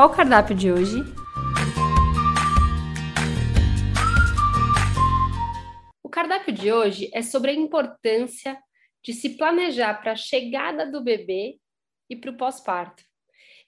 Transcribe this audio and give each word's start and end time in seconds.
Qual 0.00 0.08
o 0.08 0.16
cardápio 0.16 0.56
de 0.56 0.72
hoje? 0.72 0.96
O 6.02 6.08
cardápio 6.08 6.54
de 6.54 6.72
hoje 6.72 7.10
é 7.12 7.20
sobre 7.20 7.50
a 7.50 7.54
importância 7.54 8.58
de 9.04 9.12
se 9.12 9.36
planejar 9.36 10.00
para 10.00 10.12
a 10.12 10.16
chegada 10.16 10.90
do 10.90 11.04
bebê 11.04 11.58
e 12.08 12.16
para 12.16 12.30
o 12.30 12.36
pós-parto. 12.38 13.02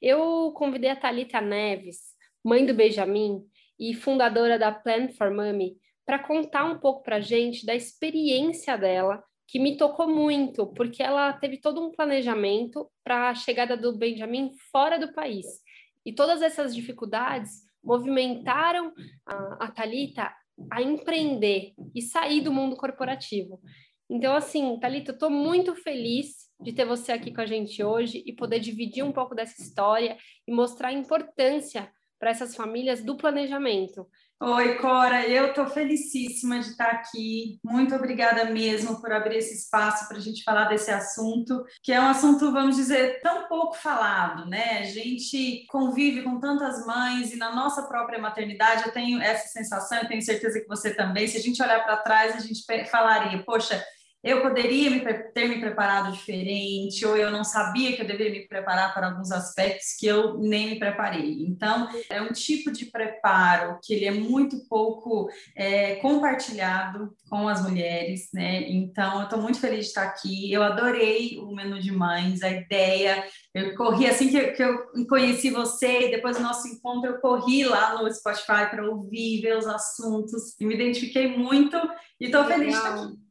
Eu 0.00 0.54
convidei 0.56 0.88
a 0.88 0.96
Talita 0.96 1.38
Neves, 1.38 1.98
mãe 2.42 2.64
do 2.64 2.72
Benjamin 2.72 3.42
e 3.78 3.92
fundadora 3.92 4.58
da 4.58 4.72
Plan 4.72 5.10
for 5.10 5.30
Mommy, 5.30 5.76
para 6.06 6.18
contar 6.18 6.64
um 6.64 6.78
pouco 6.78 7.02
para 7.02 7.16
a 7.16 7.20
gente 7.20 7.66
da 7.66 7.74
experiência 7.74 8.78
dela, 8.78 9.22
que 9.46 9.58
me 9.58 9.76
tocou 9.76 10.08
muito, 10.08 10.66
porque 10.68 11.02
ela 11.02 11.30
teve 11.34 11.60
todo 11.60 11.86
um 11.86 11.90
planejamento 11.90 12.90
para 13.04 13.28
a 13.28 13.34
chegada 13.34 13.76
do 13.76 13.98
Benjamin 13.98 14.50
fora 14.72 14.98
do 14.98 15.12
país. 15.12 15.61
E 16.04 16.12
todas 16.12 16.42
essas 16.42 16.74
dificuldades 16.74 17.62
movimentaram 17.82 18.92
a, 19.26 19.66
a 19.66 19.70
Talita 19.70 20.32
a 20.70 20.82
empreender 20.82 21.72
e 21.94 22.02
sair 22.02 22.40
do 22.40 22.52
mundo 22.52 22.76
corporativo. 22.76 23.60
Então, 24.08 24.34
assim, 24.34 24.78
Thalita, 24.78 25.10
eu 25.10 25.14
estou 25.14 25.30
muito 25.30 25.74
feliz 25.74 26.50
de 26.60 26.72
ter 26.72 26.84
você 26.84 27.12
aqui 27.12 27.32
com 27.32 27.40
a 27.40 27.46
gente 27.46 27.82
hoje 27.82 28.22
e 28.26 28.32
poder 28.32 28.60
dividir 28.60 29.02
um 29.02 29.12
pouco 29.12 29.34
dessa 29.34 29.60
história 29.60 30.18
e 30.46 30.52
mostrar 30.52 30.88
a 30.88 30.92
importância 30.92 31.90
para 32.18 32.30
essas 32.30 32.54
famílias 32.54 33.02
do 33.02 33.16
planejamento. 33.16 34.06
Oi, 34.40 34.76
Cora, 34.78 35.28
eu 35.28 35.50
estou 35.50 35.68
felicíssima 35.68 36.58
de 36.58 36.70
estar 36.70 36.90
aqui. 36.90 37.60
Muito 37.62 37.94
obrigada 37.94 38.44
mesmo 38.46 39.00
por 39.00 39.12
abrir 39.12 39.36
esse 39.36 39.54
espaço 39.54 40.08
para 40.08 40.16
a 40.16 40.20
gente 40.20 40.42
falar 40.42 40.64
desse 40.64 40.90
assunto, 40.90 41.64
que 41.80 41.92
é 41.92 42.00
um 42.00 42.08
assunto, 42.08 42.50
vamos 42.50 42.74
dizer, 42.74 43.20
tão 43.20 43.46
pouco 43.46 43.76
falado, 43.76 44.44
né? 44.46 44.80
A 44.80 44.82
gente 44.82 45.64
convive 45.68 46.22
com 46.22 46.40
tantas 46.40 46.84
mães 46.84 47.32
e 47.32 47.36
na 47.36 47.54
nossa 47.54 47.82
própria 47.82 48.18
maternidade 48.18 48.84
eu 48.84 48.92
tenho 48.92 49.22
essa 49.22 49.46
sensação, 49.46 49.98
eu 49.98 50.08
tenho 50.08 50.22
certeza 50.22 50.60
que 50.60 50.66
você 50.66 50.92
também. 50.92 51.28
Se 51.28 51.36
a 51.36 51.40
gente 51.40 51.62
olhar 51.62 51.84
para 51.84 51.98
trás, 51.98 52.34
a 52.34 52.40
gente 52.40 52.64
falaria, 52.90 53.44
poxa 53.44 53.80
eu 54.22 54.40
poderia 54.40 54.88
me, 54.88 55.00
ter 55.00 55.48
me 55.48 55.60
preparado 55.60 56.12
diferente, 56.12 57.04
ou 57.04 57.16
eu 57.16 57.30
não 57.30 57.42
sabia 57.42 57.94
que 57.96 58.02
eu 58.02 58.06
deveria 58.06 58.40
me 58.40 58.46
preparar 58.46 58.94
para 58.94 59.08
alguns 59.08 59.32
aspectos 59.32 59.96
que 59.98 60.06
eu 60.06 60.38
nem 60.38 60.70
me 60.70 60.78
preparei. 60.78 61.44
Então, 61.44 61.88
é 62.08 62.22
um 62.22 62.32
tipo 62.32 62.70
de 62.70 62.86
preparo 62.86 63.78
que 63.82 63.94
ele 63.94 64.04
é 64.04 64.12
muito 64.12 64.68
pouco 64.68 65.28
é, 65.56 65.96
compartilhado 65.96 67.12
com 67.28 67.48
as 67.48 67.62
mulheres, 67.62 68.28
né? 68.32 68.62
Então, 68.70 69.18
eu 69.18 69.24
estou 69.24 69.40
muito 69.40 69.58
feliz 69.58 69.80
de 69.80 69.86
estar 69.86 70.04
aqui. 70.04 70.52
Eu 70.52 70.62
adorei 70.62 71.38
o 71.38 71.52
menu 71.52 71.80
de 71.80 71.90
mães, 71.90 72.42
a 72.42 72.50
ideia. 72.50 73.24
Eu 73.52 73.74
corri 73.74 74.06
assim 74.06 74.28
que, 74.28 74.52
que 74.52 74.62
eu 74.62 74.86
conheci 75.08 75.50
você, 75.50 76.08
e 76.08 76.10
depois 76.10 76.36
do 76.36 76.42
nosso 76.42 76.68
encontro, 76.68 77.10
eu 77.10 77.20
corri 77.20 77.64
lá 77.64 78.00
no 78.00 78.12
Spotify 78.12 78.70
para 78.70 78.88
ouvir, 78.88 79.40
ver 79.40 79.56
os 79.56 79.66
assuntos, 79.66 80.54
e 80.60 80.64
me 80.64 80.74
identifiquei 80.74 81.36
muito 81.36 81.76
e 82.20 82.26
estou 82.26 82.44
feliz 82.44 82.68
de 82.68 82.74
estar 82.74 82.94
aqui. 82.94 83.21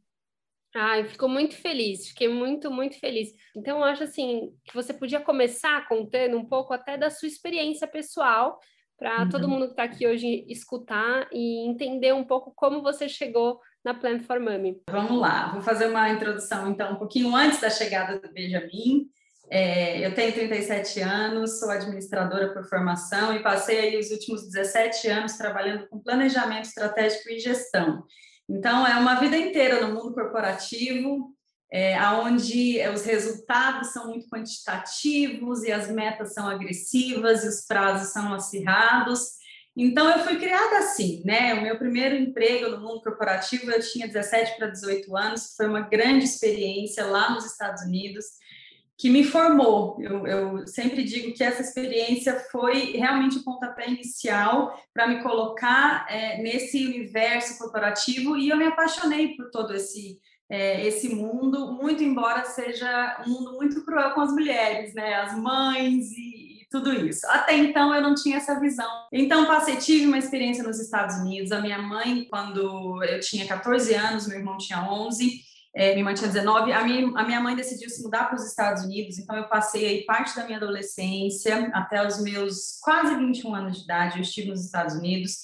Ai, 0.76 1.04
ficou 1.06 1.28
muito 1.28 1.56
feliz, 1.56 2.08
fiquei 2.08 2.30
muito, 2.30 2.72
muito 2.72 3.00
feliz. 3.00 3.30
Então, 3.56 3.80
eu 3.80 3.84
acho 3.84 4.04
assim 4.04 4.52
que 4.64 4.74
você 4.74 4.94
podia 4.94 5.20
começar 5.20 5.88
contando 5.88 6.38
um 6.38 6.46
pouco 6.46 6.74
até 6.74 6.98
da 6.98 7.10
sua 7.10 7.28
experiência 7.28 7.86
pessoal, 7.88 8.58
para 9.02 9.24
uhum. 9.24 9.30
todo 9.30 9.50
mundo 9.50 9.66
que 9.66 9.72
está 9.72 9.84
aqui 9.84 10.06
hoje 10.06 10.46
escutar 10.48 11.28
e 11.34 11.68
entender 11.68 12.14
um 12.14 12.24
pouco 12.24 12.54
como 12.56 12.84
você 12.84 13.10
chegou 13.10 13.60
na 13.84 13.96
Plan 13.96 14.20
for 14.20 14.40
Mommy. 14.40 14.80
Vamos 14.92 15.20
lá, 15.20 15.52
vou 15.52 15.62
fazer 15.62 15.88
uma 15.88 16.08
introdução 16.12 16.70
então 16.70 16.94
um 16.94 16.98
pouquinho 16.98 17.36
antes 17.36 17.60
da 17.60 17.72
chegada 17.72 18.20
do 18.20 18.32
Benjamin. 18.32 19.10
É, 19.50 20.06
eu 20.06 20.14
tenho 20.14 20.32
37 20.32 21.02
anos, 21.02 21.60
sou 21.60 21.72
administradora 21.72 22.54
por 22.54 22.64
formação 22.70 23.36
e 23.36 23.42
passei 23.42 23.80
aí 23.80 24.00
os 24.00 24.12
últimos 24.12 24.48
17 24.48 25.10
anos 25.10 25.34
trabalhando 25.34 25.88
com 25.90 26.00
planejamento 26.00 26.66
estratégico 26.66 27.28
e 27.30 27.40
gestão. 27.40 28.04
Então, 28.52 28.86
é 28.86 28.98
uma 28.98 29.16
vida 29.16 29.38
inteira 29.38 29.80
no 29.80 29.94
mundo 29.94 30.14
corporativo, 30.14 31.34
é, 31.72 31.98
onde 32.10 32.82
os 32.94 33.04
resultados 33.06 33.94
são 33.94 34.10
muito 34.10 34.28
quantitativos 34.28 35.64
e 35.64 35.72
as 35.72 35.90
metas 35.90 36.34
são 36.34 36.50
agressivas 36.50 37.46
e 37.46 37.48
os 37.48 37.66
prazos 37.66 38.12
são 38.12 38.34
acirrados. 38.34 39.40
Então, 39.76 40.10
eu 40.10 40.20
fui 40.20 40.38
criada 40.38 40.80
assim, 40.80 41.24
né? 41.24 41.54
O 41.54 41.62
meu 41.62 41.78
primeiro 41.78 42.14
emprego 42.14 42.70
no 42.70 42.82
mundo 42.82 43.02
corporativo, 43.02 43.72
eu 43.72 43.80
tinha 43.80 44.06
17 44.06 44.58
para 44.58 44.68
18 44.68 45.16
anos, 45.16 45.54
foi 45.56 45.68
uma 45.68 45.88
grande 45.88 46.26
experiência 46.26 47.06
lá 47.06 47.30
nos 47.34 47.46
Estados 47.46 47.82
Unidos 47.84 48.26
que 49.02 49.10
me 49.10 49.24
formou. 49.24 49.98
Eu, 50.00 50.28
eu, 50.28 50.68
sempre 50.68 51.04
digo 51.04 51.34
que 51.34 51.44
essa 51.44 51.64
experiência 51.64 52.40
foi 52.52 52.92
realmente 52.92 53.40
o 53.40 53.44
pontapé 53.44 53.90
inicial 53.90 54.80
para 54.94 55.08
me 55.08 55.24
colocar 55.24 56.06
é, 56.08 56.40
nesse 56.40 56.86
universo 56.86 57.58
corporativo 57.58 58.38
e 58.38 58.50
eu 58.50 58.58
me 58.58 58.66
apaixonei 58.66 59.36
por 59.36 59.50
todo 59.50 59.74
esse 59.74 60.20
é, 60.48 60.86
esse 60.86 61.16
mundo, 61.16 61.72
muito 61.72 62.04
embora 62.04 62.44
seja 62.44 63.24
um 63.26 63.32
mundo 63.32 63.54
muito 63.54 63.86
cruel 63.86 64.12
com 64.12 64.20
as 64.20 64.32
mulheres, 64.34 64.94
né, 64.94 65.16
as 65.16 65.34
mães 65.36 66.12
e, 66.12 66.62
e 66.62 66.68
tudo 66.70 66.94
isso. 66.94 67.26
Até 67.28 67.56
então 67.56 67.96
eu 67.96 68.02
não 68.02 68.14
tinha 68.14 68.36
essa 68.36 68.60
visão. 68.60 69.08
Então 69.14 69.48
passei 69.48 69.78
tive 69.78 70.06
uma 70.06 70.18
experiência 70.18 70.62
nos 70.62 70.78
Estados 70.78 71.16
Unidos. 71.16 71.54
A 71.54 71.62
minha 71.62 71.82
mãe, 71.82 72.28
quando 72.30 73.02
eu 73.04 73.20
tinha 73.22 73.48
14 73.48 73.96
anos, 73.96 74.28
meu 74.28 74.40
irmão 74.40 74.58
tinha 74.58 74.84
11 74.84 75.51
é, 75.74 75.94
minha 75.94 76.04
mãe 76.04 76.14
tinha 76.14 76.28
19, 76.28 76.74
a 76.74 76.84
minha, 76.84 77.18
a 77.18 77.24
minha 77.24 77.40
mãe 77.40 77.56
decidiu 77.56 77.90
se 77.90 78.04
mudar 78.04 78.26
para 78.26 78.36
os 78.36 78.46
Estados 78.46 78.84
Unidos, 78.84 79.18
então 79.18 79.36
eu 79.36 79.48
passei 79.48 79.86
aí 79.86 80.06
parte 80.06 80.36
da 80.36 80.46
minha 80.46 80.58
adolescência 80.58 81.70
até 81.74 82.06
os 82.06 82.22
meus 82.22 82.80
quase 82.82 83.16
21 83.16 83.56
anos 83.56 83.78
de 83.78 83.84
idade, 83.86 84.18
eu 84.18 84.22
estive 84.22 84.50
nos 84.50 84.66
Estados 84.66 84.96
Unidos, 84.96 85.40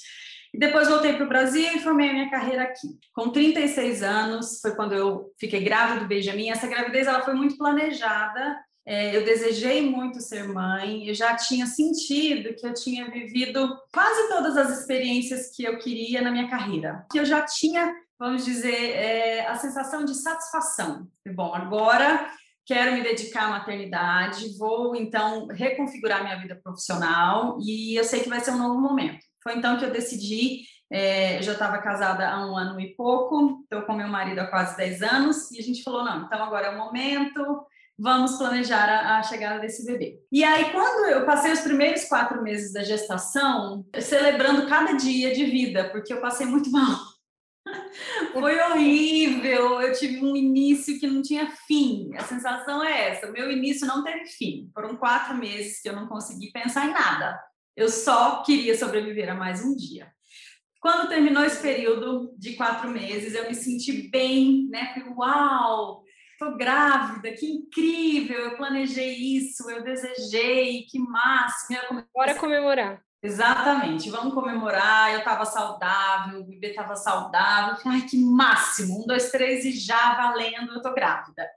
e 0.54 0.60
depois 0.60 0.90
voltei 0.90 1.14
para 1.14 1.26
o 1.26 1.30
Brasil 1.30 1.72
e 1.76 1.80
formei 1.80 2.10
a 2.10 2.14
minha 2.14 2.30
carreira 2.30 2.64
aqui. 2.64 2.88
Com 3.14 3.30
36 3.30 4.02
anos, 4.02 4.60
foi 4.62 4.76
quando 4.76 4.94
eu 4.94 5.32
fiquei 5.40 5.62
grávida 5.64 6.02
do 6.02 6.08
Benjamin, 6.08 6.50
essa 6.50 6.68
gravidez 6.68 7.08
ela 7.08 7.22
foi 7.22 7.34
muito 7.34 7.58
planejada, 7.58 8.58
é, 8.86 9.16
eu 9.16 9.26
desejei 9.26 9.82
muito 9.82 10.22
ser 10.22 10.48
mãe, 10.48 11.08
eu 11.08 11.14
já 11.14 11.36
tinha 11.36 11.66
sentido 11.66 12.54
que 12.56 12.66
eu 12.66 12.74
tinha 12.74 13.10
vivido 13.12 13.78
quase 13.94 14.30
todas 14.30 14.56
as 14.56 14.80
experiências 14.80 15.52
que 15.54 15.64
eu 15.64 15.78
queria 15.78 16.22
na 16.22 16.32
minha 16.32 16.50
carreira, 16.50 17.06
que 17.12 17.20
eu 17.20 17.26
já 17.26 17.42
tinha 17.42 17.94
vamos 18.20 18.46
dizer, 18.46 18.92
é, 18.92 19.48
a 19.48 19.56
sensação 19.56 20.04
de 20.06 20.16
satisfação. 20.16 21.08
Bom, 21.36 21.54
agora 21.54 22.30
quero 22.66 22.92
me 22.92 23.02
dedicar 23.02 23.46
à 23.46 23.50
maternidade, 23.50 24.58
vou 24.58 24.96
então 24.96 25.48
reconfigurar 25.48 26.24
minha 26.24 26.40
vida 26.40 26.60
profissional 26.62 27.58
e 27.62 27.96
eu 27.96 28.04
sei 28.04 28.20
que 28.20 28.30
vai 28.30 28.42
ser 28.42 28.52
um 28.52 28.58
novo 28.58 28.80
momento. 28.80 29.26
Foi 29.42 29.56
então 29.56 29.78
que 29.78 29.86
eu 29.86 29.92
decidi, 29.92 30.64
é, 30.92 31.38
eu 31.38 31.44
já 31.44 31.54
estava 31.54 31.78
casada 31.78 32.28
há 32.28 32.46
um 32.46 32.58
ano 32.58 32.80
e 32.80 32.94
pouco, 32.96 33.62
estou 33.64 33.84
com 33.84 33.94
meu 33.94 34.10
marido 34.10 34.40
há 34.40 34.48
quase 34.48 34.76
10 34.76 35.02
anos, 35.02 35.52
e 35.52 35.60
a 35.60 35.64
gente 35.64 35.84
falou, 35.84 36.04
não, 36.04 36.26
então 36.26 36.44
agora 36.44 36.68
é 36.68 36.70
o 36.72 36.78
momento, 36.78 37.66
vamos 37.98 38.38
planejar 38.38 38.90
a, 38.90 39.18
a, 39.18 39.24
chegada 39.24 39.60
desse 39.60 39.86
bebê. 39.86 40.20
E 40.32 40.44
aí, 40.44 40.72
quando 40.72 41.10
eu 41.10 41.26
passei 41.26 41.52
os 41.54 41.62
primeiros 41.62 42.04
quatro 42.06 42.44
meses 42.44 42.74
da 42.74 42.84
gestação, 42.84 43.86
celebrando 44.00 44.68
cada 44.68 44.94
dia 44.94 45.34
de 45.34 45.46
vida, 45.46 45.90
porque 45.90 46.12
eu 46.12 46.22
passei 46.22 46.46
muito 46.46 46.70
mal. 46.70 47.17
Foi 48.34 48.60
horrível. 48.60 49.82
Eu 49.82 49.94
tive 49.94 50.24
um 50.24 50.36
início 50.36 51.00
que 51.00 51.08
não 51.08 51.22
tinha 51.22 51.50
fim. 51.68 52.12
A 52.16 52.24
sensação 52.24 52.84
é 52.84 53.10
essa. 53.10 53.28
O 53.28 53.32
meu 53.32 53.52
início 53.52 53.88
não 53.88 54.04
teve 54.04 54.26
fim. 54.26 54.70
Foram 54.74 54.96
quatro 54.98 55.36
meses 55.36 55.82
que 55.82 55.90
eu 55.90 55.96
não 55.96 56.08
consegui 56.08 56.52
pensar 56.52 56.88
em 56.88 56.94
nada. 56.94 57.40
Eu 57.76 57.90
só 57.90 58.44
queria 58.44 58.78
sobreviver 58.78 59.30
a 59.30 59.36
mais 59.36 59.64
um 59.64 59.76
dia. 59.76 60.12
Quando 60.80 61.10
terminou 61.10 61.44
esse 61.44 61.62
período 61.62 62.34
de 62.38 62.54
quatro 62.54 62.90
meses, 62.90 63.34
eu 63.34 63.48
me 63.48 63.56
senti 63.56 64.10
bem, 64.10 64.68
né? 64.70 64.94
Falei, 64.94 65.10
uau, 65.10 66.04
tô 66.38 66.56
grávida, 66.56 67.32
que 67.34 67.46
incrível! 67.46 68.38
Eu 68.38 68.58
planejei 68.58 69.14
isso, 69.14 69.70
eu 69.70 69.84
desejei, 69.84 70.86
que 70.90 71.00
máximo. 71.00 72.04
Bora 72.14 72.36
comemorar. 72.36 73.02
Exatamente, 73.22 74.10
vamos 74.10 74.34
comemorar. 74.34 75.12
Eu 75.12 75.20
estava 75.20 75.44
saudável, 75.46 76.42
o 76.42 76.44
bebê 76.44 76.70
estava 76.70 76.96
saudável. 76.96 77.76
Ai, 77.86 78.02
que 78.02 78.18
máximo! 78.18 79.02
Um, 79.02 79.08
dois, 79.08 79.32
três 79.32 79.66
e 79.66 79.72
já 79.72 80.16
valendo, 80.16 80.74
eu 80.74 80.82
tô 80.82 80.94
grávida. 80.94 81.48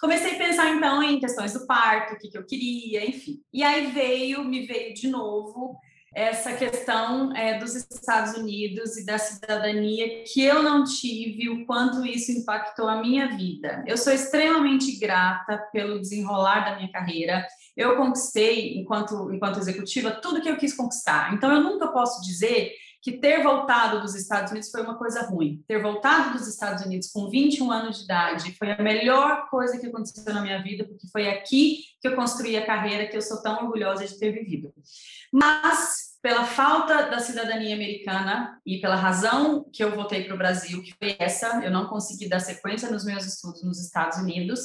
comecei 0.00 0.34
a 0.34 0.38
pensar 0.38 0.70
então 0.70 1.02
em 1.02 1.18
questões 1.18 1.52
do 1.52 1.66
parto, 1.66 2.14
o 2.14 2.18
que, 2.18 2.28
que 2.28 2.38
eu 2.38 2.46
queria, 2.46 3.04
enfim. 3.04 3.42
E 3.52 3.62
aí 3.62 3.86
veio, 3.86 4.44
me 4.44 4.64
veio 4.66 4.94
de 4.94 5.08
novo 5.08 5.78
essa 6.14 6.52
questão 6.54 7.34
é, 7.36 7.58
dos 7.58 7.74
Estados 7.76 8.34
Unidos 8.36 8.96
e 8.96 9.06
da 9.06 9.18
cidadania 9.18 10.24
que 10.24 10.42
eu 10.42 10.62
não 10.62 10.84
tive, 10.84 11.48
o 11.48 11.64
quanto 11.64 12.04
isso 12.04 12.32
impactou 12.32 12.88
a 12.88 13.00
minha 13.00 13.36
vida. 13.36 13.84
Eu 13.86 13.96
sou 13.96 14.12
extremamente 14.12 14.98
grata 14.98 15.58
pelo 15.72 16.00
desenrolar 16.00 16.64
da 16.64 16.76
minha 16.76 16.90
carreira. 16.90 17.46
Eu 17.76 17.96
conquistei, 17.96 18.76
enquanto, 18.76 19.32
enquanto 19.32 19.58
executiva, 19.58 20.10
tudo 20.10 20.40
que 20.40 20.48
eu 20.48 20.56
quis 20.56 20.74
conquistar. 20.74 21.32
Então, 21.32 21.52
eu 21.52 21.60
nunca 21.60 21.88
posso 21.88 22.20
dizer 22.22 22.72
que 23.02 23.12
ter 23.12 23.42
voltado 23.42 24.00
dos 24.00 24.14
Estados 24.14 24.50
Unidos 24.50 24.70
foi 24.70 24.82
uma 24.82 24.98
coisa 24.98 25.22
ruim. 25.22 25.64
Ter 25.66 25.80
voltado 25.80 26.36
dos 26.36 26.46
Estados 26.46 26.84
Unidos 26.84 27.08
com 27.10 27.30
21 27.30 27.70
anos 27.70 27.98
de 27.98 28.04
idade 28.04 28.54
foi 28.58 28.72
a 28.72 28.82
melhor 28.82 29.48
coisa 29.48 29.78
que 29.78 29.86
aconteceu 29.86 30.34
na 30.34 30.42
minha 30.42 30.62
vida, 30.62 30.84
porque 30.84 31.08
foi 31.08 31.28
aqui 31.28 31.78
que 32.00 32.08
eu 32.08 32.14
construí 32.14 32.56
a 32.56 32.66
carreira 32.66 33.06
que 33.06 33.16
eu 33.16 33.22
sou 33.22 33.40
tão 33.40 33.64
orgulhosa 33.64 34.06
de 34.06 34.18
ter 34.18 34.32
vivido. 34.32 34.74
Mas, 35.32 36.18
pela 36.22 36.44
falta 36.44 37.02
da 37.08 37.18
cidadania 37.18 37.74
americana 37.74 38.60
e 38.66 38.80
pela 38.80 38.96
razão 38.96 39.64
que 39.72 39.82
eu 39.82 39.94
voltei 39.94 40.24
para 40.24 40.34
o 40.34 40.38
Brasil, 40.38 40.82
que 40.82 40.94
foi 40.98 41.16
essa, 41.18 41.60
eu 41.64 41.70
não 41.70 41.86
consegui 41.86 42.28
dar 42.28 42.40
sequência 42.40 42.90
nos 42.90 43.04
meus 43.04 43.24
estudos 43.24 43.62
nos 43.62 43.80
Estados 43.84 44.18
Unidos, 44.18 44.60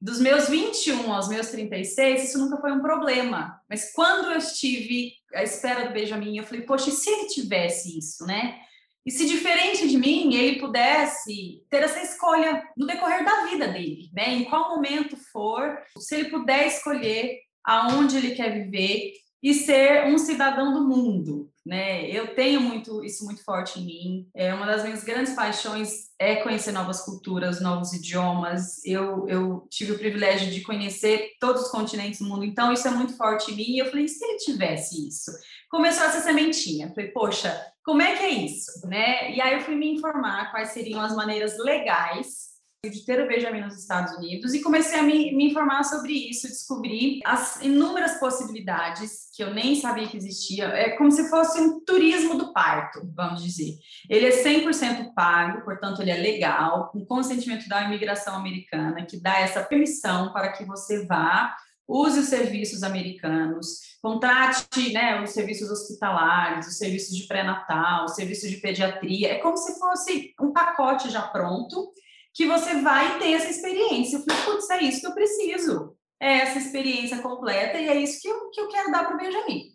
dos 0.00 0.20
meus 0.20 0.48
21 0.48 1.12
aos 1.12 1.28
meus 1.28 1.48
36, 1.48 2.24
isso 2.24 2.38
nunca 2.38 2.58
foi 2.58 2.72
um 2.72 2.82
problema. 2.82 3.60
Mas 3.68 3.92
quando 3.92 4.30
eu 4.30 4.38
estive 4.38 5.12
à 5.34 5.42
espera 5.42 5.88
do 5.88 5.94
Benjamin, 5.94 6.36
eu 6.36 6.44
falei, 6.44 6.62
poxa, 6.62 6.90
e 6.90 6.92
se 6.92 7.10
ele 7.10 7.28
tivesse 7.28 7.98
isso, 7.98 8.24
né? 8.26 8.58
E 9.04 9.10
se 9.10 9.26
diferente 9.26 9.88
de 9.88 9.96
mim, 9.96 10.34
ele 10.34 10.58
pudesse 10.58 11.62
ter 11.70 11.82
essa 11.82 12.02
escolha 12.02 12.62
no 12.76 12.86
decorrer 12.86 13.24
da 13.24 13.46
vida 13.46 13.68
dele, 13.68 14.10
né? 14.12 14.34
Em 14.34 14.44
qual 14.44 14.70
momento 14.70 15.16
for, 15.32 15.78
se 15.98 16.16
ele 16.16 16.28
puder 16.28 16.66
escolher 16.66 17.38
aonde 17.64 18.16
ele 18.16 18.34
quer 18.34 18.52
viver 18.52 19.12
e 19.42 19.54
ser 19.54 20.06
um 20.06 20.18
cidadão 20.18 20.72
do 20.72 20.88
mundo, 20.88 21.50
né? 21.64 22.08
Eu 22.10 22.34
tenho 22.34 22.60
muito 22.60 23.04
isso 23.04 23.24
muito 23.24 23.44
forte 23.44 23.78
em 23.78 23.84
mim. 23.84 24.28
É 24.34 24.54
uma 24.54 24.66
das 24.66 24.82
minhas 24.82 25.04
grandes 25.04 25.34
paixões 25.34 26.06
é 26.18 26.36
conhecer 26.36 26.72
novas 26.72 27.02
culturas, 27.02 27.60
novos 27.60 27.92
idiomas. 27.92 28.84
Eu, 28.84 29.28
eu 29.28 29.66
tive 29.70 29.92
o 29.92 29.98
privilégio 29.98 30.50
de 30.50 30.62
conhecer 30.62 31.32
todos 31.38 31.62
os 31.62 31.70
continentes 31.70 32.20
do 32.20 32.26
mundo, 32.26 32.44
então 32.44 32.72
isso 32.72 32.88
é 32.88 32.90
muito 32.90 33.16
forte 33.16 33.52
em 33.52 33.56
mim. 33.56 33.70
E 33.70 33.78
eu 33.78 33.86
falei, 33.86 34.08
se 34.08 34.24
ele 34.24 34.38
tivesse 34.38 35.06
isso? 35.06 35.30
Começou 35.70 36.04
essa 36.04 36.20
sementinha. 36.20 36.92
Falei, 36.94 37.10
poxa, 37.10 37.60
como 37.84 38.02
é 38.02 38.16
que 38.16 38.22
é 38.24 38.30
isso, 38.30 38.86
né? 38.86 39.32
E 39.34 39.40
aí 39.40 39.54
eu 39.54 39.60
fui 39.60 39.74
me 39.74 39.92
informar 39.92 40.50
quais 40.50 40.70
seriam 40.70 41.00
as 41.00 41.14
maneiras 41.14 41.58
legais 41.58 42.55
de 42.90 43.04
ter 43.04 43.20
o 43.20 43.28
Benjamin 43.28 43.60
nos 43.60 43.78
Estados 43.78 44.16
Unidos 44.16 44.54
e 44.54 44.62
comecei 44.62 44.98
a 44.98 45.02
me, 45.02 45.34
me, 45.34 45.50
informar 45.50 45.84
sobre 45.84 46.12
isso, 46.12 46.48
descobri 46.48 47.20
as 47.24 47.62
inúmeras 47.62 48.18
possibilidades 48.18 49.28
que 49.34 49.42
eu 49.42 49.52
nem 49.52 49.74
sabia 49.74 50.08
que 50.08 50.16
existia. 50.16 50.66
É 50.66 50.90
como 50.96 51.10
se 51.10 51.28
fosse 51.28 51.60
um 51.60 51.80
turismo 51.84 52.36
do 52.36 52.52
parto, 52.52 53.00
vamos 53.14 53.42
dizer. 53.42 53.76
Ele 54.08 54.26
é 54.26 54.42
100% 54.42 55.12
pago, 55.14 55.64
portanto, 55.64 56.00
ele 56.02 56.10
é 56.10 56.16
legal, 56.16 56.90
com 56.90 57.04
consentimento 57.04 57.68
da 57.68 57.82
imigração 57.82 58.34
americana, 58.34 59.04
que 59.04 59.20
dá 59.20 59.38
essa 59.40 59.62
permissão 59.62 60.32
para 60.32 60.52
que 60.52 60.64
você 60.64 61.06
vá 61.06 61.54
use 61.88 62.18
os 62.18 62.26
serviços 62.26 62.82
americanos, 62.82 63.96
contrate 64.02 64.92
né, 64.92 65.22
os 65.22 65.30
serviços 65.30 65.70
hospitalares, 65.70 66.66
os 66.66 66.78
serviços 66.78 67.16
de 67.16 67.26
pré-natal, 67.26 68.06
os 68.06 68.14
serviços 68.14 68.50
de 68.50 68.56
pediatria. 68.56 69.32
É 69.32 69.38
como 69.38 69.56
se 69.56 69.78
fosse 69.78 70.34
um 70.40 70.52
pacote 70.52 71.10
já 71.10 71.22
pronto 71.22 71.92
que 72.36 72.46
você 72.46 72.82
vai 72.82 73.18
ter 73.18 73.32
essa 73.32 73.48
experiência. 73.48 74.18
Eu 74.18 74.24
falei, 74.24 74.44
putz, 74.44 74.68
é 74.68 74.82
isso 74.82 75.00
que 75.00 75.06
eu 75.06 75.14
preciso. 75.14 75.96
É 76.20 76.40
essa 76.40 76.58
experiência 76.58 77.22
completa 77.22 77.78
e 77.78 77.88
é 77.88 77.96
isso 77.96 78.20
que 78.20 78.28
eu, 78.28 78.50
que 78.50 78.60
eu 78.60 78.68
quero 78.68 78.92
dar 78.92 79.06
para 79.06 79.16
o 79.16 79.18
Benjamin. 79.18 79.74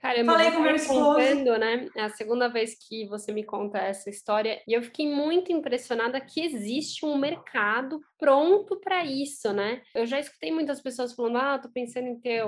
Caramba, 0.00 0.32
Falei 0.34 0.50
com 0.52 0.60
meu 0.60 0.76
esposo. 0.76 1.00
Contando, 1.00 1.58
né? 1.58 1.88
É 1.96 2.02
a 2.04 2.10
segunda 2.10 2.48
vez 2.48 2.76
que 2.78 3.06
você 3.08 3.32
me 3.32 3.42
conta 3.42 3.78
essa 3.78 4.08
história 4.08 4.62
e 4.68 4.72
eu 4.72 4.82
fiquei 4.82 5.08
muito 5.12 5.50
impressionada 5.50 6.20
que 6.20 6.40
existe 6.40 7.04
um 7.04 7.18
mercado 7.18 8.00
pronto 8.16 8.78
para 8.78 9.04
isso, 9.04 9.52
né? 9.52 9.82
Eu 9.92 10.06
já 10.06 10.20
escutei 10.20 10.52
muitas 10.52 10.80
pessoas 10.80 11.12
falando: 11.12 11.38
"Ah, 11.38 11.58
tô 11.58 11.68
pensando 11.70 12.06
em 12.06 12.20
ter 12.20 12.44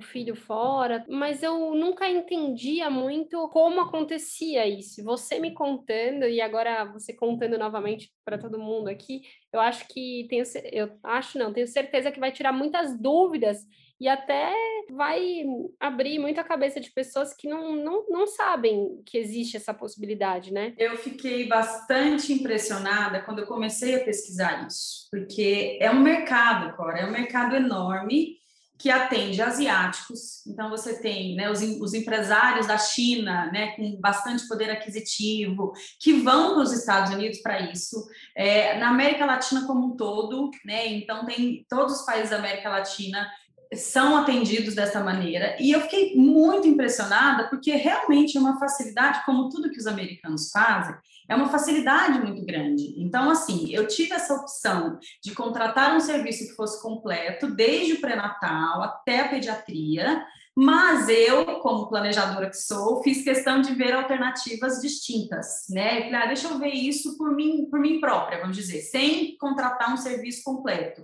o 0.00 0.02
filho 0.02 0.34
fora, 0.34 1.04
mas 1.08 1.42
eu 1.42 1.74
nunca 1.74 2.08
entendia 2.08 2.90
muito 2.90 3.48
como 3.50 3.80
acontecia 3.80 4.66
isso. 4.66 5.04
Você 5.04 5.38
me 5.38 5.52
contando 5.52 6.26
e 6.26 6.40
agora 6.40 6.84
você 6.86 7.12
contando 7.12 7.58
novamente 7.58 8.10
para 8.24 8.38
todo 8.38 8.58
mundo 8.58 8.88
aqui, 8.88 9.22
eu 9.52 9.60
acho 9.60 9.86
que 9.88 10.26
tenho, 10.28 10.44
eu 10.72 10.98
acho 11.02 11.38
não, 11.38 11.52
tenho 11.52 11.68
certeza 11.68 12.10
que 12.10 12.20
vai 12.20 12.32
tirar 12.32 12.52
muitas 12.52 12.98
dúvidas 12.98 13.58
e 14.00 14.08
até 14.08 14.50
vai 14.90 15.44
abrir 15.78 16.18
muito 16.18 16.40
a 16.40 16.44
cabeça 16.44 16.80
de 16.80 16.90
pessoas 16.90 17.34
que 17.34 17.46
não, 17.46 17.76
não, 17.76 18.06
não 18.08 18.26
sabem 18.26 19.02
que 19.04 19.18
existe 19.18 19.58
essa 19.58 19.74
possibilidade, 19.74 20.50
né? 20.50 20.72
Eu 20.78 20.96
fiquei 20.96 21.46
bastante 21.46 22.32
impressionada 22.32 23.20
quando 23.20 23.40
eu 23.40 23.46
comecei 23.46 23.96
a 23.96 24.04
pesquisar 24.04 24.66
isso, 24.66 25.06
porque 25.10 25.78
é 25.80 25.90
um 25.90 26.00
mercado, 26.00 26.74
Cora, 26.76 27.00
é 27.00 27.06
um 27.06 27.10
mercado 27.10 27.54
enorme 27.54 28.39
que 28.80 28.90
atende 28.90 29.42
asiáticos. 29.42 30.46
Então, 30.46 30.70
você 30.70 30.98
tem 30.98 31.36
né, 31.36 31.50
os, 31.50 31.60
os, 31.60 31.92
empresários 31.92 32.66
da 32.66 32.78
China, 32.78 33.50
né, 33.52 33.76
com 33.76 34.00
bastante 34.00 34.48
poder 34.48 34.70
aquisitivo, 34.70 35.72
que 36.00 36.14
vão 36.22 36.54
para 36.54 36.62
os 36.62 36.72
Estados 36.72 37.12
Unidos 37.12 37.40
para 37.42 37.60
isso. 37.70 38.08
É, 38.34 38.78
na 38.78 38.88
América 38.88 39.26
Latina 39.26 39.66
como 39.66 39.86
um 39.86 39.96
todo, 39.96 40.50
né, 40.64 40.86
então, 40.88 41.26
tem 41.26 41.62
todos 41.68 42.00
os 42.00 42.06
países 42.06 42.30
da 42.30 42.36
América 42.36 42.70
Latina 42.70 43.30
são 43.74 44.16
atendidos 44.16 44.74
dessa 44.74 45.02
maneira. 45.02 45.56
E 45.60 45.70
eu 45.70 45.80
fiquei 45.82 46.16
muito 46.16 46.66
impressionada, 46.66 47.48
porque 47.48 47.72
realmente 47.72 48.36
é 48.36 48.40
uma 48.40 48.58
facilidade, 48.58 49.24
como 49.24 49.48
tudo 49.48 49.70
que 49.70 49.78
os 49.78 49.86
americanos 49.86 50.50
fazem, 50.50 50.94
é 51.28 51.34
uma 51.36 51.48
facilidade 51.48 52.18
muito 52.18 52.44
grande. 52.44 52.94
Então, 52.96 53.30
assim, 53.30 53.72
eu 53.72 53.86
tive 53.86 54.12
essa 54.12 54.34
opção 54.34 54.98
de 55.22 55.32
contratar 55.32 55.94
um 55.94 56.00
serviço 56.00 56.48
que 56.48 56.56
fosse 56.56 56.82
completo, 56.82 57.54
desde 57.54 57.92
o 57.92 58.00
pré-natal 58.00 58.82
até 58.82 59.20
a 59.20 59.28
pediatria, 59.28 60.24
mas 60.56 61.08
eu, 61.08 61.46
como 61.60 61.88
planejadora 61.88 62.50
que 62.50 62.56
sou, 62.56 63.02
fiz 63.02 63.22
questão 63.22 63.60
de 63.60 63.72
ver 63.72 63.92
alternativas 63.92 64.80
distintas, 64.80 65.66
né? 65.70 66.02
falei, 66.02 66.14
ah, 66.14 66.26
deixa 66.26 66.48
eu 66.48 66.58
ver 66.58 66.74
isso 66.74 67.16
por 67.16 67.34
mim, 67.34 67.68
por 67.70 67.78
mim 67.78 68.00
própria, 68.00 68.40
vamos 68.40 68.56
dizer, 68.56 68.80
sem 68.80 69.36
contratar 69.38 69.94
um 69.94 69.96
serviço 69.96 70.42
completo. 70.42 71.02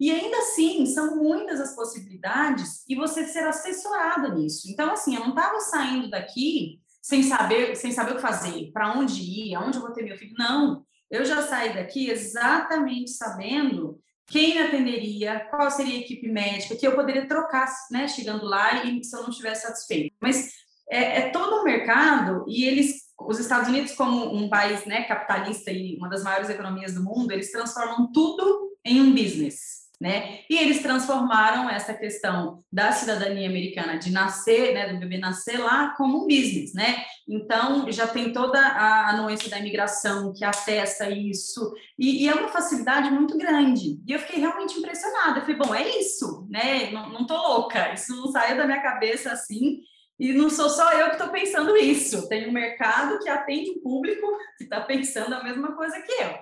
E 0.00 0.10
ainda 0.10 0.38
assim, 0.38 0.86
são 0.86 1.16
muitas 1.16 1.60
as 1.60 1.74
possibilidades 1.74 2.84
e 2.88 2.94
você 2.94 3.24
ser 3.26 3.44
assessorada 3.44 4.34
nisso. 4.34 4.68
Então, 4.70 4.92
assim, 4.92 5.14
eu 5.14 5.20
não 5.20 5.30
estava 5.30 5.60
saindo 5.60 6.10
daqui 6.10 6.80
sem 7.00 7.22
saber, 7.22 7.76
sem 7.76 7.92
saber 7.92 8.12
o 8.12 8.16
que 8.16 8.22
fazer, 8.22 8.70
para 8.72 8.98
onde 8.98 9.20
ir, 9.20 9.54
aonde 9.54 9.76
eu 9.76 9.82
vou 9.82 9.92
ter 9.92 10.02
meu 10.02 10.16
filho. 10.16 10.34
Não, 10.38 10.84
eu 11.10 11.24
já 11.24 11.42
saí 11.42 11.74
daqui 11.74 12.10
exatamente 12.10 13.10
sabendo 13.10 14.00
quem 14.26 14.54
me 14.54 14.62
atenderia, 14.62 15.46
qual 15.50 15.70
seria 15.70 15.98
a 15.98 16.00
equipe 16.00 16.26
médica, 16.28 16.74
que 16.74 16.86
eu 16.86 16.94
poderia 16.94 17.28
trocar, 17.28 17.68
né, 17.90 18.08
chegando 18.08 18.46
lá 18.46 18.84
e 18.84 19.04
se 19.04 19.14
eu 19.14 19.22
não 19.22 19.28
estivesse 19.28 19.66
satisfeito. 19.66 20.16
Mas 20.20 20.50
é, 20.90 21.20
é 21.20 21.30
todo 21.30 21.60
um 21.60 21.64
mercado 21.64 22.44
e 22.48 22.64
eles 22.64 23.04
os 23.20 23.38
Estados 23.38 23.68
Unidos, 23.68 23.92
como 23.92 24.34
um 24.34 24.48
país 24.48 24.84
né, 24.86 25.04
capitalista 25.04 25.70
e 25.70 25.96
uma 25.96 26.08
das 26.08 26.24
maiores 26.24 26.50
economias 26.50 26.94
do 26.94 27.02
mundo, 27.02 27.30
eles 27.30 27.52
transformam 27.52 28.10
tudo 28.12 28.76
em 28.84 29.00
um 29.00 29.14
business 29.14 29.73
né? 30.04 30.40
E 30.50 30.58
eles 30.58 30.82
transformaram 30.82 31.70
essa 31.70 31.94
questão 31.94 32.62
da 32.70 32.92
cidadania 32.92 33.48
americana 33.48 33.96
de 33.96 34.12
nascer, 34.12 34.74
né, 34.74 34.92
do 34.92 34.98
bebê 34.98 35.16
nascer 35.16 35.56
lá 35.56 35.94
como 35.96 36.22
um 36.22 36.26
business, 36.26 36.74
né? 36.74 37.02
Então 37.26 37.90
já 37.90 38.06
tem 38.06 38.30
toda 38.30 38.60
a 38.60 39.08
anuência 39.08 39.48
da 39.48 39.58
imigração 39.58 40.34
que 40.34 40.44
atesta 40.44 41.08
isso 41.08 41.72
e, 41.98 42.22
e, 42.22 42.28
é 42.28 42.34
uma 42.34 42.48
facilidade 42.48 43.10
muito 43.10 43.38
grande. 43.38 43.98
E 44.06 44.12
eu 44.12 44.18
fiquei 44.18 44.40
realmente 44.40 44.78
impressionada. 44.78 45.38
Eu 45.38 45.42
falei, 45.42 45.56
bom, 45.56 45.74
é 45.74 45.98
isso, 45.98 46.46
né? 46.50 46.90
Não, 46.90 47.08
não 47.08 47.26
tô 47.26 47.34
louca, 47.34 47.94
isso 47.94 48.14
não 48.14 48.30
saiu 48.30 48.58
da 48.58 48.66
minha 48.66 48.82
cabeça 48.82 49.32
assim. 49.32 49.80
E 50.20 50.34
não 50.34 50.50
sou 50.50 50.68
só 50.68 50.92
eu 50.92 51.06
que 51.06 51.12
estou 51.16 51.30
pensando 51.30 51.74
isso. 51.78 52.28
Tem 52.28 52.46
um 52.46 52.52
mercado 52.52 53.18
que 53.20 53.28
atende 53.30 53.70
o 53.70 53.80
público 53.80 54.26
que 54.58 54.64
está 54.64 54.82
pensando 54.82 55.34
a 55.34 55.42
mesma 55.42 55.74
coisa 55.74 55.98
que 56.02 56.12
eu. 56.12 56.34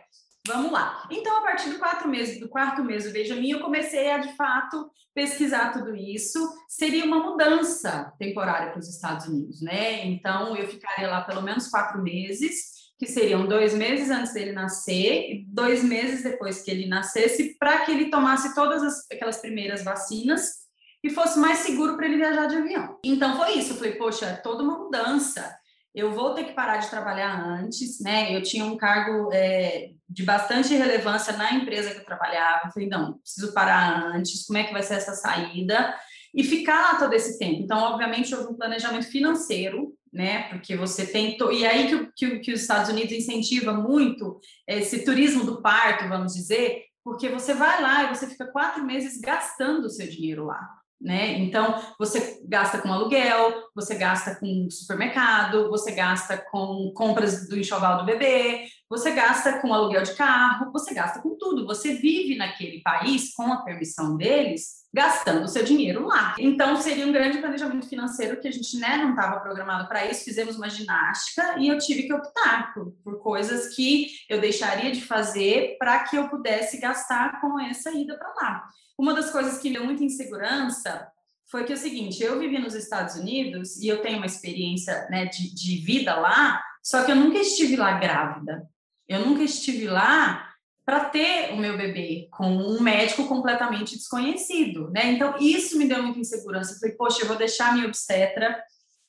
Vamos 0.47 0.73
lá. 0.73 1.07
Então, 1.09 1.37
a 1.39 1.43
partir 1.43 1.71
do 1.71 1.79
quarto 1.79 2.09
mês, 2.09 2.41
do 2.41 2.49
quarto 2.49 2.83
mês 2.83 3.05
do 3.05 3.13
Benjamin, 3.13 3.53
eu 3.53 3.61
comecei 3.61 4.11
a, 4.11 4.19
de 4.19 4.35
fato, 4.35 4.91
pesquisar 5.15 5.73
tudo 5.73 5.95
isso. 5.95 6.39
Seria 6.69 7.05
uma 7.05 7.21
mudança 7.21 8.13
temporária 8.19 8.71
para 8.71 8.81
os 8.81 8.89
Estados 8.89 9.27
Unidos, 9.27 9.63
né? 9.63 10.05
Então, 10.05 10.57
eu 10.57 10.67
ficaria 10.67 11.09
lá 11.09 11.21
pelo 11.21 11.43
menos 11.43 11.69
quatro 11.69 12.03
meses, 12.03 12.73
que 12.99 13.07
seriam 13.07 13.47
dois 13.47 13.73
meses 13.73 14.11
antes 14.11 14.35
dele 14.35 14.51
nascer 14.53 15.45
dois 15.47 15.85
meses 15.85 16.25
depois 16.25 16.63
que 16.63 16.71
ele 16.73 16.87
nascesse, 16.89 17.57
para 17.57 17.85
que 17.85 17.93
ele 17.93 18.11
tomasse 18.11 18.53
todas 18.53 18.83
as, 18.83 19.11
aquelas 19.13 19.39
primeiras 19.39 19.85
vacinas 19.85 20.63
e 21.05 21.11
fosse 21.11 21.39
mais 21.39 21.59
seguro 21.59 21.97
para 21.97 22.07
ele 22.07 22.17
viajar 22.17 22.47
de 22.47 22.57
avião. 22.57 22.99
Então, 23.05 23.37
foi 23.37 23.53
isso. 23.59 23.73
Eu 23.73 23.77
falei, 23.77 23.93
poxa, 23.93 24.27
é 24.27 24.35
toda 24.35 24.65
uma 24.65 24.77
mudança 24.77 25.57
eu 25.95 26.13
vou 26.13 26.35
ter 26.35 26.45
que 26.45 26.55
parar 26.55 26.79
de 26.79 26.89
trabalhar 26.89 27.39
antes, 27.39 28.01
né? 28.01 28.35
Eu 28.35 28.43
tinha 28.43 28.65
um 28.65 28.79
cargo 28.79 29.31
é, 29.33 29.92
de 30.13 30.23
bastante 30.25 30.75
relevância 30.75 31.33
na 31.33 31.55
empresa 31.55 31.91
que 31.91 32.01
eu 32.01 32.05
trabalhava. 32.05 32.67
Eu 32.67 32.71
falei, 32.71 32.89
não, 32.89 33.15
preciso 33.19 33.55
parar 33.55 34.13
antes, 34.15 34.47
como 34.47 34.59
é 34.59 34.65
que 34.65 34.73
vai 34.73 34.83
ser 34.83 34.95
essa 34.95 35.15
saída? 35.15 35.95
E 36.35 36.45
ficar 36.45 36.93
lá 36.93 36.99
todo 36.99 37.15
esse 37.15 37.39
tempo. 37.39 37.63
Então, 37.63 37.79
obviamente, 37.79 38.35
houve 38.35 38.53
um 38.53 38.57
planejamento 38.57 39.07
financeiro, 39.07 39.95
né? 40.13 40.49
Porque 40.51 40.77
você 40.77 41.07
tem. 41.07 41.37
E 41.53 41.67
aí 41.67 41.89
que, 41.89 42.13
que, 42.15 42.39
que 42.41 42.53
os 42.53 42.61
Estados 42.61 42.91
Unidos 42.91 43.13
incentiva 43.13 43.73
muito 43.73 44.39
esse 44.67 45.05
turismo 45.05 45.45
do 45.45 45.63
parto, 45.63 46.09
vamos 46.09 46.35
dizer, 46.35 46.85
porque 47.03 47.29
você 47.29 47.55
vai 47.55 47.81
lá 47.81 48.05
e 48.05 48.15
você 48.15 48.27
fica 48.27 48.47
quatro 48.47 48.85
meses 48.85 49.19
gastando 49.21 49.87
o 49.87 49.91
seu 49.91 50.09
dinheiro 50.09 50.45
lá 50.45 50.83
né? 51.03 51.37
Então, 51.39 51.83
você 51.99 52.41
gasta 52.47 52.79
com 52.79 52.93
aluguel, 52.93 53.53
você 53.75 53.97
gasta 53.97 54.37
com 54.37 54.69
supermercado, 54.71 55.69
você 55.69 55.91
gasta 55.91 56.39
com 56.39 56.93
compras 56.95 57.49
do 57.49 57.59
enxoval 57.59 57.99
do 57.99 58.05
bebê, 58.05 58.67
você 58.93 59.13
gasta 59.13 59.59
com 59.59 59.73
aluguel 59.73 60.03
de 60.03 60.15
carro, 60.15 60.71
você 60.71 60.93
gasta 60.93 61.23
com 61.23 61.35
tudo. 61.39 61.65
Você 61.65 61.95
vive 61.95 62.37
naquele 62.37 62.83
país 62.83 63.33
com 63.33 63.51
a 63.51 63.63
permissão 63.63 64.19
deles, 64.19 64.83
gastando 64.93 65.45
o 65.45 65.49
seu 65.49 65.65
dinheiro 65.65 66.07
lá. 66.07 66.37
Então, 66.39 66.77
seria 66.77 67.07
um 67.07 67.13
grande 67.13 67.39
planejamento 67.39 67.89
financeiro 67.89 68.39
que 68.39 68.47
a 68.47 68.51
gente 68.51 68.77
né, 68.77 68.99
não 68.99 69.13
estava 69.13 69.41
programado 69.41 69.89
para 69.89 70.05
isso. 70.05 70.25
Fizemos 70.25 70.57
uma 70.57 70.69
ginástica 70.69 71.59
e 71.59 71.69
eu 71.69 71.79
tive 71.79 72.03
que 72.03 72.13
optar 72.13 72.75
por, 72.75 72.93
por 73.03 73.23
coisas 73.23 73.75
que 73.75 74.09
eu 74.29 74.39
deixaria 74.43 74.93
de 74.93 75.01
fazer 75.01 75.79
para 75.79 76.01
que 76.01 76.17
eu 76.17 76.29
pudesse 76.29 76.79
gastar 76.79 77.41
com 77.41 77.59
essa 77.59 77.91
ida 77.93 78.19
para 78.19 78.29
lá. 78.29 78.69
Uma 78.99 79.15
das 79.15 79.31
coisas 79.31 79.59
que 79.59 79.71
me 79.71 79.75
deu 79.77 79.87
muita 79.87 80.05
insegurança 80.05 81.09
foi 81.51 81.65
que 81.65 81.73
é 81.73 81.77
o 81.77 81.79
seguinte, 81.79 82.23
eu 82.23 82.39
vivi 82.39 82.59
nos 82.59 82.75
Estados 82.75 83.15
Unidos 83.15 83.79
e 83.79 83.89
eu 83.89 84.03
tenho 84.03 84.19
uma 84.19 84.27
experiência 84.27 85.09
né, 85.09 85.25
de, 85.25 85.55
de 85.55 85.79
vida 85.79 86.15
lá, 86.15 86.63
só 86.83 87.05
que 87.05 87.11
eu 87.11 87.17
nunca 87.17 87.39
estive 87.39 87.77
lá 87.77 87.99
grávida. 87.99 88.71
Eu 89.09 89.27
nunca 89.27 89.43
estive 89.43 89.87
lá 89.87 90.49
para 90.85 91.05
ter 91.05 91.53
o 91.53 91.57
meu 91.57 91.77
bebê 91.77 92.29
com 92.31 92.49
um 92.49 92.81
médico 92.81 93.29
completamente 93.29 93.97
desconhecido, 93.97 94.91
né? 94.91 95.13
Então 95.13 95.37
isso 95.39 95.79
me 95.79 95.87
deu 95.87 96.03
muita 96.03 96.19
insegurança. 96.19 96.75
Eu 96.75 96.79
falei, 96.79 96.97
poxa, 96.97 97.23
eu 97.23 97.29
vou 97.29 97.37
deixar 97.37 97.73
minha 97.73 97.87
obstetra 97.87 98.63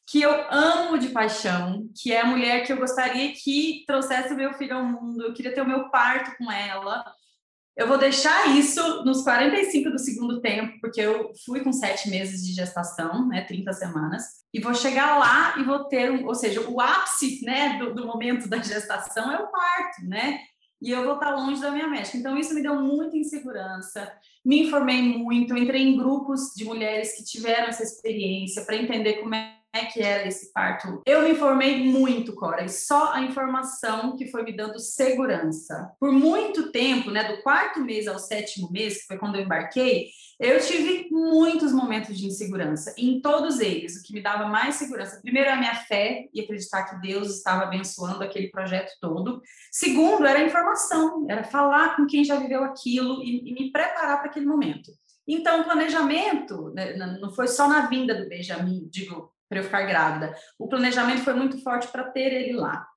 que 0.05 0.21
eu 0.21 0.31
amo 0.51 0.97
de 0.97 1.09
paixão, 1.09 1.89
que 1.95 2.11
é 2.11 2.21
a 2.21 2.25
mulher 2.25 2.65
que 2.65 2.73
eu 2.73 2.77
gostaria 2.77 3.33
que 3.33 3.83
trouxesse 3.87 4.33
o 4.33 4.37
meu 4.37 4.53
filho 4.53 4.75
ao 4.75 4.83
mundo. 4.83 5.23
Eu 5.23 5.33
queria 5.33 5.53
ter 5.53 5.61
o 5.61 5.67
meu 5.67 5.89
parto 5.89 6.35
com 6.37 6.51
ela. 6.51 7.03
Eu 7.75 7.87
vou 7.87 7.97
deixar 7.97 8.55
isso 8.55 9.03
nos 9.03 9.23
45 9.23 9.89
do 9.89 9.97
segundo 9.97 10.41
tempo, 10.41 10.79
porque 10.79 11.01
eu 11.01 11.31
fui 11.43 11.61
com 11.61 11.73
sete 11.73 12.07
meses 12.09 12.45
de 12.45 12.53
gestação, 12.53 13.27
né, 13.27 13.41
30 13.41 13.73
semanas, 13.73 14.23
e 14.53 14.59
vou 14.59 14.75
chegar 14.75 15.17
lá 15.17 15.59
e 15.59 15.63
vou 15.63 15.85
ter, 15.85 16.23
ou 16.23 16.35
seja, 16.35 16.61
o 16.69 16.79
ápice, 16.79 17.43
né, 17.43 17.79
do, 17.79 17.95
do 17.95 18.05
momento 18.05 18.47
da 18.47 18.57
gestação 18.61 19.31
é 19.31 19.39
o 19.39 19.47
parto, 19.47 20.07
né? 20.07 20.39
E 20.83 20.91
eu 20.91 21.03
vou 21.03 21.15
estar 21.15 21.31
longe 21.31 21.61
da 21.61 21.71
minha 21.71 21.87
médica. 21.87 22.17
Então, 22.17 22.37
isso 22.37 22.53
me 22.53 22.61
deu 22.61 22.75
muita 22.75 23.15
insegurança. 23.15 24.11
Me 24.45 24.63
informei 24.63 25.01
muito, 25.01 25.57
entrei 25.57 25.81
em 25.81 25.97
grupos 25.97 26.53
de 26.57 26.65
mulheres 26.65 27.15
que 27.15 27.23
tiveram 27.23 27.69
essa 27.69 27.83
experiência 27.83 28.65
para 28.65 28.75
entender 28.75 29.13
como 29.13 29.33
é 29.33 29.62
é 29.73 29.85
que 29.85 30.01
era 30.01 30.27
esse 30.27 30.53
parto. 30.53 31.01
Eu 31.03 31.23
me 31.23 31.31
informei 31.31 31.83
muito, 31.83 32.35
Cora, 32.35 32.63
e 32.63 32.69
só 32.69 33.11
a 33.11 33.21
informação 33.21 34.15
que 34.15 34.29
foi 34.29 34.43
me 34.43 34.55
dando 34.55 34.77
segurança. 34.77 35.91
Por 35.99 36.11
muito 36.11 36.71
tempo, 36.71 37.09
né, 37.09 37.23
do 37.23 37.41
quarto 37.41 37.81
mês 37.81 38.07
ao 38.07 38.19
sétimo 38.19 38.71
mês, 38.71 39.01
que 39.01 39.07
foi 39.07 39.17
quando 39.17 39.35
eu 39.35 39.41
embarquei, 39.41 40.09
eu 40.39 40.59
tive 40.59 41.07
muitos 41.09 41.71
momentos 41.71 42.17
de 42.17 42.27
insegurança. 42.27 42.93
E 42.97 43.09
em 43.09 43.19
todos 43.19 43.59
eles, 43.59 43.95
o 43.95 44.03
que 44.03 44.13
me 44.13 44.21
dava 44.21 44.45
mais 44.45 44.75
segurança, 44.75 45.19
primeiro, 45.21 45.49
a 45.49 45.55
minha 45.55 45.75
fé 45.75 46.27
e 46.31 46.41
acreditar 46.41 46.83
que 46.83 47.01
Deus 47.01 47.35
estava 47.35 47.63
abençoando 47.63 48.23
aquele 48.23 48.49
projeto 48.49 48.91
todo. 49.01 49.41
Segundo, 49.71 50.25
era 50.25 50.37
a 50.39 50.45
informação, 50.45 51.25
era 51.27 51.43
falar 51.43 51.95
com 51.95 52.05
quem 52.05 52.23
já 52.23 52.35
viveu 52.35 52.63
aquilo 52.63 53.23
e, 53.23 53.49
e 53.49 53.53
me 53.53 53.71
preparar 53.71 54.19
para 54.19 54.29
aquele 54.29 54.45
momento. 54.45 54.91
Então, 55.27 55.61
o 55.61 55.63
planejamento 55.63 56.71
né, 56.75 56.95
não 57.19 57.33
foi 57.33 57.47
só 57.47 57.67
na 57.67 57.87
vinda 57.87 58.13
do 58.13 58.27
Benjamin, 58.27 58.87
digo, 58.91 59.31
para 59.53 59.59
eu 59.59 59.63
ficar 59.63 59.83
grávida. 59.83 60.35
O 60.57 60.67
planejamento 60.67 61.23
foi 61.23 61.33
muito 61.33 61.61
forte 61.61 61.87
para 61.87 62.05
ter 62.05 62.33
ele 62.33 62.53
lá. 62.53 62.87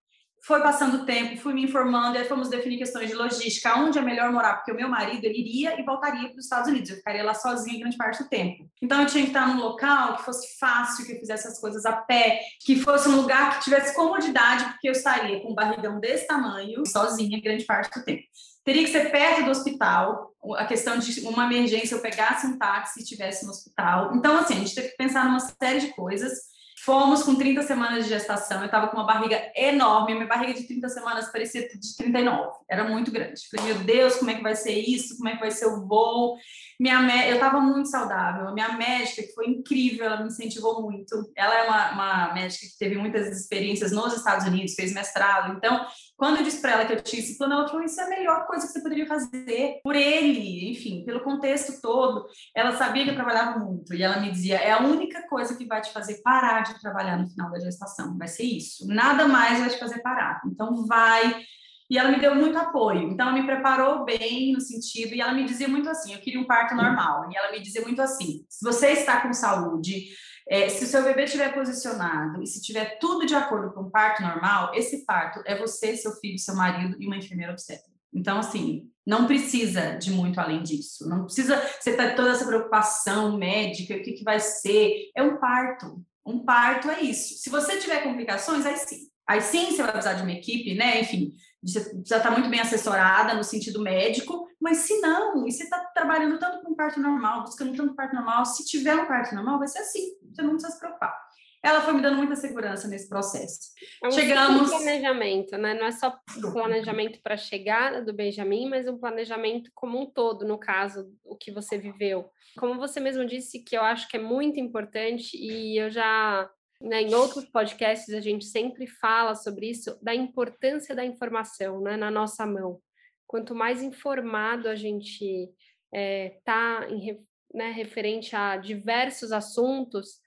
Foi 0.46 0.62
passando 0.62 1.02
o 1.02 1.04
tempo, 1.04 1.36
fui 1.38 1.52
me 1.52 1.64
informando, 1.64 2.16
e 2.16 2.20
aí 2.20 2.24
fomos 2.24 2.48
definir 2.48 2.78
questões 2.78 3.08
de 3.08 3.14
logística, 3.14 3.76
onde 3.78 3.98
é 3.98 4.02
melhor 4.02 4.30
morar, 4.30 4.54
porque 4.54 4.70
o 4.70 4.76
meu 4.76 4.88
marido 4.88 5.24
ele 5.24 5.40
iria 5.40 5.78
e 5.78 5.82
voltaria 5.82 6.28
para 6.28 6.38
os 6.38 6.44
Estados 6.44 6.70
Unidos, 6.70 6.90
eu 6.90 6.96
ficaria 6.96 7.24
lá 7.24 7.34
sozinha 7.34 7.80
grande 7.80 7.96
parte 7.96 8.22
do 8.22 8.28
tempo. 8.28 8.70
Então 8.80 9.00
eu 9.00 9.06
tinha 9.08 9.24
que 9.24 9.30
estar 9.30 9.48
num 9.48 9.60
local 9.60 10.16
que 10.16 10.24
fosse 10.24 10.56
fácil, 10.58 11.04
que 11.04 11.12
eu 11.12 11.18
fizesse 11.18 11.48
as 11.48 11.58
coisas 11.58 11.84
a 11.84 11.92
pé, 11.92 12.40
que 12.64 12.76
fosse 12.76 13.08
um 13.08 13.16
lugar 13.16 13.58
que 13.58 13.64
tivesse 13.64 13.94
comodidade, 13.94 14.64
porque 14.66 14.88
eu 14.88 14.92
estaria 14.92 15.40
com 15.40 15.50
um 15.50 15.54
barrigão 15.54 15.98
desse 15.98 16.28
tamanho, 16.28 16.86
sozinha 16.86 17.40
grande 17.40 17.64
parte 17.64 17.98
do 17.98 18.04
tempo. 18.04 18.22
Teria 18.66 18.82
que 18.82 18.90
ser 18.90 19.12
perto 19.12 19.44
do 19.44 19.50
hospital, 19.52 20.34
a 20.56 20.64
questão 20.66 20.98
de 20.98 21.20
uma 21.20 21.44
emergência, 21.44 21.94
eu 21.94 22.00
pegasse 22.00 22.48
um 22.48 22.58
táxi 22.58 22.98
e 22.98 23.02
estivesse 23.04 23.44
no 23.44 23.52
hospital. 23.52 24.16
Então, 24.16 24.36
assim, 24.36 24.54
a 24.54 24.58
gente 24.58 24.74
teve 24.74 24.88
que 24.88 24.96
pensar 24.96 25.24
numa 25.24 25.38
série 25.38 25.78
de 25.78 25.94
coisas. 25.94 26.56
Fomos 26.84 27.22
com 27.22 27.36
30 27.36 27.62
semanas 27.62 28.04
de 28.04 28.10
gestação, 28.10 28.58
eu 28.58 28.66
estava 28.66 28.88
com 28.88 28.96
uma 28.96 29.06
barriga 29.06 29.40
enorme, 29.54 30.14
minha 30.14 30.26
barriga 30.26 30.52
de 30.52 30.66
30 30.66 30.88
semanas 30.88 31.30
parecia 31.32 31.62
de 31.62 31.96
39, 31.96 32.58
era 32.68 32.84
muito 32.84 33.10
grande. 33.10 33.40
Falei, 33.48 33.72
meu 33.72 33.84
Deus, 33.84 34.16
como 34.16 34.30
é 34.30 34.34
que 34.34 34.42
vai 34.42 34.54
ser 34.54 34.72
isso? 34.72 35.16
Como 35.16 35.28
é 35.28 35.32
que 35.34 35.40
vai 35.40 35.50
ser 35.50 35.66
o 35.66 35.86
voo? 35.86 36.36
Minha, 36.78 37.26
eu 37.28 37.34
estava 37.34 37.60
muito 37.60 37.88
saudável, 37.88 38.48
a 38.48 38.52
minha 38.52 38.72
médica, 38.76 39.22
que 39.22 39.32
foi 39.32 39.46
incrível, 39.46 40.06
ela 40.06 40.20
me 40.20 40.26
incentivou 40.26 40.82
muito. 40.82 41.30
Ela 41.36 41.54
é 41.54 41.62
uma, 41.62 41.90
uma 41.92 42.34
médica 42.34 42.66
que 42.66 42.78
teve 42.78 42.96
muitas 42.96 43.28
experiências 43.28 43.92
nos 43.92 44.14
Estados 44.14 44.46
Unidos, 44.46 44.74
fez 44.74 44.92
mestrado, 44.92 45.56
então 45.56 45.86
quando 46.16 46.38
eu 46.38 46.44
disse 46.44 46.62
para 46.62 46.72
ela 46.72 46.86
que 46.86 46.94
eu 46.94 47.02
tinha 47.02 47.20
esse 47.20 47.36
plano, 47.36 47.54
ela 47.54 47.68
falou: 47.68 47.84
Isso 47.84 48.00
é 48.00 48.04
a 48.04 48.08
melhor 48.08 48.46
coisa 48.46 48.66
que 48.66 48.72
você 48.72 48.80
poderia 48.80 49.06
fazer 49.06 49.80
por 49.82 49.94
ele, 49.94 50.70
enfim, 50.70 51.04
pelo 51.04 51.20
contexto 51.20 51.80
todo. 51.80 52.26
Ela 52.54 52.76
sabia 52.76 53.04
que 53.04 53.10
eu 53.10 53.14
trabalhava 53.14 53.58
muito 53.58 53.94
e 53.94 54.02
ela 54.02 54.18
me 54.18 54.30
dizia: 54.30 54.56
É 54.56 54.72
a 54.72 54.82
única 54.82 55.28
coisa 55.28 55.56
que 55.56 55.66
vai 55.66 55.80
te 55.82 55.92
fazer 55.92 56.22
parar 56.22 56.62
de 56.62 56.80
trabalhar 56.80 57.18
no 57.18 57.28
final 57.28 57.50
da 57.50 57.60
gestação, 57.60 58.16
vai 58.16 58.28
ser 58.28 58.44
isso. 58.44 58.86
Nada 58.88 59.28
mais 59.28 59.60
vai 59.60 59.68
te 59.68 59.78
fazer 59.78 60.00
parar. 60.00 60.40
Então, 60.46 60.86
vai. 60.86 61.42
E 61.88 61.96
ela 61.96 62.10
me 62.10 62.18
deu 62.18 62.34
muito 62.34 62.58
apoio. 62.58 63.10
Então, 63.10 63.28
ela 63.28 63.38
me 63.38 63.46
preparou 63.46 64.04
bem 64.04 64.52
no 64.52 64.60
sentido, 64.60 65.14
e 65.14 65.20
ela 65.20 65.34
me 65.34 65.44
dizia 65.44 65.68
muito 65.68 65.88
assim: 65.90 66.14
eu 66.14 66.20
queria 66.20 66.40
um 66.40 66.46
parto 66.46 66.74
normal. 66.74 67.28
E 67.30 67.36
ela 67.36 67.52
me 67.52 67.60
dizia 67.60 67.82
muito 67.82 68.00
assim: 68.00 68.44
se 68.48 68.64
você 68.64 68.92
está 68.92 69.20
com 69.20 69.34
saúde, 69.34 70.06
é, 70.48 70.68
se 70.68 70.84
o 70.84 70.86
seu 70.86 71.02
bebê 71.02 71.24
estiver 71.24 71.52
posicionado 71.52 72.42
e 72.42 72.46
se 72.46 72.62
tiver 72.62 72.98
tudo 72.98 73.26
de 73.26 73.34
acordo 73.34 73.72
com 73.72 73.82
o 73.82 73.90
parto 73.90 74.22
normal, 74.22 74.72
esse 74.74 75.04
parto 75.04 75.42
é 75.44 75.58
você, 75.58 75.96
seu 75.96 76.12
filho, 76.12 76.38
seu 76.38 76.54
marido 76.54 76.96
e 77.00 77.06
uma 77.06 77.16
enfermeira 77.16 77.52
obstétrica. 77.52 77.96
Então, 78.14 78.38
assim, 78.38 78.88
não 79.04 79.26
precisa 79.26 79.96
de 79.98 80.10
muito 80.10 80.40
além 80.40 80.62
disso. 80.62 81.08
Não 81.08 81.24
precisa 81.24 81.60
você 81.78 81.96
ter 81.96 82.14
toda 82.14 82.30
essa 82.30 82.46
preocupação 82.46 83.36
médica, 83.36 83.94
o 83.94 84.02
que, 84.02 84.12
que 84.12 84.24
vai 84.24 84.40
ser. 84.40 85.10
É 85.14 85.22
um 85.22 85.36
parto. 85.36 86.02
Um 86.24 86.44
parto 86.44 86.90
é 86.90 87.02
isso. 87.02 87.38
Se 87.38 87.50
você 87.50 87.76
tiver 87.78 88.02
complicações, 88.02 88.64
aí 88.64 88.76
sim. 88.76 89.08
Aí 89.28 89.40
sim 89.40 89.66
você 89.66 89.82
vai 89.82 89.92
precisar 89.92 90.14
de 90.14 90.22
uma 90.22 90.32
equipe, 90.32 90.74
né? 90.74 91.00
Enfim, 91.00 91.34
já 91.66 92.18
está 92.18 92.30
muito 92.30 92.48
bem 92.48 92.60
assessorada 92.60 93.34
no 93.34 93.42
sentido 93.42 93.80
médico, 93.80 94.46
mas 94.60 94.78
se 94.78 95.00
não, 95.00 95.46
e 95.46 95.52
você 95.52 95.64
está 95.64 95.78
trabalhando 95.94 96.38
tanto 96.38 96.62
com 96.62 96.74
parto 96.74 97.00
normal, 97.00 97.42
buscando 97.42 97.76
tanto 97.76 97.94
parto 97.94 98.14
normal, 98.14 98.44
se 98.44 98.64
tiver 98.64 98.94
um 98.94 99.06
parto 99.06 99.34
normal, 99.34 99.58
vai 99.58 99.68
ser 99.68 99.80
assim, 99.80 100.16
você 100.32 100.42
não 100.42 100.50
precisa 100.50 100.72
se 100.72 100.78
preocupar. 100.78 101.26
Ela 101.62 101.80
foi 101.80 101.94
me 101.94 102.02
dando 102.02 102.18
muita 102.18 102.36
segurança 102.36 102.86
nesse 102.86 103.08
processo. 103.08 103.72
É 104.04 104.06
um 104.06 104.10
Chegamos. 104.12 104.70
planejamento, 104.70 105.58
né? 105.58 105.74
Não 105.74 105.86
é 105.86 105.90
só 105.90 106.16
planejamento 106.52 107.20
para 107.20 107.34
a 107.34 107.38
chegada 107.38 108.00
do 108.00 108.12
Benjamin, 108.12 108.68
mas 108.68 108.86
um 108.86 108.96
planejamento 108.96 109.68
como 109.74 110.00
um 110.00 110.06
todo, 110.06 110.46
no 110.46 110.58
caso, 110.58 111.12
o 111.24 111.34
que 111.34 111.50
você 111.50 111.76
viveu. 111.76 112.30
Como 112.56 112.78
você 112.78 113.00
mesmo 113.00 113.24
disse, 113.24 113.64
que 113.64 113.76
eu 113.76 113.82
acho 113.82 114.06
que 114.08 114.16
é 114.16 114.20
muito 114.20 114.60
importante, 114.60 115.36
e 115.36 115.76
eu 115.76 115.90
já 115.90 116.48
né, 116.80 117.02
em 117.02 117.14
outros 117.14 117.44
podcasts 117.46 118.14
a 118.14 118.20
gente 118.20 118.44
sempre 118.44 118.86
fala 118.86 119.34
sobre 119.34 119.70
isso, 119.70 119.98
da 120.02 120.14
importância 120.14 120.94
da 120.94 121.04
informação 121.04 121.80
né, 121.80 121.96
na 121.96 122.10
nossa 122.10 122.46
mão. 122.46 122.80
Quanto 123.26 123.54
mais 123.54 123.82
informado 123.82 124.68
a 124.68 124.74
gente 124.74 125.50
está 125.92 126.86
é, 126.90 127.18
né, 127.54 127.70
referente 127.70 128.36
a 128.36 128.56
diversos 128.56 129.32
assuntos, 129.32 130.20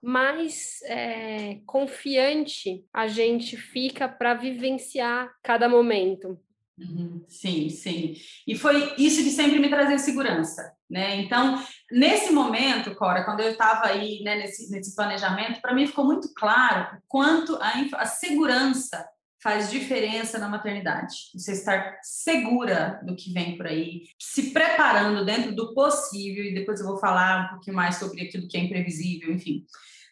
mais 0.00 0.82
é, 0.82 1.60
confiante 1.66 2.84
a 2.92 3.06
gente 3.06 3.56
fica 3.56 4.08
para 4.08 4.34
vivenciar 4.34 5.32
cada 5.42 5.68
momento. 5.68 6.40
Uhum, 6.78 7.24
sim, 7.28 7.68
sim. 7.68 8.14
E 8.46 8.56
foi 8.56 8.94
isso 8.96 9.22
de 9.22 9.30
sempre 9.30 9.58
me 9.58 9.68
trazer 9.68 9.98
segurança, 9.98 10.72
né? 10.90 11.16
Então, 11.16 11.62
nesse 11.90 12.32
momento, 12.32 12.94
Cora, 12.94 13.24
quando 13.24 13.40
eu 13.40 13.50
estava 13.52 13.86
aí 13.88 14.22
né, 14.22 14.36
nesse, 14.36 14.70
nesse 14.70 14.94
planejamento, 14.96 15.60
para 15.60 15.74
mim 15.74 15.86
ficou 15.86 16.04
muito 16.04 16.32
claro 16.34 16.96
o 16.96 17.02
quanto 17.06 17.56
a, 17.56 17.72
a 17.98 18.06
segurança 18.06 19.06
faz 19.42 19.70
diferença 19.70 20.38
na 20.38 20.48
maternidade. 20.48 21.14
Você 21.34 21.52
estar 21.52 21.98
segura 22.02 23.00
do 23.04 23.16
que 23.16 23.32
vem 23.32 23.56
por 23.56 23.66
aí, 23.66 24.02
se 24.18 24.52
preparando 24.52 25.24
dentro 25.26 25.54
do 25.54 25.74
possível, 25.74 26.44
e 26.44 26.54
depois 26.54 26.80
eu 26.80 26.86
vou 26.86 26.96
falar 26.98 27.46
um 27.46 27.48
pouquinho 27.50 27.76
mais 27.76 27.96
sobre 27.96 28.22
aquilo 28.22 28.48
que 28.48 28.56
é 28.56 28.60
imprevisível, 28.60 29.32
enfim 29.32 29.66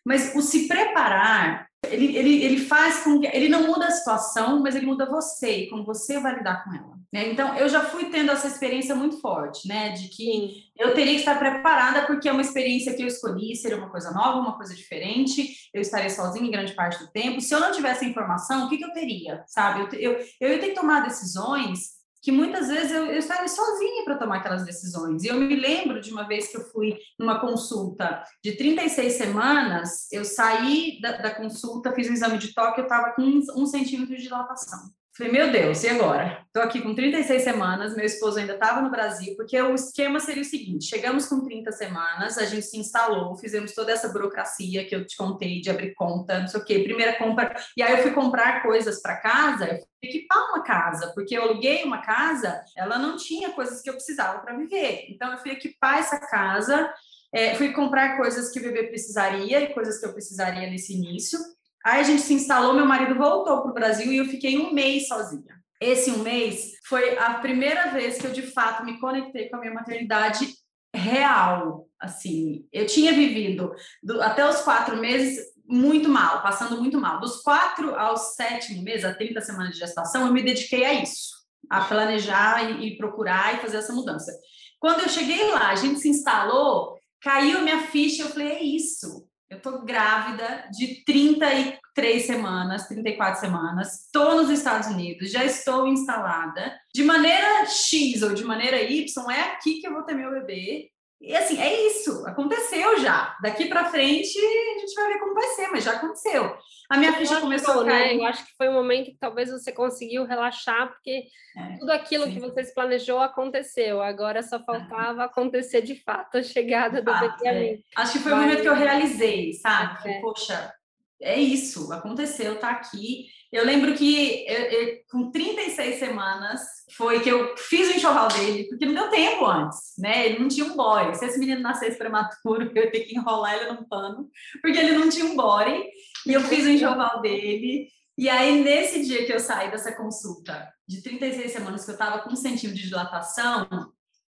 Mas 0.05 0.35
o 0.35 0.43
se 0.43 0.67
preparar, 0.67 1.70
ele, 1.89 2.17
ele, 2.17 2.45
ele 2.45 2.59
faz 2.59 3.03
com 3.03 3.21
que. 3.21 3.27
Ele 3.27 3.49
não 3.49 3.67
muda 3.67 3.87
a 3.87 3.91
situação, 3.91 4.61
mas 4.61 4.75
ele 4.75 4.87
muda 4.87 5.11
você 5.11 5.61
e 5.63 5.71
como 5.71 5.85
você 5.85 6.21
vai 6.21 6.37
lidar 6.37 6.63
com 6.65 6.75
ela. 6.75 7.01
Né? 7.13 7.29
Então, 7.31 7.57
eu 7.57 7.69
já 7.69 7.83
fui 7.83 8.05
tendo 8.07 8.31
essa 8.31 8.47
experiência 8.47 8.95
muito 8.95 9.21
forte, 9.21 9.67
né? 9.67 9.91
De 9.91 10.09
que 10.09 10.71
eu 10.79 10.95
teria 10.95 11.15
que 11.15 11.21
estar 11.21 11.39
preparada, 11.39 12.07
porque 12.07 12.29
é 12.29 12.33
uma 12.33 12.43
experiência 12.43 12.95
que 12.95 13.03
eu 13.03 13.07
escolhi, 13.07 13.57
seria 13.57 13.79
uma 13.79 13.91
coisa 13.91 14.13
nova, 14.13 14.39
uma 14.39 14.57
coisa 14.57 14.75
diferente, 14.75 15.69
eu 15.75 15.81
estaria 15.81 16.11
sozinha 16.11 16.47
em 16.47 16.51
grande 16.51 16.75
parte 16.75 16.99
do 16.99 17.11
tempo. 17.11 17.41
Se 17.41 17.55
eu 17.55 17.61
não 17.61 17.73
tivesse 17.73 18.05
informação, 18.05 18.67
o 18.67 18.69
que, 18.69 18.79
que 18.79 18.85
eu 18.85 18.93
teria? 18.93 19.43
Sabe? 19.47 19.81
Eu, 19.81 20.13
eu, 20.13 20.27
eu 20.41 20.51
ia 20.51 20.59
ter 20.59 20.69
que 20.69 20.81
tomar 20.81 21.01
decisões 21.01 22.00
que 22.23 22.31
muitas 22.31 22.69
vezes 22.69 22.93
eu, 22.93 23.07
eu 23.07 23.19
estaria 23.19 23.49
sozinha 23.49 24.05
para 24.05 24.19
tomar 24.19 24.39
aquelas 24.39 24.65
decisões. 24.65 25.25
E 25.25 25.29
eu 25.29 25.37
me 25.37 25.57
lembro 25.57 26.01
de 26.01 26.13
uma 26.13 26.27
vez 26.27 26.49
que 26.49 26.57
eu 26.57 26.65
fui 26.71 26.97
numa 27.19 27.41
consulta 27.41 28.23
de 28.43 28.57
36 28.57 29.13
semanas, 29.15 30.11
eu 30.13 30.25
saí 30.25 31.01
da, 31.01 31.13
da 31.13 31.35
consulta, 31.35 31.93
fiz 31.93 32.09
um 32.09 32.13
exame 32.13 32.39
de 32.39 32.55
toque, 32.55 32.81
eu 32.81 32.85
estava 32.85 33.13
com 33.13 33.23
um, 33.23 33.41
um 33.57 33.67
centímetro 33.67 34.15
de 34.17 34.23
dilatação. 34.23 34.91
Falei, 35.21 35.33
meu 35.35 35.53
Deus, 35.53 35.85
e 35.85 35.89
agora? 35.91 36.43
Estou 36.47 36.63
aqui 36.63 36.81
com 36.81 36.95
36 36.95 37.43
semanas, 37.43 37.95
meu 37.95 38.07
esposo 38.07 38.39
ainda 38.39 38.55
estava 38.55 38.81
no 38.81 38.91
Brasil, 38.91 39.37
porque 39.37 39.61
o 39.61 39.75
esquema 39.75 40.19
seria 40.19 40.41
o 40.41 40.47
seguinte: 40.47 40.87
chegamos 40.87 41.27
com 41.27 41.45
30 41.45 41.71
semanas, 41.73 42.39
a 42.39 42.47
gente 42.47 42.65
se 42.65 42.79
instalou, 42.79 43.37
fizemos 43.37 43.75
toda 43.75 43.93
essa 43.93 44.09
burocracia 44.09 44.83
que 44.87 44.97
eu 44.97 45.07
te 45.07 45.19
contei 45.19 45.61
de 45.61 45.69
abrir 45.69 45.93
conta, 45.93 46.41
não 46.41 46.49
sei 46.49 46.59
o 46.59 46.65
quê, 46.65 46.79
primeira 46.79 47.19
compra. 47.19 47.55
E 47.77 47.83
aí 47.83 47.93
eu 47.93 48.03
fui 48.03 48.13
comprar 48.13 48.63
coisas 48.63 49.03
para 49.03 49.19
casa, 49.19 49.67
eu 49.67 49.77
fui 49.77 50.09
equipar 50.09 50.39
uma 50.39 50.65
casa, 50.65 51.13
porque 51.15 51.37
eu 51.37 51.43
aluguei 51.43 51.85
uma 51.85 52.01
casa, 52.01 52.65
ela 52.75 52.99
não 52.99 53.19
tinha 53.19 53.51
coisas 53.51 53.83
que 53.83 53.91
eu 53.91 53.95
precisava 53.95 54.39
para 54.39 54.57
viver. 54.57 55.05
Então 55.11 55.31
eu 55.31 55.39
fui 55.39 55.51
equipar 55.51 55.99
essa 55.99 56.19
casa. 56.19 56.91
É, 57.33 57.55
fui 57.57 57.73
comprar 57.73 58.17
coisas 58.17 58.51
que 58.51 58.59
o 58.59 58.63
bebê 58.63 58.85
precisaria 58.85 59.61
e 59.61 59.75
coisas 59.75 60.01
que 60.01 60.07
eu 60.07 60.13
precisaria 60.15 60.69
nesse 60.69 60.95
início. 60.95 61.39
Aí 61.85 62.01
a 62.01 62.03
gente 62.03 62.23
se 62.23 62.35
instalou, 62.35 62.75
meu 62.75 62.85
marido 62.85 63.15
voltou 63.15 63.63
para 63.63 63.71
o 63.71 63.75
Brasil 63.75 64.13
e 64.13 64.19
eu 64.19 64.27
fiquei 64.27 64.59
um 64.59 64.73
mês 64.73 65.09
sozinha. 65.09 65.61
Esse 65.81 66.11
um 66.11 66.19
mês 66.19 66.73
foi 66.87 67.17
a 67.17 67.35
primeira 67.35 67.91
vez 67.91 68.19
que 68.19 68.27
eu 68.27 68.33
de 68.33 68.43
fato 68.43 68.85
me 68.85 69.01
conectei 69.01 69.49
com 69.49 69.57
a 69.57 69.61
minha 69.61 69.73
maternidade 69.73 70.47
real. 70.95 71.89
Assim, 71.99 72.67
eu 72.71 72.85
tinha 72.85 73.13
vivido 73.13 73.73
do, 74.03 74.21
até 74.21 74.47
os 74.47 74.61
quatro 74.61 74.99
meses 74.99 75.39
muito 75.67 76.09
mal, 76.09 76.43
passando 76.43 76.79
muito 76.79 77.01
mal. 77.01 77.19
Dos 77.19 77.41
quatro 77.41 77.95
aos 77.95 78.35
sétimo 78.35 78.83
mês, 78.83 79.03
a 79.03 79.15
30 79.15 79.41
semanas 79.41 79.73
de 79.73 79.79
gestação, 79.79 80.27
eu 80.27 80.33
me 80.35 80.43
dediquei 80.43 80.85
a 80.85 80.93
isso, 80.93 81.31
a 81.71 81.83
planejar 81.83 82.71
e, 82.71 82.89
e 82.89 82.99
procurar 82.99 83.55
e 83.55 83.61
fazer 83.61 83.79
essa 83.79 83.93
mudança. 83.95 84.31
Quando 84.79 85.01
eu 85.01 85.09
cheguei 85.09 85.51
lá, 85.51 85.71
a 85.71 85.77
gente 85.77 86.01
se 86.01 86.11
instalou, 86.11 86.99
caiu 87.23 87.63
minha 87.63 87.87
ficha, 87.87 88.25
eu 88.25 88.29
falei, 88.29 88.49
é 88.49 88.63
isso 88.63 89.30
eu 89.51 89.57
estou 89.57 89.85
grávida 89.85 90.69
de 90.71 91.05
33 91.05 92.25
semanas, 92.25 92.87
34 92.87 93.41
semanas, 93.41 94.05
estou 94.05 94.37
nos 94.37 94.49
Estados 94.49 94.87
Unidos, 94.87 95.33
já 95.33 95.45
estou 95.45 95.89
instalada. 95.89 96.79
De 96.95 97.03
maneira 97.03 97.67
X 97.67 98.23
ou 98.23 98.33
de 98.33 98.45
maneira 98.45 98.81
Y, 98.81 99.31
é 99.33 99.41
aqui 99.41 99.81
que 99.81 99.89
eu 99.89 99.93
vou 99.93 100.05
ter 100.05 100.15
meu 100.15 100.31
bebê. 100.31 100.89
E 101.21 101.37
assim, 101.37 101.61
é 101.61 101.87
isso, 101.87 102.27
aconteceu 102.27 102.99
já. 102.99 103.37
Daqui 103.43 103.67
para 103.67 103.85
frente 103.85 104.39
a 104.39 104.79
gente 104.81 104.95
vai 104.95 105.13
ver 105.13 105.19
como 105.19 105.35
vai 105.35 105.47
ser, 105.49 105.69
mas 105.69 105.85
já 105.85 105.93
aconteceu. 105.93 106.57
A 106.89 106.97
minha 106.97 107.13
ficha 107.13 107.41
começou 107.41 107.83
a 107.83 107.85
cair. 107.85 108.17
Né? 108.17 108.25
Eu 108.25 108.27
acho 108.27 108.47
que 108.47 108.57
foi 108.57 108.71
um 108.71 108.73
momento 108.73 109.11
que 109.11 109.19
talvez 109.21 109.51
você 109.51 109.71
conseguiu 109.71 110.25
relaxar, 110.25 110.89
porque 110.89 111.25
é, 111.57 111.77
tudo 111.79 111.91
aquilo 111.91 112.25
sim. 112.25 112.33
que 112.33 112.41
você 112.41 112.65
se 112.65 112.75
planejou 112.75 113.21
aconteceu. 113.21 114.03
Agora 114.03 114.43
só 114.43 114.59
faltava 114.65 115.23
é. 115.23 115.25
acontecer 115.27 115.83
de 115.83 116.03
fato 116.03 116.39
a 116.39 116.43
chegada 116.43 117.03
do 117.03 117.13
bebê 117.13 117.49
é. 117.49 117.79
Acho 117.97 118.15
que 118.15 118.19
foi 118.21 118.33
o 118.33 118.37
momento 118.37 118.63
que 118.63 118.69
eu 118.69 118.75
realizei, 118.75 119.53
sabe? 119.53 120.11
É. 120.11 120.21
Poxa, 120.21 120.73
é 121.21 121.39
isso, 121.39 121.93
aconteceu, 121.93 122.59
tá 122.59 122.71
aqui. 122.71 123.27
Eu 123.53 123.65
lembro 123.65 123.95
que 123.95 124.47
eu, 124.47 124.61
eu, 124.61 125.01
com 125.11 125.31
36 125.31 125.99
semanas 125.99 126.61
foi 126.97 127.21
que 127.21 127.29
eu 127.29 127.57
fiz 127.57 127.89
o 127.89 127.97
enxoval 127.97 128.29
dele, 128.29 128.69
porque 128.69 128.87
não 128.87 128.95
deu 128.95 129.11
tempo 129.11 129.45
antes, 129.45 129.95
né? 129.99 130.27
Ele 130.27 130.39
não 130.39 130.49
tinha 130.49 130.67
um 130.67 130.77
body. 130.77 131.19
Se 131.19 131.25
esse 131.25 131.39
menino 131.39 131.61
nascesse 131.61 131.99
prematuro, 131.99 132.71
eu 132.75 132.85
ia 132.85 132.91
ter 132.91 133.01
que 133.01 133.17
enrolar 133.17 133.55
ele 133.55 133.73
num 133.73 133.85
pano, 133.85 134.29
porque 134.63 134.79
ele 134.79 134.97
não 134.97 135.09
tinha 135.09 135.25
um 135.25 135.37
body. 135.37 135.83
E 136.27 136.33
eu 136.33 136.41
fiz 136.43 136.65
o 136.65 136.71
enxoval 136.71 137.21
dele. 137.21 137.89
E 138.17 138.29
aí, 138.29 138.63
nesse 138.63 139.05
dia 139.05 139.25
que 139.25 139.33
eu 139.33 139.41
saí 139.41 139.71
dessa 139.71 139.97
consulta 139.97 140.69
de 140.87 141.03
36 141.03 141.51
semanas, 141.51 141.85
que 141.85 141.91
eu 141.91 141.95
estava 141.95 142.19
com 142.21 142.33
um 142.33 142.37
centímetro 142.37 142.81
de 142.81 142.89
dilatação, 142.89 143.67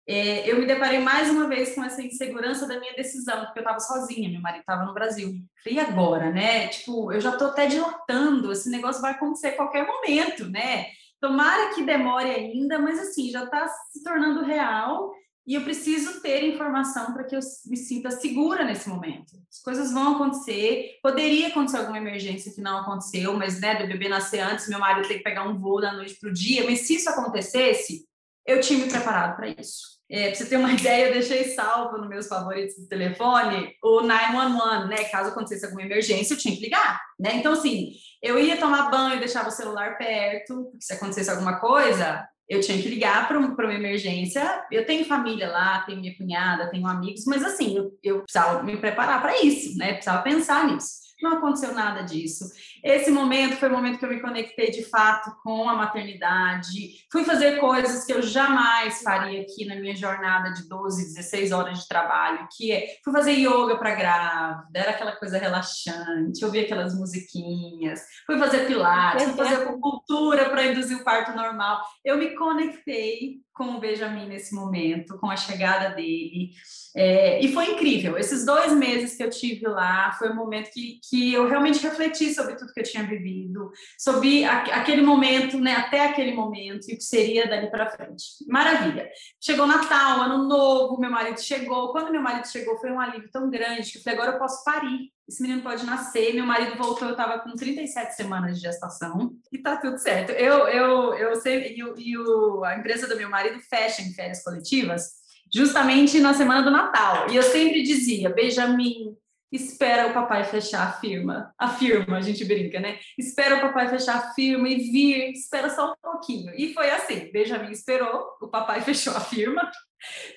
é, 0.07 0.49
eu 0.49 0.57
me 0.57 0.65
deparei 0.65 0.99
mais 0.99 1.29
uma 1.29 1.47
vez 1.47 1.75
com 1.75 1.83
essa 1.83 2.01
insegurança 2.01 2.65
da 2.65 2.79
minha 2.79 2.93
decisão, 2.93 3.43
porque 3.45 3.59
eu 3.59 3.63
estava 3.63 3.79
sozinha, 3.79 4.29
meu 4.29 4.39
marido 4.39 4.61
estava 4.61 4.85
no 4.85 4.93
Brasil. 4.93 5.35
E 5.69 5.79
agora, 5.79 6.31
né? 6.31 6.69
Tipo, 6.69 7.11
eu 7.11 7.19
já 7.19 7.31
estou 7.31 7.49
até 7.49 7.67
dilatando, 7.67 8.51
esse 8.51 8.69
negócio 8.69 9.01
vai 9.01 9.11
acontecer 9.11 9.47
a 9.47 9.55
qualquer 9.57 9.85
momento, 9.85 10.49
né? 10.49 10.87
Tomara 11.19 11.73
que 11.73 11.83
demore 11.83 12.29
ainda, 12.29 12.79
mas 12.79 12.99
assim, 12.99 13.29
já 13.29 13.43
está 13.43 13.67
se 13.91 14.01
tornando 14.01 14.45
real 14.45 15.11
e 15.45 15.55
eu 15.55 15.63
preciso 15.63 16.21
ter 16.21 16.43
informação 16.43 17.13
para 17.13 17.25
que 17.25 17.35
eu 17.35 17.39
me 17.65 17.75
sinta 17.75 18.09
segura 18.11 18.63
nesse 18.63 18.87
momento. 18.87 19.33
As 19.51 19.59
coisas 19.61 19.91
vão 19.91 20.15
acontecer, 20.15 20.99
poderia 21.01 21.47
acontecer 21.47 21.77
alguma 21.77 21.97
emergência 21.97 22.53
que 22.53 22.61
não 22.61 22.79
aconteceu, 22.79 23.33
mas 23.33 23.59
né, 23.59 23.75
do 23.75 23.87
bebê 23.87 24.07
nascer 24.07 24.39
antes, 24.39 24.69
meu 24.69 24.79
marido 24.79 25.07
ter 25.07 25.17
que 25.17 25.23
pegar 25.23 25.47
um 25.47 25.57
voo 25.57 25.81
da 25.81 25.91
noite 25.91 26.17
para 26.19 26.29
o 26.29 26.33
dia, 26.33 26.63
mas 26.63 26.81
se 26.81 26.95
isso 26.95 27.09
acontecesse, 27.09 28.05
eu 28.45 28.61
tinha 28.61 28.79
me 28.79 28.89
preparado 28.89 29.35
para 29.35 29.49
isso. 29.49 29.96
É, 30.09 30.27
para 30.27 30.35
você 30.35 30.45
ter 30.45 30.57
uma 30.57 30.71
ideia, 30.73 31.07
eu 31.07 31.13
deixei 31.13 31.45
salvo 31.45 31.97
nos 31.97 32.07
meus 32.07 32.27
favoritos 32.27 32.77
do 32.77 32.87
telefone 32.87 33.73
o 33.83 34.01
911, 34.01 34.87
né? 34.87 35.03
Caso 35.05 35.29
acontecesse 35.29 35.65
alguma 35.65 35.83
emergência, 35.83 36.33
eu 36.33 36.37
tinha 36.37 36.55
que 36.55 36.61
ligar, 36.61 37.01
né? 37.19 37.35
Então, 37.35 37.53
assim, 37.53 37.91
eu 38.21 38.39
ia 38.39 38.57
tomar 38.57 38.89
banho, 38.89 39.19
deixava 39.19 39.49
o 39.49 39.51
celular 39.51 39.97
perto, 39.97 40.71
se 40.79 40.93
acontecesse 40.93 41.29
alguma 41.29 41.59
coisa, 41.59 42.27
eu 42.49 42.61
tinha 42.61 42.81
que 42.81 42.87
ligar 42.87 43.27
para 43.27 43.37
uma 43.37 43.73
emergência. 43.73 44.65
Eu 44.71 44.85
tenho 44.85 45.05
família 45.05 45.49
lá, 45.49 45.81
tenho 45.81 45.99
minha 45.99 46.15
cunhada, 46.15 46.69
tenho 46.69 46.87
amigos, 46.87 47.25
mas 47.25 47.43
assim, 47.43 47.75
eu, 47.75 47.91
eu 48.01 48.21
precisava 48.21 48.63
me 48.63 48.77
preparar 48.77 49.21
para 49.21 49.41
isso, 49.43 49.77
né? 49.77 49.93
Precisava 49.93 50.23
pensar 50.23 50.65
nisso. 50.65 51.06
Não 51.21 51.33
aconteceu 51.33 51.73
nada 51.73 52.03
disso. 52.03 52.45
Esse 52.83 53.09
momento 53.09 53.57
foi 53.57 53.69
o 53.69 53.71
momento 53.71 53.97
que 53.97 54.05
eu 54.05 54.09
me 54.09 54.19
conectei 54.19 54.69
de 54.69 54.83
fato 54.83 55.35
com 55.41 55.67
a 55.67 55.75
maternidade. 55.75 57.05
Fui 57.11 57.23
fazer 57.23 57.59
coisas 57.59 58.05
que 58.05 58.13
eu 58.13 58.21
jamais 58.21 59.01
faria 59.01 59.41
aqui 59.41 59.65
na 59.65 59.75
minha 59.75 59.95
jornada 59.95 60.51
de 60.53 60.67
12, 60.67 61.15
16 61.15 61.51
horas 61.51 61.79
de 61.79 61.87
trabalho, 61.87 62.47
que 62.55 62.71
é 62.71 62.97
fui 63.03 63.11
fazer 63.11 63.31
yoga 63.31 63.77
para 63.77 63.95
grávida, 63.95 64.79
era 64.79 64.91
aquela 64.91 65.15
coisa 65.15 65.37
relaxante, 65.37 66.45
ouvir 66.45 66.65
aquelas 66.65 66.93
musiquinhas, 66.95 68.01
fui 68.25 68.37
fazer 68.37 68.67
pilates, 68.67 69.23
fui 69.25 69.33
fazer 69.33 69.55
acupuntura 69.55 70.49
para 70.49 70.65
induzir 70.65 70.97
o 70.97 71.03
parto 71.03 71.35
normal. 71.35 71.81
Eu 72.05 72.17
me 72.17 72.35
conectei 72.35 73.41
com 73.57 73.75
o 73.75 73.79
Benjamin 73.79 74.27
nesse 74.27 74.53
momento, 74.53 75.17
com 75.17 75.29
a 75.29 75.35
chegada 75.35 75.95
dele. 75.95 76.51
É, 76.95 77.39
e 77.43 77.51
foi 77.51 77.71
incrível. 77.71 78.17
Esses 78.17 78.45
dois 78.45 78.71
meses 78.73 79.15
que 79.15 79.23
eu 79.23 79.29
tive 79.29 79.67
lá 79.67 80.11
foi 80.13 80.29
um 80.29 80.35
momento 80.35 80.71
que, 80.71 80.99
que 81.09 81.33
eu 81.33 81.47
realmente 81.47 81.81
refleti 81.81 82.33
sobre 82.33 82.55
tudo 82.55 82.73
que 82.73 82.79
eu 82.79 82.83
tinha 82.83 83.03
vivido, 83.03 83.71
sobre 83.97 84.45
a, 84.45 84.63
aquele 84.79 85.01
momento, 85.01 85.59
né, 85.59 85.73
até 85.73 86.05
aquele 86.05 86.33
momento 86.33 86.89
e 86.89 86.93
o 86.93 86.97
que 86.97 87.03
seria 87.03 87.47
dali 87.47 87.69
para 87.69 87.89
frente. 87.89 88.23
Maravilha. 88.47 89.09
Chegou 89.41 89.67
Natal, 89.67 90.21
Ano 90.21 90.47
Novo, 90.47 90.99
meu 90.99 91.11
marido 91.11 91.41
chegou. 91.41 91.91
Quando 91.91 92.11
meu 92.11 92.21
marido 92.21 92.47
chegou, 92.47 92.77
foi 92.77 92.91
um 92.91 92.99
alívio 92.99 93.29
tão 93.31 93.49
grande 93.49 93.91
que 93.91 93.97
eu 93.97 94.01
falei: 94.01 94.19
agora 94.19 94.35
eu 94.35 94.39
posso 94.39 94.63
parir 94.63 95.11
esse 95.27 95.41
menino 95.41 95.61
pode 95.61 95.85
nascer. 95.85 96.33
Meu 96.33 96.45
marido 96.45 96.77
voltou, 96.77 97.07
eu 97.07 97.11
estava 97.11 97.39
com 97.39 97.53
37 97.53 98.15
semanas 98.15 98.55
de 98.55 98.61
gestação 98.61 99.35
e 99.51 99.57
tá 99.57 99.75
tudo 99.75 99.97
certo. 99.97 100.31
Eu, 100.31 100.67
eu, 100.67 101.13
eu 101.15 101.35
sei, 101.35 101.75
e, 101.75 102.09
e 102.09 102.17
o, 102.17 102.63
a 102.63 102.77
empresa 102.77 103.07
do 103.07 103.17
meu 103.17 103.29
marido 103.29 103.59
fecha 103.59 104.01
em 104.01 104.13
férias 104.13 104.43
coletivas 104.43 105.17
justamente 105.53 106.19
na 106.19 106.33
semana 106.33 106.61
do 106.61 106.71
Natal. 106.71 107.29
E 107.29 107.35
eu 107.35 107.43
sempre 107.43 107.81
dizia, 107.83 108.29
Benjamin, 108.29 109.15
espera 109.51 110.07
o 110.07 110.13
papai 110.13 110.43
fechar 110.43 110.87
a 110.87 110.93
firma. 110.93 111.53
A 111.57 111.69
firma, 111.69 112.17
a 112.17 112.21
gente 112.21 112.43
brinca, 112.45 112.79
né? 112.79 112.99
Espera 113.17 113.57
o 113.57 113.61
papai 113.61 113.89
fechar 113.89 114.15
a 114.15 114.33
firma 114.33 114.67
e 114.67 114.75
vir, 114.75 115.31
espera 115.31 115.69
só 115.69 115.91
um 115.91 115.95
pouquinho. 116.01 116.53
E 116.55 116.73
foi 116.73 116.89
assim, 116.89 117.31
Benjamin 117.31 117.71
esperou, 117.71 118.25
o 118.41 118.47
papai 118.47 118.81
fechou 118.81 119.15
a 119.15 119.19
firma, 119.21 119.69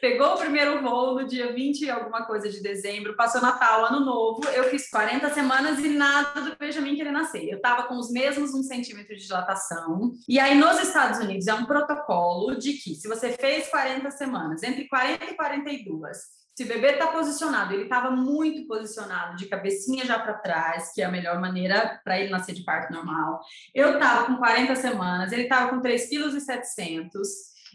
Pegou 0.01 0.35
o 0.35 0.39
primeiro 0.39 0.81
voo 0.83 1.15
no 1.15 1.27
dia 1.27 1.53
20 1.53 1.83
e 1.83 1.91
alguma 1.91 2.25
coisa 2.25 2.49
de 2.49 2.63
dezembro, 2.63 3.15
passou 3.15 3.41
Natal, 3.41 3.85
Ano 3.85 4.01
Novo, 4.01 4.49
eu 4.49 4.65
fiz 4.65 4.89
40 4.89 5.33
semanas 5.35 5.79
e 5.79 5.89
nada 5.89 6.41
do 6.41 6.57
Benjamin 6.57 6.97
querer 6.97 7.13
nascer. 7.13 7.47
Eu 7.47 7.57
estava 7.57 7.85
com 7.85 7.97
os 7.97 8.11
mesmos 8.11 8.55
um 8.55 8.63
centímetro 8.63 9.15
de 9.15 9.27
dilatação. 9.27 10.13
E 10.29 10.39
aí, 10.39 10.57
nos 10.57 10.81
Estados 10.81 11.21
Unidos, 11.21 11.47
é 11.47 11.55
um 11.55 11.67
protocolo 11.67 12.57
de 12.57 12.75
que 12.75 12.95
se 12.95 13.07
você 13.07 13.33
fez 13.33 13.69
40 13.69 14.11
semanas, 14.13 14.63
entre 14.63 14.89
40 14.89 15.25
e 15.27 15.35
42, 15.35 16.19
se 16.61 16.65
o 16.65 16.69
bebê 16.69 16.89
está 16.89 17.07
posicionado, 17.07 17.73
ele 17.73 17.85
estava 17.85 18.11
muito 18.11 18.67
posicionado, 18.67 19.35
de 19.35 19.47
cabecinha 19.47 20.05
já 20.05 20.19
para 20.19 20.35
trás, 20.35 20.93
que 20.93 21.01
é 21.01 21.07
a 21.07 21.11
melhor 21.11 21.41
maneira 21.41 21.99
para 22.05 22.21
ele 22.21 22.29
nascer 22.29 22.55
de 22.55 22.63
parto 22.65 22.93
normal. 22.93 23.41
Eu 23.75 23.95
estava 23.95 24.27
com 24.27 24.37
40 24.37 24.77
semanas, 24.77 25.33
ele 25.33 25.45
estava 25.45 25.71
com 25.71 25.81
3,7 25.81 26.61
kg. 26.77 27.23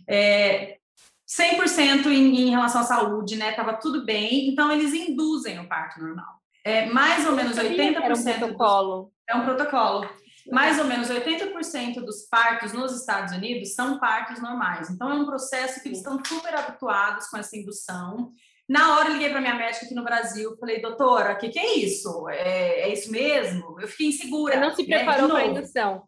É, 0.08 0.78
100% 1.28 2.06
em, 2.12 2.42
em 2.42 2.50
relação 2.52 2.82
à 2.82 2.84
saúde, 2.84 3.36
né? 3.38 3.54
Tava 3.54 3.74
tudo 3.74 4.06
bem, 4.06 4.50
então 4.50 4.72
eles 4.72 4.94
induzem 4.94 5.58
o 5.58 5.68
parto 5.68 6.00
normal. 6.00 6.36
é, 6.64 6.86
mais 6.86 7.26
ou 7.26 7.32
menos 7.32 7.58
80%. 7.58 7.96
Era 7.96 8.14
um 8.14 8.24
protocolo. 8.24 9.14
É 9.28 9.36
um 9.36 9.46
protocolo. 9.46 10.10
Mais 10.52 10.78
ou 10.78 10.86
menos 10.86 11.10
80% 11.10 12.06
dos 12.06 12.22
partos 12.30 12.72
nos 12.72 12.96
Estados 12.96 13.34
Unidos 13.34 13.74
são 13.74 13.98
partos 13.98 14.40
normais. 14.40 14.92
Então, 14.92 15.10
é 15.10 15.16
um 15.16 15.26
processo 15.26 15.82
que 15.82 15.90
eles 15.90 15.98
estão 15.98 16.24
super 16.24 16.54
habituados 16.54 17.26
com 17.30 17.38
essa 17.38 17.58
indução. 17.58 18.32
Na 18.68 18.98
hora, 18.98 19.10
eu 19.10 19.14
liguei 19.14 19.30
para 19.30 19.42
minha 19.42 19.54
médica 19.54 19.86
aqui 19.86 19.94
no 19.94 20.04
Brasil, 20.04 20.58
falei, 20.58 20.82
doutora, 20.82 21.34
o 21.34 21.38
que, 21.38 21.50
que, 21.50 21.60
é 21.60 21.76
isso? 21.78 22.28
É, 22.30 22.82
é, 22.82 22.94
isso 22.94 23.12
mesmo? 23.12 23.80
Eu 23.80 23.88
fiquei 23.88 24.08
insegura. 24.08 24.54
Você 24.54 24.60
não 24.60 24.76
se 24.76 24.88
né, 24.88 24.98
preparou 24.98 25.28
né? 25.28 25.34
para 25.34 25.44
a 25.44 25.48
indução. 25.48 26.04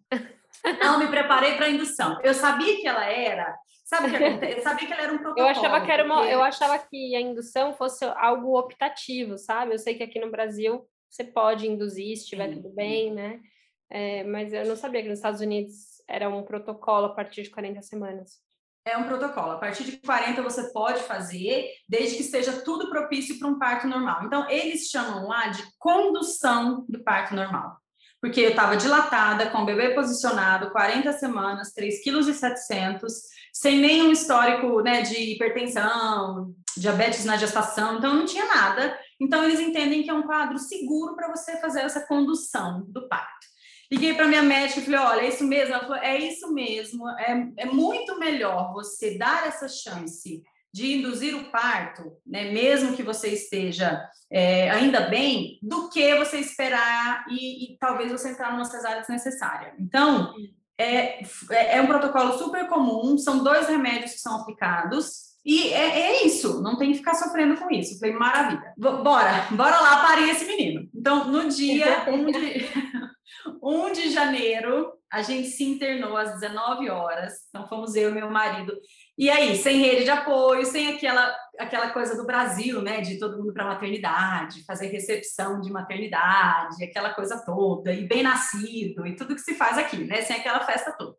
Não 0.82 1.00
me 1.00 1.08
preparei 1.10 1.56
para 1.56 1.68
a 1.68 1.70
indução. 1.70 2.20
Eu 2.24 2.34
sabia 2.34 2.76
que 2.78 2.88
ela 2.88 3.06
era 3.06 3.56
Sabe 3.88 4.08
o 4.08 4.10
que 4.10 4.22
acontece? 4.22 4.58
Eu 4.58 4.64
sabia 4.64 4.86
que 4.86 4.94
ela 4.94 5.04
era 5.04 5.14
um 5.14 5.18
protocolo. 5.18 5.48
Eu 5.48 5.50
achava 5.50 5.86
que 5.86 5.92
era 5.92 6.04
uma, 6.04 6.18
porque... 6.18 6.34
eu 6.34 6.44
achava 6.44 6.78
que 6.78 7.16
a 7.16 7.22
indução 7.22 7.74
fosse 7.74 8.04
algo 8.04 8.60
optativo, 8.60 9.38
sabe? 9.38 9.74
Eu 9.74 9.80
sei 9.80 9.96
que 9.96 10.04
aqui 10.04 10.20
no 10.20 10.30
Brasil 10.30 10.86
você 11.10 11.24
pode 11.24 11.66
induzir 11.66 12.18
se 12.18 12.24
estiver 12.24 12.54
tudo 12.54 12.70
bem, 12.70 13.14
né? 13.14 13.40
É, 13.90 14.26
mas 14.26 14.52
eu 14.52 14.66
não 14.66 14.76
sabia 14.76 15.02
que 15.02 15.08
nos 15.08 15.20
Estados 15.20 15.40
Unidos 15.40 16.04
era 16.06 16.28
um 16.28 16.44
protocolo 16.44 17.06
a 17.06 17.16
partir 17.16 17.44
de 17.44 17.50
40 17.50 17.82
semanas. 17.82 18.42
É 18.88 18.98
um 18.98 19.04
protocolo. 19.04 19.52
A 19.52 19.58
partir 19.58 19.84
de 19.84 19.98
40 19.98 20.42
você 20.42 20.72
pode 20.72 21.02
fazer, 21.04 21.70
desde 21.90 22.16
que 22.16 22.22
esteja 22.22 22.62
tudo 22.62 22.90
propício 22.90 23.38
para 23.38 23.48
um 23.48 23.60
parto 23.60 23.86
normal. 23.86 24.24
Então, 24.24 24.50
eles 24.50 24.90
chamam 24.90 25.28
lá 25.28 25.48
de 25.48 25.62
condução 25.78 26.86
do 26.88 27.04
parto 27.04 27.36
normal 27.36 27.78
porque 28.20 28.42
eu 28.42 28.50
estava 28.50 28.76
dilatada, 28.76 29.50
com 29.52 29.60
o 29.60 29.66
bebê 29.66 29.94
posicionado, 29.94 30.72
40 30.72 31.14
semanas, 31.14 31.72
3,7 31.74 32.56
kg, 32.68 33.08
sem 33.54 33.80
nenhum 33.80 34.12
histórico 34.12 34.82
né, 34.82 35.02
de 35.02 35.34
hipertensão, 35.34 36.54
diabetes 36.76 37.26
na 37.26 37.38
gestação, 37.38 37.98
então 37.98 38.14
não 38.14 38.26
tinha 38.26 38.46
nada. 38.46 38.98
Então 39.20 39.44
eles 39.44 39.60
entendem 39.60 40.04
que 40.04 40.10
é 40.10 40.14
um 40.14 40.24
quadro 40.24 40.58
seguro 40.58 41.16
para 41.16 41.30
você 41.30 41.58
fazer 41.58 41.82
essa 41.82 42.06
condução 42.06 42.86
do 42.88 43.08
parto. 43.08 43.47
Liguei 43.92 44.14
para 44.14 44.28
minha 44.28 44.44
médica 44.44 44.80
e 44.80 44.84
falei: 44.84 45.00
olha, 45.00 45.22
é 45.22 45.30
isso 45.30 45.46
mesmo? 45.46 45.74
Ela 45.74 45.84
falou: 45.84 45.98
é 45.98 46.18
isso 46.18 46.54
mesmo, 46.54 47.08
é, 47.10 47.48
é 47.58 47.66
muito 47.66 48.20
melhor 48.20 48.74
você 48.74 49.18
dar 49.18 49.48
essa 49.48 49.68
chance 49.68 50.44
de 50.74 50.98
induzir 50.98 51.36
o 51.36 51.50
parto, 51.50 52.12
né, 52.26 52.52
mesmo 52.52 52.96
que 52.96 53.02
você 53.02 53.30
esteja 53.30 54.08
é, 54.32 54.70
ainda 54.70 55.10
bem, 55.10 55.58
do 55.62 55.90
que 55.90 56.16
você 56.16 56.40
esperar 56.40 57.26
e, 57.30 57.74
e, 57.74 57.78
talvez 57.80 58.12
você 58.12 58.30
entrar 58.30 58.52
numa 58.52 58.66
cesárea 58.66 59.00
desnecessária. 59.00 59.74
Então, 59.80 60.34
é, 60.78 61.24
é, 61.50 61.78
é 61.78 61.82
um 61.82 61.88
protocolo 61.88 62.38
super 62.38 62.68
comum, 62.68 63.18
são 63.18 63.44
dois 63.44 63.68
remédios 63.68 64.12
que 64.12 64.20
são 64.20 64.42
aplicados, 64.42 65.28
e 65.44 65.74
é, 65.74 66.00
é, 66.00 66.26
isso, 66.26 66.62
não 66.62 66.78
tem 66.78 66.92
que 66.92 66.98
ficar 66.98 67.16
sofrendo 67.16 67.56
com 67.56 67.72
isso. 67.72 67.98
falei, 68.00 68.14
maravilha. 68.14 68.74
Bora, 68.78 69.48
bora 69.52 69.80
lá 69.80 70.02
parir 70.06 70.30
esse 70.30 70.46
menino. 70.46 70.90
Então, 70.94 71.32
no 71.32 71.48
dia 71.48 72.04
1 72.12 72.26
de, 72.26 72.70
1 73.62 73.94
de 73.94 74.10
janeiro, 74.12 74.94
a 75.12 75.22
gente 75.22 75.48
se 75.48 75.64
internou 75.64 76.18
às 76.18 76.34
19 76.34 76.90
horas. 76.90 77.34
Então, 77.50 77.68
fomos 77.68 77.96
eu 77.96 78.10
e 78.10 78.14
meu 78.14 78.30
marido. 78.30 78.74
E 79.18 79.30
aí, 79.30 79.56
sem 79.58 79.80
rede 79.80 80.04
de 80.04 80.10
apoio, 80.10 80.66
sem 80.66 80.94
aquela, 80.94 81.36
aquela 81.58 81.90
coisa 81.92 82.16
do 82.16 82.26
Brasil, 82.26 82.82
né, 82.82 83.02
de 83.02 83.18
todo 83.18 83.38
mundo 83.38 83.54
para 83.54 83.66
maternidade, 83.66 84.66
fazer 84.66 84.88
recepção 84.88 85.62
de 85.62 85.72
maternidade, 85.72 86.84
aquela 86.84 87.14
coisa 87.14 87.44
toda, 87.46 87.92
e 87.92 88.08
bem 88.08 88.22
nascido, 88.22 89.08
e 89.08 89.16
tudo 89.16 89.36
que 89.36 89.42
se 89.42 89.56
faz 89.56 89.78
aqui, 89.78 90.04
né, 90.04 90.22
sem 90.22 90.36
aquela 90.36 90.60
festa 90.62 90.92
toda. 90.92 91.16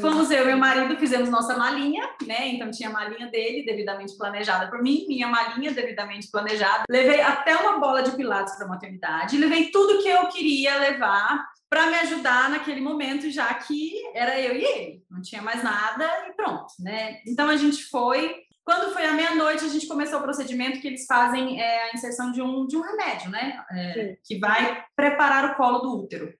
Fomos 0.00 0.30
eu 0.30 0.42
e 0.42 0.46
meu 0.46 0.56
marido, 0.56 0.96
fizemos 0.96 1.28
nossa 1.28 1.56
malinha, 1.56 2.08
né? 2.26 2.48
Então 2.48 2.70
tinha 2.70 2.88
a 2.88 2.92
malinha 2.92 3.28
dele, 3.28 3.64
devidamente 3.64 4.16
planejada 4.16 4.68
por 4.68 4.82
mim, 4.82 5.04
minha 5.08 5.28
malinha 5.28 5.72
devidamente 5.72 6.30
planejada. 6.30 6.84
Levei 6.88 7.20
até 7.20 7.56
uma 7.56 7.78
bola 7.78 8.02
de 8.02 8.12
pilates 8.12 8.56
para 8.56 8.66
a 8.66 8.68
maternidade, 8.68 9.38
levei 9.38 9.70
tudo 9.70 10.02
que 10.02 10.08
eu 10.08 10.26
queria 10.28 10.78
levar 10.78 11.46
para 11.68 11.86
me 11.86 11.96
ajudar 11.96 12.50
naquele 12.50 12.80
momento, 12.80 13.30
já 13.30 13.52
que 13.54 13.92
era 14.14 14.40
eu 14.40 14.54
e 14.54 14.64
ele, 14.64 15.02
não 15.10 15.20
tinha 15.20 15.42
mais 15.42 15.62
nada 15.62 16.08
e 16.28 16.32
pronto, 16.32 16.72
né? 16.78 17.20
Então 17.26 17.48
a 17.48 17.56
gente 17.56 17.84
foi. 17.84 18.42
Quando 18.64 18.94
foi 18.94 19.04
à 19.04 19.12
meia-noite, 19.12 19.64
a 19.64 19.68
gente 19.68 19.86
começou 19.86 20.20
o 20.20 20.22
procedimento 20.22 20.80
que 20.80 20.86
eles 20.86 21.04
fazem 21.04 21.60
é, 21.60 21.90
a 21.90 21.92
inserção 21.92 22.32
de 22.32 22.40
um, 22.40 22.66
de 22.66 22.76
um 22.78 22.80
remédio, 22.80 23.30
né? 23.30 23.62
É, 23.70 24.16
que 24.24 24.38
vai 24.38 24.82
preparar 24.96 25.50
o 25.50 25.54
colo 25.56 25.80
do 25.80 25.98
útero. 25.98 26.32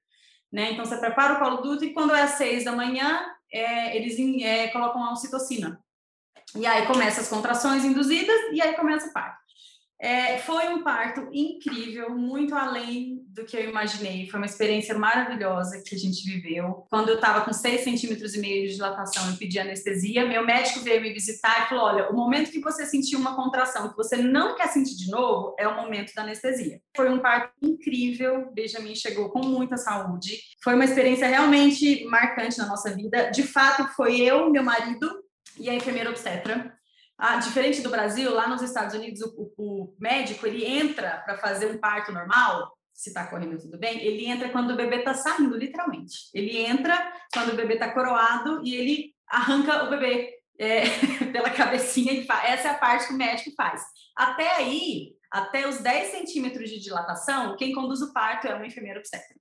Né? 0.54 0.70
Então, 0.70 0.84
você 0.84 0.96
prepara 0.96 1.34
o 1.34 1.38
colo 1.40 1.56
do 1.56 1.72
útero 1.72 1.90
e 1.90 1.92
quando 1.92 2.14
é 2.14 2.22
às 2.22 2.30
seis 2.30 2.64
da 2.64 2.70
manhã, 2.70 3.26
é, 3.54 3.96
eles 3.96 4.18
é, 4.42 4.68
colocam 4.68 5.02
a 5.04 5.12
ocitocina. 5.12 5.80
E 6.56 6.66
aí 6.66 6.86
começam 6.86 7.22
as 7.22 7.28
contrações 7.28 7.84
induzidas 7.84 8.36
e 8.52 8.60
aí 8.60 8.74
começa 8.74 9.08
o 9.08 9.12
parto. 9.12 9.43
É, 10.00 10.38
foi 10.38 10.68
um 10.68 10.82
parto 10.82 11.28
incrível, 11.32 12.10
muito 12.10 12.54
além 12.54 13.24
do 13.28 13.44
que 13.44 13.56
eu 13.56 13.68
imaginei. 13.68 14.28
Foi 14.28 14.38
uma 14.38 14.46
experiência 14.46 14.96
maravilhosa 14.96 15.82
que 15.84 15.94
a 15.94 15.98
gente 15.98 16.24
viveu. 16.24 16.86
Quando 16.90 17.08
eu 17.08 17.14
estava 17.16 17.44
com 17.44 17.52
6 17.52 17.82
centímetros 17.82 18.34
e 18.34 18.40
meio 18.40 18.68
de 18.68 18.74
dilatação, 18.74 19.28
eu 19.30 19.36
pedi 19.36 19.58
anestesia. 19.58 20.26
Meu 20.26 20.44
médico 20.44 20.80
veio 20.80 21.00
me 21.00 21.12
visitar 21.12 21.64
e 21.64 21.68
falou: 21.68 21.84
Olha, 21.84 22.10
o 22.10 22.14
momento 22.14 22.50
que 22.50 22.60
você 22.60 22.84
sentiu 22.84 23.18
uma 23.18 23.34
contração 23.34 23.88
que 23.88 23.96
você 23.96 24.16
não 24.16 24.56
quer 24.56 24.68
sentir 24.68 24.96
de 24.96 25.10
novo 25.10 25.54
é 25.58 25.66
o 25.66 25.76
momento 25.76 26.12
da 26.14 26.22
anestesia. 26.22 26.80
Foi 26.96 27.08
um 27.08 27.20
parto 27.20 27.52
incrível. 27.62 28.50
Benjamin 28.52 28.94
chegou 28.94 29.30
com 29.30 29.40
muita 29.40 29.76
saúde. 29.76 30.38
Foi 30.62 30.74
uma 30.74 30.84
experiência 30.84 31.26
realmente 31.26 32.04
marcante 32.04 32.58
na 32.58 32.66
nossa 32.66 32.94
vida. 32.94 33.30
De 33.30 33.42
fato, 33.42 33.88
foi 33.94 34.20
eu, 34.20 34.50
meu 34.50 34.62
marido 34.62 35.24
e 35.58 35.70
a 35.70 35.74
enfermeira 35.74 36.10
obstetra 36.10 36.74
ah, 37.18 37.36
diferente 37.36 37.80
do 37.80 37.90
Brasil, 37.90 38.32
lá 38.32 38.48
nos 38.48 38.62
Estados 38.62 38.94
Unidos, 38.94 39.20
o, 39.22 39.52
o 39.56 39.94
médico 39.98 40.46
ele 40.46 40.64
entra 40.64 41.22
para 41.24 41.38
fazer 41.38 41.66
um 41.66 41.78
parto 41.78 42.12
normal, 42.12 42.76
se 42.92 43.10
está 43.10 43.26
correndo 43.26 43.58
tudo 43.58 43.78
bem, 43.78 44.00
ele 44.00 44.26
entra 44.26 44.48
quando 44.48 44.70
o 44.70 44.76
bebê 44.76 44.96
está 44.96 45.14
saindo, 45.14 45.56
literalmente. 45.56 46.30
Ele 46.32 46.58
entra 46.58 47.12
quando 47.32 47.52
o 47.52 47.56
bebê 47.56 47.74
está 47.74 47.92
coroado 47.92 48.64
e 48.64 48.74
ele 48.74 49.14
arranca 49.28 49.84
o 49.84 49.90
bebê 49.90 50.32
é, 50.58 50.84
pela 51.32 51.50
cabecinha 51.50 52.12
e 52.12 52.24
faz. 52.24 52.50
Essa 52.50 52.68
é 52.68 52.70
a 52.70 52.78
parte 52.78 53.08
que 53.08 53.14
o 53.14 53.16
médico 53.16 53.50
faz. 53.56 53.82
Até 54.16 54.56
aí, 54.56 55.12
até 55.30 55.68
os 55.68 55.78
10 55.78 56.12
centímetros 56.12 56.70
de 56.70 56.80
dilatação, 56.80 57.56
quem 57.56 57.72
conduz 57.72 58.00
o 58.00 58.12
parto 58.12 58.46
é 58.46 58.54
uma 58.54 58.66
enfermeira 58.66 59.00
obstétrica. 59.00 59.40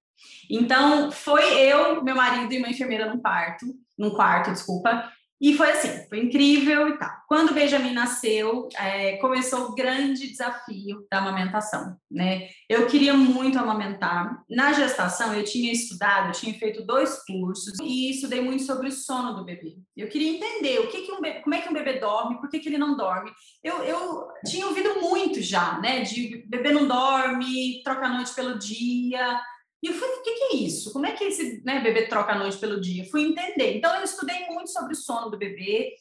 Então, 0.49 1.11
foi 1.11 1.43
eu, 1.59 2.03
meu 2.03 2.15
marido 2.15 2.51
e 2.53 2.57
uma 2.57 2.69
enfermeira 2.69 3.07
num 3.07 3.19
parto, 3.19 3.65
num 3.97 4.11
quarto, 4.11 4.51
desculpa, 4.51 5.11
e 5.43 5.57
foi 5.57 5.71
assim, 5.71 6.07
foi 6.07 6.19
incrível 6.19 6.87
e 6.87 6.97
tal. 6.97 7.11
Quando 7.27 7.49
o 7.49 7.53
Benjamin 7.53 7.91
nasceu, 7.91 8.69
é, 8.77 9.17
começou 9.17 9.65
o 9.65 9.75
grande 9.75 10.29
desafio 10.29 11.05
da 11.11 11.17
amamentação, 11.17 11.97
né? 12.09 12.47
Eu 12.69 12.87
queria 12.87 13.13
muito 13.13 13.59
amamentar. 13.59 14.41
Na 14.49 14.71
gestação, 14.71 15.33
eu 15.33 15.43
tinha 15.43 15.69
estudado, 15.73 16.29
eu 16.29 16.31
tinha 16.31 16.53
feito 16.53 16.85
dois 16.85 17.25
cursos 17.25 17.77
e 17.81 18.11
estudei 18.11 18.39
muito 18.39 18.63
sobre 18.63 18.87
o 18.87 18.91
sono 18.93 19.33
do 19.33 19.43
bebê. 19.43 19.75
Eu 19.97 20.07
queria 20.07 20.31
entender 20.31 20.79
o 20.79 20.87
que, 20.87 21.01
que 21.01 21.11
um 21.11 21.19
bebê, 21.19 21.41
como 21.41 21.55
é 21.55 21.61
que 21.61 21.67
um 21.67 21.73
bebê 21.73 21.99
dorme, 21.99 22.39
por 22.39 22.49
que, 22.49 22.61
que 22.61 22.69
ele 22.69 22.77
não 22.77 22.95
dorme. 22.95 23.29
Eu, 23.61 23.83
eu 23.83 24.27
tinha 24.45 24.65
ouvido 24.65 25.01
muito 25.01 25.41
já, 25.41 25.77
né? 25.81 26.03
De 26.03 26.45
bebê 26.47 26.71
não 26.71 26.87
dorme, 26.87 27.83
troca 27.83 28.05
a 28.05 28.13
noite 28.13 28.33
pelo 28.33 28.57
dia, 28.57 29.41
e 29.83 29.87
eu 29.87 29.93
falei, 29.93 30.15
o 30.15 30.21
que, 30.23 30.31
que, 30.31 30.43
é 30.43 30.55
isso? 30.55 30.93
Como 30.93 31.05
é 31.05 31.11
que 31.11 31.25
esse 31.25 31.61
né, 31.65 31.81
bebê 31.81 32.07
troca 32.07 32.31
a 32.31 32.39
noite 32.39 32.57
pelo 32.57 32.79
dia? 32.79 33.03
Fui 33.11 33.21
entender. 33.21 33.75
Então, 33.75 33.93
eu 33.97 34.03
estudei 34.05 34.45
muito 34.47 34.71
sobre 34.71 34.93
o 34.93 34.95
sono 34.95 35.29
do 35.29 35.37
bebê. 35.37 35.93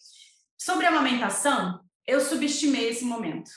Sobre 0.57 0.87
a 0.87 0.91
amamentação, 0.91 1.81
eu 2.07 2.21
subestimei 2.21 2.91
esse 2.91 3.05
momento, 3.05 3.51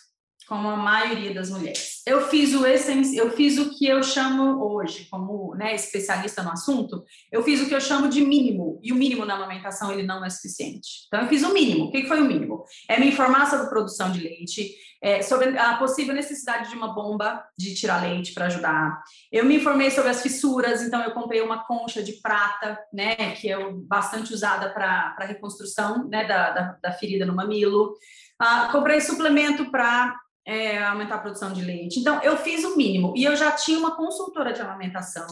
como 0.48 0.68
a 0.68 0.76
maioria 0.76 1.32
das 1.32 1.52
mulheres. 1.52 2.02
Eu 2.08 2.28
fiz 2.28 2.56
o 2.56 2.66
essenci... 2.66 3.16
eu 3.16 3.30
fiz 3.30 3.60
o 3.60 3.70
que 3.78 3.86
eu 3.86 4.02
chamo 4.02 4.66
hoje, 4.66 5.06
como 5.12 5.54
né, 5.54 5.76
especialista 5.76 6.42
no 6.42 6.50
assunto, 6.50 7.04
eu 7.32 7.44
fiz 7.44 7.62
o 7.62 7.68
que 7.68 7.76
eu 7.76 7.82
chamo 7.82 8.10
de 8.10 8.22
mínimo. 8.22 8.80
E 8.82 8.92
o 8.92 8.96
mínimo 8.96 9.26
na 9.26 9.36
amamentação, 9.36 9.92
ele 9.92 10.02
não 10.02 10.26
é 10.26 10.30
suficiente. 10.32 11.06
Então, 11.06 11.22
eu 11.22 11.30
fiz 11.30 11.44
o 11.44 11.54
mínimo. 11.54 11.86
O 11.86 11.92
que 11.92 12.08
foi 12.08 12.20
o 12.20 12.26
mínimo? 12.26 12.64
É 12.90 13.00
me 13.00 13.10
informar 13.10 13.48
sobre 13.48 13.70
produção 13.70 14.12
de 14.12 14.22
leite, 14.22 14.76
é, 15.02 15.22
sobre 15.22 15.58
a 15.58 15.78
possível 15.78 16.14
necessidade 16.14 16.70
de 16.70 16.76
uma 16.76 16.94
bomba 16.94 17.44
de 17.58 17.76
tirar 17.76 18.02
leite 18.02 18.34
para 18.34 18.46
ajudar. 18.46 19.02
Eu 19.32 19.46
me 19.46 19.58
informei 19.58 19.92
sobre 19.92 20.10
as 20.10 20.22
fissuras, 20.22 20.82
então 20.82 21.02
eu 21.04 21.12
comprei 21.12 21.42
uma 21.42 21.64
concha 21.64 22.02
de 22.02 22.14
prata, 22.14 22.80
né, 22.94 23.32
que 23.34 23.52
é 23.52 23.58
bastante 23.72 24.34
usada 24.34 24.70
para 24.70 25.16
reconstrução 25.26 26.08
né, 26.08 26.26
da, 26.26 26.52
da, 26.52 26.78
da, 26.82 26.92
ferida 26.92 27.26
no 27.26 27.36
mamilo. 27.36 27.96
Ah, 28.40 28.70
comprei 28.72 29.00
suplemento 29.02 29.70
para 29.72 30.16
é, 30.46 30.84
aumentar 30.84 31.16
a 31.16 31.20
produção 31.20 31.52
de 31.52 31.62
leite. 31.62 32.00
Então, 32.00 32.22
eu 32.22 32.38
fiz 32.38 32.64
o 32.64 32.78
mínimo. 32.78 33.14
E 33.16 33.24
eu 33.24 33.36
já 33.36 33.52
tinha 33.52 33.80
uma 33.80 33.96
consultora 33.96 34.54
de 34.54 34.62
amamentação 34.62 35.28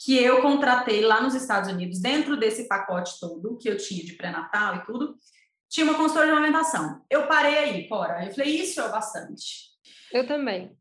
que 0.00 0.16
eu 0.16 0.40
contratei 0.40 1.02
lá 1.02 1.20
nos 1.20 1.34
Estados 1.34 1.70
Unidos, 1.70 2.00
dentro 2.00 2.36
desse 2.36 2.68
pacote 2.68 3.18
todo 3.18 3.58
que 3.58 3.68
eu 3.68 3.76
tinha 3.76 4.04
de 4.04 4.12
pré-natal 4.12 4.76
e 4.76 4.84
tudo, 4.84 5.16
tinha 5.68 5.84
uma 5.84 5.94
consultora 5.94 6.26
de 6.26 6.32
amamentação. 6.32 7.04
Eu 7.10 7.26
parei 7.26 7.58
aí, 7.58 7.88
Cora. 7.88 8.24
Eu 8.24 8.32
falei, 8.32 8.60
isso 8.60 8.80
é 8.80 8.88
bastante. 8.88 9.68
Eu 10.12 10.26
também. 10.26 10.76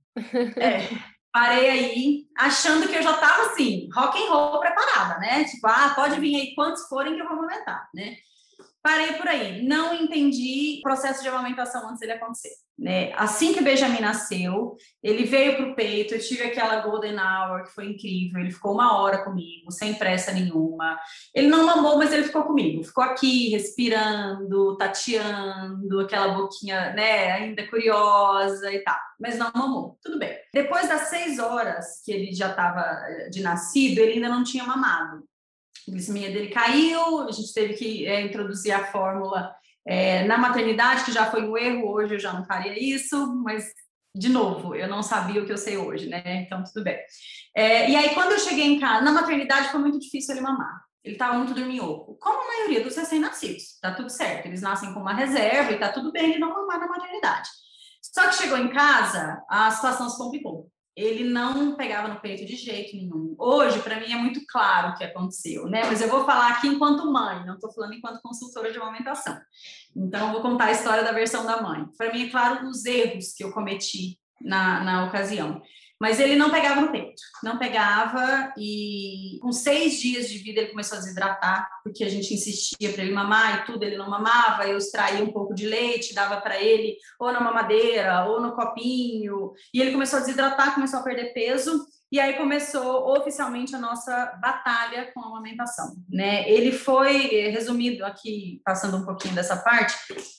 É, 0.58 0.88
parei 1.32 1.69
aí, 1.69 2.28
achando 2.38 2.88
que 2.88 2.95
eu 2.95 3.04
já 3.04 3.12
estava 3.12 3.43
assim, 3.47 3.88
rock 3.93 4.17
and 4.17 4.30
roll 4.30 4.60
preparada, 4.60 5.19
né? 5.19 5.43
Tipo, 5.43 5.67
ah, 5.67 5.93
pode 5.95 6.19
vir 6.19 6.36
aí 6.36 6.56
quantos 6.56 6.88
forem 6.88 7.15
que 7.15 7.21
eu 7.21 7.28
vou 7.28 7.38
amamentar, 7.38 7.88
né? 7.93 8.15
Parei 8.81 9.13
por 9.13 9.27
aí. 9.27 9.65
Não 9.67 9.93
entendi 9.93 10.77
o 10.79 10.81
processo 10.81 11.21
de 11.21 11.29
amamentação 11.29 11.87
antes 11.87 11.99
dele 11.99 12.13
acontecer. 12.13 12.53
Né? 12.77 13.11
Assim 13.15 13.53
que 13.53 13.59
o 13.59 13.63
Benjamin 13.63 13.99
nasceu, 13.99 14.77
ele 15.01 15.23
veio 15.23 15.55
para 15.55 15.65
o 15.65 15.75
peito, 15.75 16.13
eu 16.13 16.19
tive 16.19 16.43
aquela 16.43 16.79
golden 16.81 17.15
hour 17.17 17.63
que 17.63 17.73
foi 17.73 17.87
incrível, 17.87 18.39
ele 18.39 18.51
ficou 18.51 18.73
uma 18.73 19.01
hora 19.01 19.23
comigo, 19.23 19.71
sem 19.71 19.95
pressa 19.95 20.31
nenhuma. 20.31 20.99
Ele 21.33 21.47
não 21.47 21.65
mamou, 21.65 21.97
mas 21.97 22.13
ele 22.13 22.25
ficou 22.25 22.43
comigo, 22.43 22.83
ficou 22.83 23.03
aqui, 23.03 23.49
respirando, 23.49 24.77
tateando, 24.77 26.01
aquela 26.01 26.35
boquinha, 26.35 26.93
né, 26.93 27.31
ainda 27.31 27.67
curiosa 27.67 28.71
e 28.71 28.79
tal, 28.83 28.99
mas 29.19 29.39
não 29.39 29.51
mamou, 29.55 29.97
tudo 29.99 30.19
bem. 30.19 30.37
Depois 30.53 30.87
das 30.87 31.09
seis 31.09 31.39
horas 31.39 32.03
que 32.05 32.11
ele 32.11 32.31
já 32.31 32.51
estava 32.51 32.81
eh, 32.81 33.29
de 33.29 33.41
nascido, 33.41 33.99
ele 33.99 34.13
ainda 34.13 34.29
não 34.29 34.43
tinha 34.43 34.63
mamado. 34.63 35.23
A 35.87 35.91
glicemia 35.91 36.31
dele 36.31 36.49
caiu, 36.49 37.21
a 37.21 37.31
gente 37.31 37.53
teve 37.53 37.73
que 37.73 38.05
é, 38.05 38.21
introduzir 38.21 38.71
a 38.71 38.85
fórmula 38.85 39.53
é, 39.85 40.25
na 40.25 40.37
maternidade, 40.37 41.05
que 41.05 41.11
já 41.11 41.29
foi 41.31 41.47
um 41.47 41.57
erro, 41.57 41.89
hoje 41.89 42.15
eu 42.15 42.19
já 42.19 42.33
não 42.33 42.45
faria 42.45 42.77
isso, 42.77 43.35
mas, 43.43 43.65
de 44.13 44.29
novo, 44.29 44.75
eu 44.75 44.87
não 44.87 45.01
sabia 45.01 45.41
o 45.41 45.45
que 45.45 45.51
eu 45.51 45.57
sei 45.57 45.77
hoje, 45.77 46.07
né? 46.07 46.21
Então, 46.45 46.63
tudo 46.63 46.83
bem. 46.83 46.99
É, 47.55 47.89
e 47.89 47.95
aí, 47.95 48.13
quando 48.13 48.33
eu 48.33 48.39
cheguei 48.39 48.65
em 48.65 48.79
casa, 48.79 49.03
na 49.03 49.11
maternidade 49.11 49.69
foi 49.69 49.79
muito 49.79 49.99
difícil 49.99 50.35
ele 50.35 50.43
mamar. 50.43 50.81
Ele 51.03 51.15
estava 51.15 51.37
muito 51.37 51.53
dorminhoco, 51.53 52.17
como 52.19 52.41
a 52.41 52.47
maioria 52.47 52.83
dos 52.83 52.97
recém-nascidos, 52.97 53.79
tá 53.81 53.93
tudo 53.93 54.09
certo. 54.09 54.45
Eles 54.45 54.61
nascem 54.61 54.93
com 54.93 54.99
uma 54.99 55.13
reserva 55.13 55.71
e 55.71 55.79
tá 55.79 55.89
tudo 55.89 56.11
bem 56.11 56.31
ele 56.31 56.39
não 56.39 56.53
mamar 56.53 56.79
na 56.81 56.87
maternidade. 56.87 57.47
Só 58.01 58.27
que 58.27 58.35
chegou 58.35 58.57
em 58.57 58.69
casa, 58.69 59.41
a 59.49 59.71
situação 59.71 60.09
se 60.09 60.17
complicou 60.17 60.69
ele 60.97 61.23
não 61.23 61.75
pegava 61.75 62.07
no 62.07 62.19
peito 62.19 62.43
de 62.43 62.55
jeito 62.55 62.95
nenhum. 62.95 63.36
Hoje, 63.38 63.79
para 63.83 63.99
mim, 63.99 64.12
é 64.12 64.15
muito 64.15 64.41
claro 64.47 64.89
o 64.89 64.95
que 64.95 65.03
aconteceu, 65.03 65.67
né? 65.67 65.83
Mas 65.86 66.01
eu 66.01 66.10
vou 66.10 66.25
falar 66.25 66.53
aqui 66.53 66.67
enquanto 66.67 67.12
mãe, 67.12 67.45
não 67.45 67.53
estou 67.53 67.71
falando 67.71 67.93
enquanto 67.93 68.19
consultora 68.19 68.71
de 68.71 68.79
amamentação. 68.79 69.38
Então, 69.95 70.27
eu 70.27 70.33
vou 70.33 70.41
contar 70.41 70.65
a 70.65 70.71
história 70.71 71.03
da 71.03 71.12
versão 71.12 71.45
da 71.45 71.62
mãe. 71.62 71.86
Para 71.95 72.12
mim, 72.12 72.25
é 72.25 72.29
claro 72.31 72.67
os 72.67 72.83
erros 72.83 73.31
que 73.33 73.43
eu 73.43 73.51
cometi 73.51 74.17
na, 74.41 74.83
na 74.83 75.05
ocasião. 75.05 75.62
Mas 75.99 76.19
ele 76.19 76.36
não 76.36 76.51
pegava 76.51 76.81
no 76.81 76.91
peito, 76.91 77.21
não 77.43 77.57
pegava, 77.57 78.53
e 78.57 79.39
com 79.41 79.51
seis 79.51 79.99
dias 79.99 80.29
de 80.29 80.38
vida 80.38 80.62
ele 80.62 80.69
começou 80.69 80.97
a 80.97 81.01
desidratar, 81.01 81.67
porque 81.83 82.03
a 82.03 82.10
gente 82.10 82.33
insistia 82.33 82.93
para 82.93 83.03
ele 83.03 83.13
mamar 83.13 83.62
e 83.62 83.65
tudo, 83.65 83.83
ele 83.83 83.97
não 83.97 84.10
mamava, 84.10 84.67
eu 84.67 84.77
extraía 84.77 85.23
um 85.23 85.31
pouco 85.31 85.55
de 85.55 85.65
leite, 85.65 86.13
dava 86.13 86.39
para 86.39 86.62
ele, 86.62 86.97
ou 87.19 87.31
na 87.31 87.39
mamadeira, 87.39 88.25
ou 88.25 88.39
no 88.39 88.55
copinho, 88.55 89.53
e 89.73 89.81
ele 89.81 89.91
começou 89.91 90.17
a 90.17 90.21
desidratar, 90.21 90.75
começou 90.75 90.99
a 90.99 91.03
perder 91.03 91.33
peso, 91.33 91.83
e 92.11 92.19
aí 92.19 92.33
começou 92.33 93.17
oficialmente 93.17 93.75
a 93.75 93.79
nossa 93.79 94.37
batalha 94.41 95.11
com 95.13 95.19
a 95.21 95.27
amamentação, 95.27 95.95
né? 96.09 96.49
Ele 96.49 96.71
foi, 96.71 97.27
resumido 97.49 98.05
aqui, 98.05 98.61
passando 98.63 98.97
um 98.97 99.05
pouquinho 99.05 99.35
dessa 99.35 99.57
parte, 99.57 99.93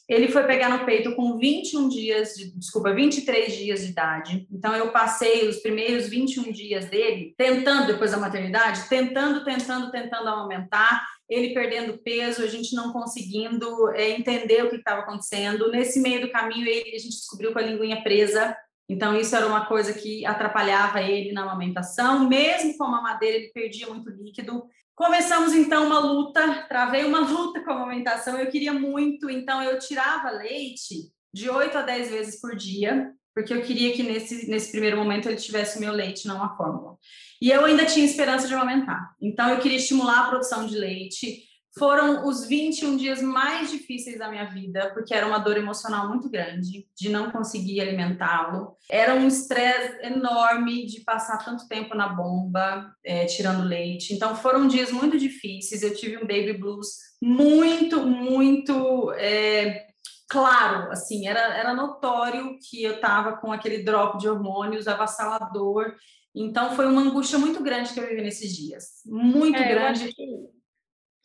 ele 0.09 0.29
foi 0.29 0.45
pegar 0.45 0.71
no 0.71 0.87
peito 0.87 1.15
com 1.15 1.37
21 1.37 1.89
dias, 1.91 2.35
de, 2.35 2.57
desculpa, 2.59 2.95
23 2.95 3.55
dias 3.55 3.81
de 3.81 3.91
idade. 3.91 4.47
Então 4.51 4.75
eu 4.75 4.91
passei 4.91 5.47
os 5.47 5.59
primeiros 5.59 6.09
21 6.09 6.51
dias 6.53 6.87
dele 6.87 7.35
tentando, 7.37 7.89
depois 7.89 8.13
da 8.13 8.17
maternidade, 8.17 8.89
tentando, 8.89 9.45
tentando, 9.45 9.91
tentando 9.91 10.29
amamentar, 10.29 11.05
ele 11.29 11.53
perdendo 11.53 11.99
peso, 11.99 12.43
a 12.43 12.47
gente 12.47 12.75
não 12.75 12.91
conseguindo 12.91 13.91
é, 13.91 14.11
entender 14.11 14.65
o 14.65 14.71
que 14.71 14.77
estava 14.77 15.03
acontecendo. 15.03 15.71
Nesse 15.71 16.01
meio 16.01 16.23
do 16.23 16.31
caminho, 16.31 16.67
ele, 16.67 16.97
a 16.97 16.99
gente 16.99 17.17
descobriu 17.17 17.53
com 17.53 17.59
a 17.59 17.63
linguinha 17.63 18.03
presa, 18.03 18.57
então, 18.89 19.15
isso 19.15 19.37
era 19.37 19.47
uma 19.47 19.67
coisa 19.67 19.93
que 19.93 20.25
atrapalhava 20.25 21.03
ele 21.03 21.33
na 21.33 21.43
amamentação. 21.43 22.27
Mesmo 22.27 22.77
com 22.79 22.85
a 22.85 22.91
mamadeira, 22.91 23.37
ele 23.37 23.53
perdia 23.53 23.87
muito 23.89 24.09
líquido. 24.09 24.65
Começamos, 24.95 25.53
então, 25.53 25.87
uma 25.87 25.99
luta. 25.99 26.67
Travei 26.69 27.05
uma 27.05 27.21
luta 27.29 27.61
com 27.61 27.71
a 27.71 27.75
amamentação. 27.75 28.39
Eu 28.39 28.51
queria 28.51 28.73
muito, 28.73 29.29
então, 29.29 29.63
eu 29.63 29.79
tirava 29.79 30.31
leite 30.31 31.13
de 31.33 31.51
8 31.51 31.77
a 31.77 31.83
10 31.83 32.11
vezes 32.11 32.41
por 32.41 32.57
dia, 32.57 33.13
porque 33.35 33.53
eu 33.53 33.61
queria 33.61 33.93
que 33.93 34.03
nesse, 34.03 34.49
nesse 34.49 34.71
primeiro 34.71 34.97
momento 34.97 35.29
ele 35.29 35.37
tivesse 35.37 35.77
o 35.77 35.81
meu 35.81 35.93
leite, 35.93 36.27
não 36.27 36.43
a 36.43 36.57
fórmula. 36.57 36.97
E 37.43 37.51
eu 37.51 37.67
ainda 37.67 37.85
tinha 37.85 38.07
esperança 38.07 38.49
de 38.49 38.55
amamentar. 38.55 39.15
Então, 39.21 39.51
eu 39.51 39.59
queria 39.61 39.77
estimular 39.77 40.21
a 40.21 40.29
produção 40.29 40.67
de 40.67 40.77
leite 40.77 41.43
foram 41.79 42.27
os 42.27 42.45
21 42.45 42.97
dias 42.97 43.23
mais 43.23 43.71
difíceis 43.71 44.19
da 44.19 44.29
minha 44.29 44.45
vida, 44.45 44.91
porque 44.93 45.15
era 45.15 45.27
uma 45.27 45.39
dor 45.39 45.57
emocional 45.57 46.09
muito 46.09 46.29
grande 46.29 46.87
de 46.97 47.09
não 47.09 47.31
conseguir 47.31 47.81
alimentá-lo. 47.81 48.77
Era 48.91 49.15
um 49.15 49.27
estresse 49.27 50.05
enorme 50.05 50.85
de 50.87 51.01
passar 51.01 51.45
tanto 51.45 51.69
tempo 51.69 51.95
na 51.95 52.09
bomba, 52.09 52.93
é, 53.05 53.25
tirando 53.27 53.65
leite. 53.65 54.13
Então, 54.13 54.35
foram 54.35 54.67
dias 54.67 54.91
muito 54.91 55.17
difíceis. 55.17 55.83
Eu 55.83 55.95
tive 55.95 56.17
um 56.17 56.27
baby 56.27 56.53
blues 56.53 56.89
muito, 57.23 58.05
muito. 58.05 59.13
É, 59.13 59.87
claro, 60.29 60.91
assim, 60.91 61.29
era, 61.29 61.57
era 61.57 61.75
notório 61.75 62.59
que 62.69 62.83
eu 62.83 62.97
estava 62.97 63.37
com 63.37 63.53
aquele 63.53 63.83
drop 63.83 64.19
de 64.19 64.29
hormônios 64.29 64.89
avassalador. 64.89 65.95
Então, 66.35 66.75
foi 66.77 66.87
uma 66.87 67.03
angústia 67.03 67.39
muito 67.39 67.63
grande 67.63 67.93
que 67.93 68.01
eu 68.01 68.07
vivi 68.07 68.23
nesses 68.23 68.55
dias. 68.55 69.03
Muito 69.07 69.59
é, 69.59 69.69
grande. 69.69 70.15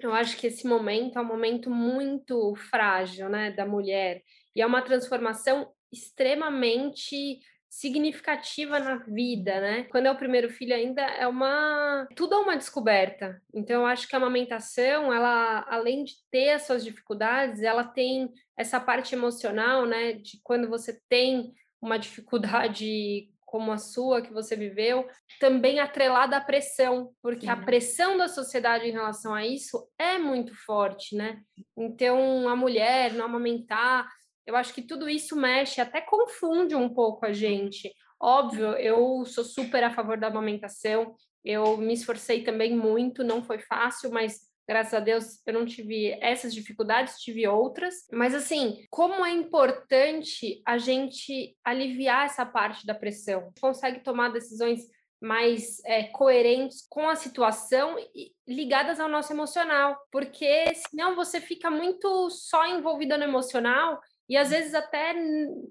Eu 0.08 0.14
acho 0.14 0.38
que 0.38 0.48
esse 0.48 0.68
momento 0.68 1.18
é 1.18 1.22
um 1.22 1.26
momento 1.26 1.70
muito 1.70 2.56
frágil, 2.56 3.30
né, 3.30 3.52
da 3.52 3.66
mulher, 3.66 4.22
e 4.56 4.62
é 4.62 4.66
uma 4.66 4.82
transformação 4.82 5.72
extremamente 5.92 7.40
significativa 7.70 8.80
na 8.80 8.98
vida, 8.98 9.60
né? 9.60 9.84
Quando 9.86 10.06
é 10.06 10.12
o 10.12 10.18
primeiro 10.18 10.48
filho 10.48 10.76
ainda 10.76 11.02
é 11.02 11.28
uma 11.28 12.08
tudo 12.16 12.36
é 12.36 12.38
uma 12.38 12.56
descoberta. 12.56 13.42
Então 13.52 13.82
eu 13.82 13.86
acho 13.88 14.08
que 14.08 14.16
a 14.16 14.20
amamentação, 14.20 15.12
ela 15.12 15.66
além 15.68 16.04
de 16.04 16.14
ter 16.30 16.52
as 16.52 16.68
suas 16.68 16.84
dificuldades, 16.84 17.64
ela 17.64 17.84
tem 17.84 18.30
essa 18.56 18.80
parte 18.80 19.16
emocional, 19.16 19.88
né, 19.88 20.14
de 20.14 20.40
quando 20.44 20.70
você 20.70 21.00
tem 21.10 21.52
uma 21.82 21.98
dificuldade 21.98 23.33
como 23.54 23.72
a 23.72 23.78
sua 23.78 24.20
que 24.20 24.34
você 24.34 24.56
viveu, 24.56 25.08
também 25.40 25.80
atrelada 25.80 26.36
à 26.36 26.42
pressão, 26.42 27.12
porque 27.22 27.46
Sim. 27.46 27.52
a 27.52 27.56
pressão 27.56 28.18
da 28.18 28.28
sociedade 28.28 28.88
em 28.88 28.92
relação 28.92 29.32
a 29.32 29.46
isso 29.46 29.88
é 29.96 30.18
muito 30.18 30.56
forte, 30.66 31.16
né? 31.16 31.40
Então, 31.78 32.50
a 32.50 32.56
mulher 32.56 33.14
não 33.14 33.26
amamentar, 33.26 34.10
eu 34.48 34.56
acho 34.56 34.74
que 34.74 34.82
tudo 34.82 35.08
isso 35.08 35.36
mexe, 35.36 35.80
até 35.80 36.02
confunde 36.02 36.74
um 36.74 36.92
pouco 36.92 37.28
a 37.28 37.32
gente. 37.32 37.94
Óbvio, 38.20 38.72
eu 38.72 39.24
sou 39.24 39.44
super 39.44 39.84
a 39.84 39.94
favor 39.94 40.18
da 40.18 40.30
amamentação, 40.30 41.14
eu 41.46 41.78
me 41.78 41.94
esforcei 41.94 42.44
também 42.44 42.76
muito, 42.76 43.24
não 43.24 43.44
foi 43.44 43.60
fácil, 43.60 44.10
mas 44.10 44.40
Graças 44.68 44.94
a 44.94 45.00
Deus 45.00 45.42
eu 45.46 45.54
não 45.54 45.66
tive 45.66 46.18
essas 46.22 46.54
dificuldades, 46.54 47.20
tive 47.20 47.48
outras. 47.48 48.08
Mas 48.12 48.34
assim, 48.34 48.86
como 48.90 49.26
é 49.26 49.32
importante 49.32 50.62
a 50.66 50.78
gente 50.78 51.56
aliviar 51.64 52.26
essa 52.26 52.46
parte 52.46 52.86
da 52.86 52.96
pressão. 52.96 53.52
Consegue 53.60 54.00
tomar 54.00 54.30
decisões 54.30 54.82
mais 55.24 55.82
é, 55.86 56.04
coerentes 56.04 56.86
com 56.90 57.08
a 57.08 57.16
situação 57.16 57.98
e 58.14 58.34
ligadas 58.46 59.00
ao 59.00 59.08
nosso 59.08 59.32
emocional, 59.32 59.98
porque 60.12 60.66
senão 60.90 61.16
você 61.16 61.40
fica 61.40 61.72
muito 61.72 62.30
só 62.30 62.68
envolvida 62.68 63.18
no 63.18 63.24
emocional 63.24 64.02
e 64.34 64.38
às 64.38 64.50
vezes 64.50 64.74
até 64.74 65.14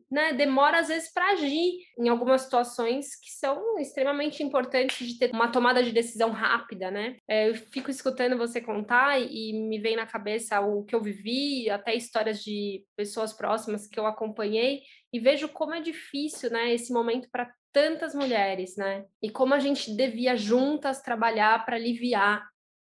né, 0.08 0.34
demora 0.34 0.78
às 0.78 0.86
vezes 0.86 1.12
para 1.12 1.32
agir 1.32 1.80
em 1.98 2.08
algumas 2.08 2.42
situações 2.42 3.16
que 3.16 3.28
são 3.28 3.76
extremamente 3.80 4.40
importantes 4.40 5.04
de 5.04 5.18
ter 5.18 5.32
uma 5.32 5.50
tomada 5.50 5.82
de 5.82 5.90
decisão 5.90 6.30
rápida, 6.30 6.88
né? 6.88 7.16
É, 7.26 7.48
eu 7.48 7.56
fico 7.56 7.90
escutando 7.90 8.38
você 8.38 8.60
contar 8.60 9.20
e 9.20 9.52
me 9.68 9.80
vem 9.80 9.96
na 9.96 10.06
cabeça 10.06 10.60
o 10.60 10.84
que 10.84 10.94
eu 10.94 11.02
vivi, 11.02 11.68
até 11.68 11.92
histórias 11.92 12.40
de 12.40 12.84
pessoas 12.96 13.32
próximas 13.32 13.88
que 13.88 13.98
eu 13.98 14.06
acompanhei 14.06 14.82
e 15.12 15.18
vejo 15.18 15.48
como 15.48 15.74
é 15.74 15.80
difícil, 15.80 16.48
né, 16.48 16.72
esse 16.72 16.92
momento 16.92 17.28
para 17.32 17.52
tantas 17.72 18.14
mulheres, 18.14 18.76
né? 18.76 19.04
E 19.20 19.28
como 19.28 19.54
a 19.54 19.58
gente 19.58 19.92
devia 19.96 20.36
juntas 20.36 21.02
trabalhar 21.02 21.66
para 21.66 21.74
aliviar 21.74 22.48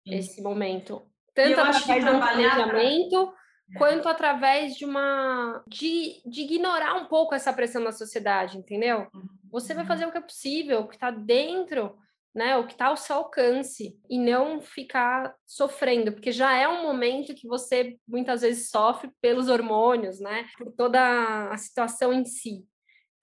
Sim. 0.07 0.14
esse 0.14 0.42
momento. 0.42 1.11
Tanto 1.35 1.59
através 1.59 2.05
um 2.05 2.20
planejamento, 2.20 3.27
pra 3.27 3.43
quanto 3.77 4.09
através 4.09 4.77
de 4.77 4.85
uma 4.85 5.62
de, 5.66 6.22
de 6.27 6.42
ignorar 6.42 6.94
um 6.94 7.07
pouco 7.07 7.35
essa 7.35 7.53
pressão 7.53 7.83
da 7.83 7.92
sociedade, 7.92 8.59
entendeu? 8.59 9.07
Você 9.50 9.74
vai 9.74 9.87
fazer 9.87 10.07
o 10.07 10.11
que 10.11 10.18
é 10.18 10.20
possível, 10.20 10.81
o 10.81 10.88
que 10.88 10.96
está 10.96 11.11
dentro, 11.11 11.96
né, 12.35 12.57
o 12.57 12.66
que 12.66 12.72
está 12.72 12.87
ao 12.87 12.96
seu 12.96 13.16
alcance 13.16 13.96
e 14.11 14.18
não 14.18 14.61
ficar 14.61 15.35
sofrendo, 15.46 16.12
porque 16.12 16.33
já 16.33 16.57
é 16.57 16.66
um 16.66 16.83
momento 16.83 17.35
que 17.35 17.46
você 17.46 17.96
muitas 18.07 18.40
vezes 18.42 18.70
sofre 18.70 19.11
pelos 19.20 19.48
hormônios, 19.48 20.18
né, 20.18 20.46
por 20.59 20.72
toda 20.72 21.50
a 21.50 21.57
situação 21.57 22.12
em 22.12 22.24
si. 22.24 22.66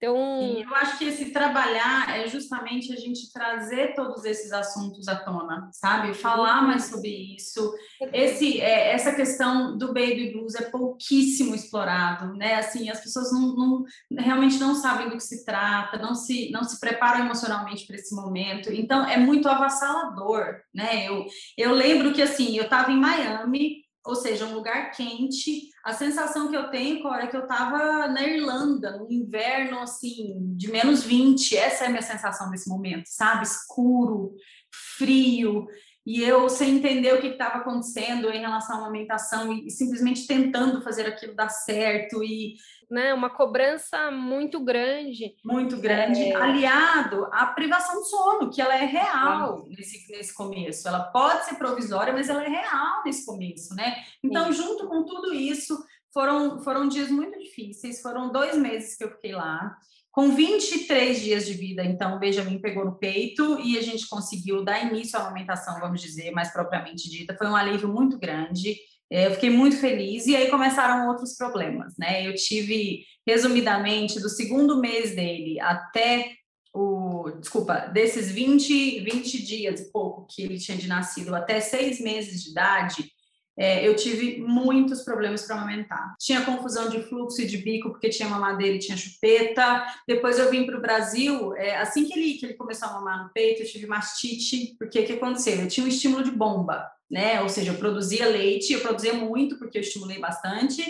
Então, 0.02 0.16
Sim, 0.40 0.64
eu 0.64 0.74
acho 0.74 0.98
que 0.98 1.04
esse 1.04 1.26
trabalhar 1.26 2.18
é 2.18 2.26
justamente 2.26 2.92
a 2.92 2.96
gente 2.96 3.32
trazer 3.32 3.94
todos 3.94 4.24
esses 4.24 4.52
assuntos 4.52 5.06
à 5.06 5.14
tona, 5.14 5.70
sabe? 5.72 6.12
Falar 6.12 6.60
uhum. 6.60 6.66
mais 6.66 6.86
sobre 6.86 7.08
isso. 7.36 7.72
Esse, 8.12 8.60
é, 8.60 8.92
essa 8.94 9.14
questão 9.14 9.78
do 9.78 9.94
baby 9.94 10.32
blues 10.32 10.56
é 10.56 10.70
pouquíssimo 10.70 11.54
explorado, 11.54 12.34
né? 12.34 12.56
Assim, 12.56 12.90
as 12.90 13.00
pessoas 13.00 13.32
não, 13.32 13.54
não, 13.54 13.84
realmente 14.18 14.58
não 14.58 14.74
sabem 14.74 15.08
do 15.08 15.16
que 15.16 15.22
se 15.22 15.44
trata, 15.44 15.98
não 15.98 16.16
se, 16.16 16.50
não 16.50 16.64
se 16.64 16.80
preparam 16.80 17.24
emocionalmente 17.24 17.86
para 17.86 17.94
esse 17.94 18.12
momento. 18.12 18.72
Então, 18.72 19.08
é 19.08 19.16
muito 19.16 19.48
avassalador, 19.48 20.56
né? 20.74 21.06
Eu, 21.06 21.26
eu 21.56 21.72
lembro 21.72 22.12
que 22.12 22.22
assim, 22.22 22.56
eu 22.56 22.64
estava 22.64 22.90
em 22.90 22.98
Miami 22.98 23.82
ou 24.04 24.16
seja, 24.16 24.46
um 24.46 24.54
lugar 24.54 24.90
quente. 24.90 25.70
A 25.84 25.92
sensação 25.92 26.48
que 26.48 26.56
eu 26.56 26.70
tenho, 26.70 27.02
Cora, 27.02 27.24
é 27.24 27.26
que 27.26 27.36
eu 27.36 27.42
estava 27.42 28.06
na 28.06 28.22
Irlanda, 28.22 28.96
no 28.96 29.10
inverno, 29.10 29.80
assim, 29.80 30.54
de 30.56 30.70
menos 30.70 31.02
20. 31.02 31.56
Essa 31.56 31.84
é 31.84 31.86
a 31.88 31.90
minha 31.90 32.02
sensação 32.02 32.50
desse 32.50 32.68
momento, 32.68 33.06
sabe? 33.06 33.42
Escuro, 33.42 34.36
frio, 34.96 35.66
e 36.04 36.22
eu 36.22 36.48
sem 36.48 36.76
entender 36.76 37.14
o 37.14 37.20
que 37.20 37.28
estava 37.28 37.58
acontecendo 37.58 38.28
em 38.30 38.40
relação 38.40 38.76
à 38.76 38.78
amamentação 38.80 39.52
e, 39.52 39.66
e, 39.66 39.70
simplesmente 39.70 40.26
tentando 40.26 40.82
fazer 40.82 41.06
aquilo 41.06 41.34
dar 41.34 41.48
certo 41.48 42.22
e 42.24 42.56
né, 42.90 43.14
uma 43.14 43.30
cobrança 43.30 44.10
muito 44.10 44.60
grande, 44.60 45.34
muito 45.42 45.78
grande, 45.78 46.20
é... 46.20 46.36
aliado 46.36 47.26
à 47.32 47.46
privação 47.46 48.02
de 48.02 48.08
sono, 48.10 48.50
que 48.50 48.60
ela 48.60 48.74
é 48.74 48.84
real 48.84 49.66
nesse, 49.70 50.12
nesse 50.12 50.34
começo. 50.34 50.86
Ela 50.86 51.04
pode 51.04 51.46
ser 51.46 51.54
provisória, 51.54 52.12
mas 52.12 52.28
ela 52.28 52.44
é 52.44 52.48
real 52.48 53.02
nesse 53.04 53.24
começo, 53.24 53.74
né? 53.74 53.94
Então, 54.22 54.52
Sim. 54.52 54.62
junto 54.62 54.86
com 54.88 55.04
tudo 55.04 55.32
isso, 55.32 55.82
foram 56.12 56.60
foram 56.60 56.86
dias 56.86 57.10
muito 57.10 57.38
difíceis. 57.38 58.02
Foram 58.02 58.30
dois 58.30 58.56
meses 58.58 58.96
que 58.96 59.04
eu 59.04 59.10
fiquei 59.10 59.32
lá. 59.32 59.74
Com 60.12 60.36
23 60.36 61.22
dias 61.22 61.46
de 61.46 61.54
vida, 61.54 61.82
então, 61.82 62.14
o 62.14 62.18
Benjamin 62.18 62.58
pegou 62.58 62.84
no 62.84 62.98
peito 62.98 63.58
e 63.60 63.78
a 63.78 63.82
gente 63.82 64.06
conseguiu 64.06 64.62
dar 64.62 64.84
início 64.84 65.18
à 65.18 65.22
amamentação, 65.22 65.80
vamos 65.80 66.02
dizer, 66.02 66.30
mais 66.32 66.52
propriamente 66.52 67.08
dita. 67.08 67.34
Foi 67.34 67.46
um 67.46 67.56
alívio 67.56 67.88
muito 67.88 68.18
grande. 68.18 68.76
É, 69.10 69.26
eu 69.26 69.30
fiquei 69.32 69.48
muito 69.48 69.78
feliz 69.78 70.26
e 70.26 70.36
aí 70.36 70.50
começaram 70.50 71.08
outros 71.08 71.34
problemas, 71.34 71.94
né? 71.98 72.26
Eu 72.26 72.34
tive, 72.34 73.04
resumidamente, 73.26 74.20
do 74.20 74.28
segundo 74.28 74.78
mês 74.78 75.16
dele 75.16 75.58
até 75.58 76.30
o, 76.74 77.30
desculpa, 77.40 77.88
desses 77.92 78.30
20, 78.30 79.00
20 79.00 79.42
dias 79.42 79.80
e 79.80 79.90
pouco 79.90 80.26
que 80.28 80.42
ele 80.42 80.58
tinha 80.58 80.76
de 80.76 80.88
nascido 80.88 81.34
até 81.34 81.58
seis 81.58 81.98
meses 82.00 82.42
de 82.42 82.50
idade, 82.50 83.10
é, 83.58 83.86
eu 83.86 83.94
tive 83.94 84.38
muitos 84.40 85.02
problemas 85.02 85.42
para 85.42 85.56
amamentar. 85.56 86.14
Tinha 86.18 86.44
confusão 86.44 86.88
de 86.88 87.02
fluxo 87.02 87.42
e 87.42 87.46
de 87.46 87.58
bico, 87.58 87.90
porque 87.90 88.08
tinha 88.08 88.28
mamadeira 88.28 88.76
e 88.76 88.78
tinha 88.78 88.96
chupeta. 88.96 89.84
Depois 90.06 90.38
eu 90.38 90.50
vim 90.50 90.64
para 90.64 90.78
o 90.78 90.80
Brasil, 90.80 91.54
é, 91.56 91.76
assim 91.76 92.06
que 92.06 92.18
ele, 92.18 92.34
que 92.34 92.46
ele 92.46 92.54
começou 92.54 92.88
a 92.88 92.92
mamar 92.92 93.24
no 93.24 93.32
peito, 93.32 93.62
eu 93.62 93.66
tive 93.66 93.86
mastite, 93.86 94.74
porque 94.78 95.00
o 95.00 95.04
que 95.04 95.12
aconteceu? 95.12 95.60
Eu 95.60 95.68
tinha 95.68 95.84
um 95.84 95.88
estímulo 95.88 96.24
de 96.24 96.30
bomba, 96.30 96.90
né? 97.10 97.42
Ou 97.42 97.48
seja, 97.48 97.72
eu 97.72 97.78
produzia 97.78 98.26
leite, 98.26 98.72
eu 98.72 98.80
produzia 98.80 99.12
muito, 99.12 99.58
porque 99.58 99.78
eu 99.78 99.82
estimulei 99.82 100.18
bastante. 100.18 100.82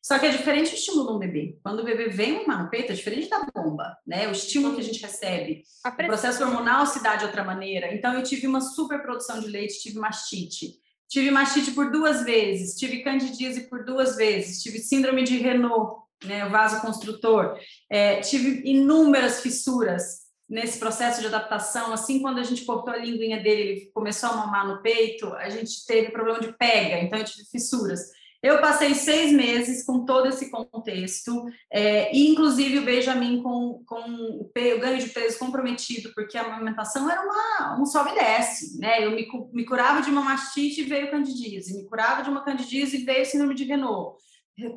Só 0.00 0.18
que 0.18 0.26
é 0.26 0.30
diferente 0.30 0.70
o 0.70 0.74
estímulo 0.74 1.06
de 1.06 1.12
um 1.14 1.18
bebê. 1.18 1.58
Quando 1.62 1.80
o 1.80 1.84
bebê 1.84 2.08
vem 2.08 2.34
mamar 2.34 2.64
no 2.64 2.70
peito, 2.70 2.92
é 2.92 2.94
diferente 2.94 3.28
da 3.28 3.46
bomba, 3.54 3.96
né? 4.06 4.28
O 4.28 4.32
estímulo 4.32 4.74
que 4.74 4.82
a 4.82 4.84
gente 4.84 5.00
recebe. 5.00 5.62
O 5.84 6.06
processo 6.06 6.44
hormonal 6.44 6.86
se 6.86 7.02
dá 7.02 7.16
de 7.16 7.24
outra 7.24 7.42
maneira. 7.42 7.92
Então, 7.92 8.12
eu 8.12 8.22
tive 8.22 8.46
uma 8.46 8.60
super 8.60 9.00
produção 9.00 9.40
de 9.40 9.48
leite, 9.48 9.80
tive 9.80 9.98
mastite. 9.98 10.83
Tive 11.08 11.30
mastite 11.30 11.70
por 11.72 11.90
duas 11.90 12.24
vezes, 12.24 12.76
tive 12.76 13.02
candidíase 13.02 13.68
por 13.68 13.84
duas 13.84 14.16
vezes, 14.16 14.62
tive 14.62 14.78
síndrome 14.78 15.22
de 15.22 15.36
Renault, 15.38 16.02
né, 16.24 16.48
vaso 16.48 16.80
construtor, 16.80 17.58
é, 17.90 18.20
tive 18.20 18.62
inúmeras 18.68 19.40
fissuras 19.40 20.24
nesse 20.48 20.78
processo 20.78 21.20
de 21.20 21.26
adaptação. 21.26 21.92
Assim, 21.92 22.20
quando 22.20 22.38
a 22.38 22.42
gente 22.42 22.64
cortou 22.64 22.92
a 22.92 22.98
linguinha 22.98 23.42
dele, 23.42 23.62
ele 23.62 23.90
começou 23.92 24.30
a 24.30 24.36
mamar 24.36 24.66
no 24.66 24.82
peito, 24.82 25.32
a 25.34 25.48
gente 25.50 25.84
teve 25.86 26.10
problema 26.10 26.40
de 26.40 26.52
pega, 26.56 26.98
então 27.00 27.18
eu 27.18 27.24
tive 27.24 27.44
fissuras. 27.50 28.00
Eu 28.44 28.60
passei 28.60 28.94
seis 28.94 29.32
meses 29.32 29.86
com 29.86 30.04
todo 30.04 30.28
esse 30.28 30.50
contexto, 30.50 31.46
é, 31.72 32.14
e 32.14 32.28
inclusive 32.28 32.78
o 32.78 32.84
Benjamin 32.84 33.42
com, 33.42 33.82
com 33.86 34.02
o, 34.10 34.42
o, 34.42 34.52
ganho 34.54 34.98
de 34.98 35.08
peso 35.08 35.38
comprometido, 35.38 36.12
porque 36.14 36.36
a 36.36 36.42
amamentação 36.42 37.10
era 37.10 37.22
uma, 37.22 37.80
um 37.80 37.86
sobe 37.86 38.10
e 38.10 38.14
desce, 38.16 38.78
né? 38.78 39.02
Eu 39.02 39.12
me, 39.12 39.26
me 39.50 39.64
curava 39.64 40.02
de 40.02 40.10
uma 40.10 40.20
mastite 40.20 40.82
e 40.82 40.84
veio 40.84 41.10
candidíase, 41.10 41.74
me 41.74 41.88
curava 41.88 42.22
de 42.22 42.28
uma 42.28 42.44
candidíase 42.44 42.98
e 42.98 43.04
veio 43.06 43.24
síndrome 43.24 43.54
de 43.54 43.64
Renault. 43.64 44.18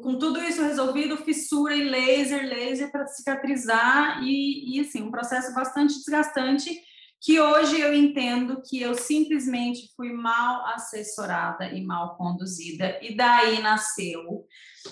Com 0.02 0.18
tudo 0.18 0.42
isso 0.42 0.64
resolvido, 0.64 1.18
fissura 1.18 1.76
e 1.76 1.90
laser, 1.90 2.48
laser 2.48 2.90
para 2.90 3.06
cicatrizar, 3.06 4.24
e, 4.24 4.78
e 4.78 4.80
assim, 4.80 5.04
um 5.04 5.12
processo 5.12 5.54
bastante 5.54 5.96
desgastante 5.96 6.72
que 7.20 7.40
hoje 7.40 7.80
eu 7.80 7.94
entendo 7.94 8.62
que 8.62 8.82
eu 8.82 8.94
simplesmente 8.96 9.92
fui 9.96 10.14
mal 10.14 10.66
assessorada 10.68 11.66
e 11.72 11.84
mal 11.84 12.16
conduzida, 12.16 12.98
e 13.02 13.16
daí 13.16 13.62
nasceu, 13.62 14.46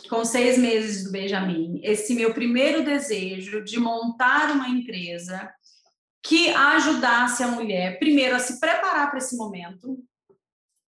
com 0.09 0.25
seis 0.25 0.57
meses 0.57 1.03
do 1.03 1.11
Benjamin, 1.11 1.79
esse 1.83 2.15
meu 2.15 2.33
primeiro 2.33 2.83
desejo 2.83 3.63
de 3.63 3.79
montar 3.79 4.51
uma 4.51 4.67
empresa 4.67 5.53
que 6.23 6.49
ajudasse 6.49 7.43
a 7.43 7.47
mulher, 7.47 7.99
primeiro, 7.99 8.35
a 8.35 8.39
se 8.39 8.59
preparar 8.59 9.09
para 9.09 9.19
esse 9.19 9.37
momento, 9.37 10.03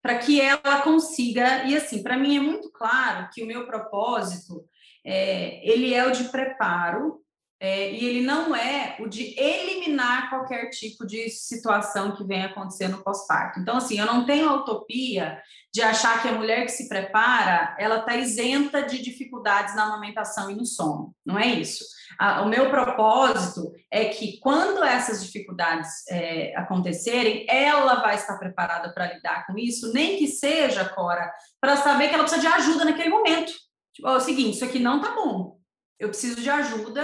para 0.02 0.18
que 0.18 0.42
ela 0.42 0.82
consiga, 0.82 1.66
e 1.66 1.78
assim, 1.78 2.02
para 2.02 2.18
mim 2.18 2.38
é 2.38 2.40
muito 2.40 2.72
claro 2.72 3.30
que 3.32 3.44
o 3.44 3.46
meu 3.46 3.68
propósito, 3.68 4.66
é, 5.06 5.62
ele 5.70 5.94
é 5.94 6.08
o 6.08 6.12
de 6.12 6.26
preparo 6.26 7.22
é, 7.60 7.92
e 7.92 8.06
ele 8.06 8.22
não 8.22 8.56
é 8.56 8.98
o 9.00 9.08
de 9.08 9.34
eliminar 9.40 10.30
qualquer 10.30 10.70
tipo 10.70 11.08
de 11.08 11.28
situação 11.30 12.16
que 12.16 12.24
venha 12.24 12.46
acontecer 12.46 12.88
no 12.88 13.04
pós-parto. 13.04 13.60
Então, 13.60 13.78
assim, 13.78 14.00
eu 14.00 14.06
não 14.06 14.26
tenho 14.26 14.48
a 14.48 14.54
utopia 14.54 15.42
de 15.74 15.82
achar 15.82 16.22
que 16.22 16.28
a 16.28 16.34
mulher 16.34 16.66
que 16.66 16.72
se 16.72 16.88
prepara, 16.88 17.76
ela 17.80 18.00
está 18.00 18.16
isenta 18.16 18.84
de 18.84 19.02
dificuldades 19.02 19.76
na 19.76 19.86
amamentação 19.86 20.52
e 20.52 20.56
no 20.56 20.66
sono. 20.66 21.16
Não 21.26 21.38
é 21.38 21.48
isso. 21.48 21.84
A, 22.20 22.44
o 22.44 22.48
meu 22.48 22.70
propósito 22.70 23.72
é 23.92 24.06
que, 24.06 24.40
quando 24.40 24.84
essas 24.84 25.26
dificuldades 25.26 25.90
é, 26.10 26.56
acontecerem, 26.56 27.46
ela 27.50 27.96
vai 27.96 28.16
estar 28.16 28.38
preparada 28.38 28.94
para 28.94 29.14
lidar 29.14 29.48
com 29.48 29.58
isso, 29.58 29.92
nem 29.94 30.18
que 30.18 30.28
seja, 30.28 30.86
Cora, 30.86 31.32
para 31.60 31.76
saber 31.76 32.10
que 32.10 32.14
ela 32.14 32.24
precisa 32.24 32.42
de 32.42 32.48
ajuda 32.48 32.86
naquele 32.86 33.10
momento. 33.10 33.52
Tipo, 33.94 34.10
é 34.10 34.16
o 34.16 34.20
seguinte, 34.20 34.56
isso 34.56 34.66
aqui 34.66 34.78
não 34.78 35.02
tá 35.02 35.16
bom 35.16 35.57
eu 36.00 36.10
preciso 36.10 36.42
de 36.42 36.50
ajuda, 36.50 37.04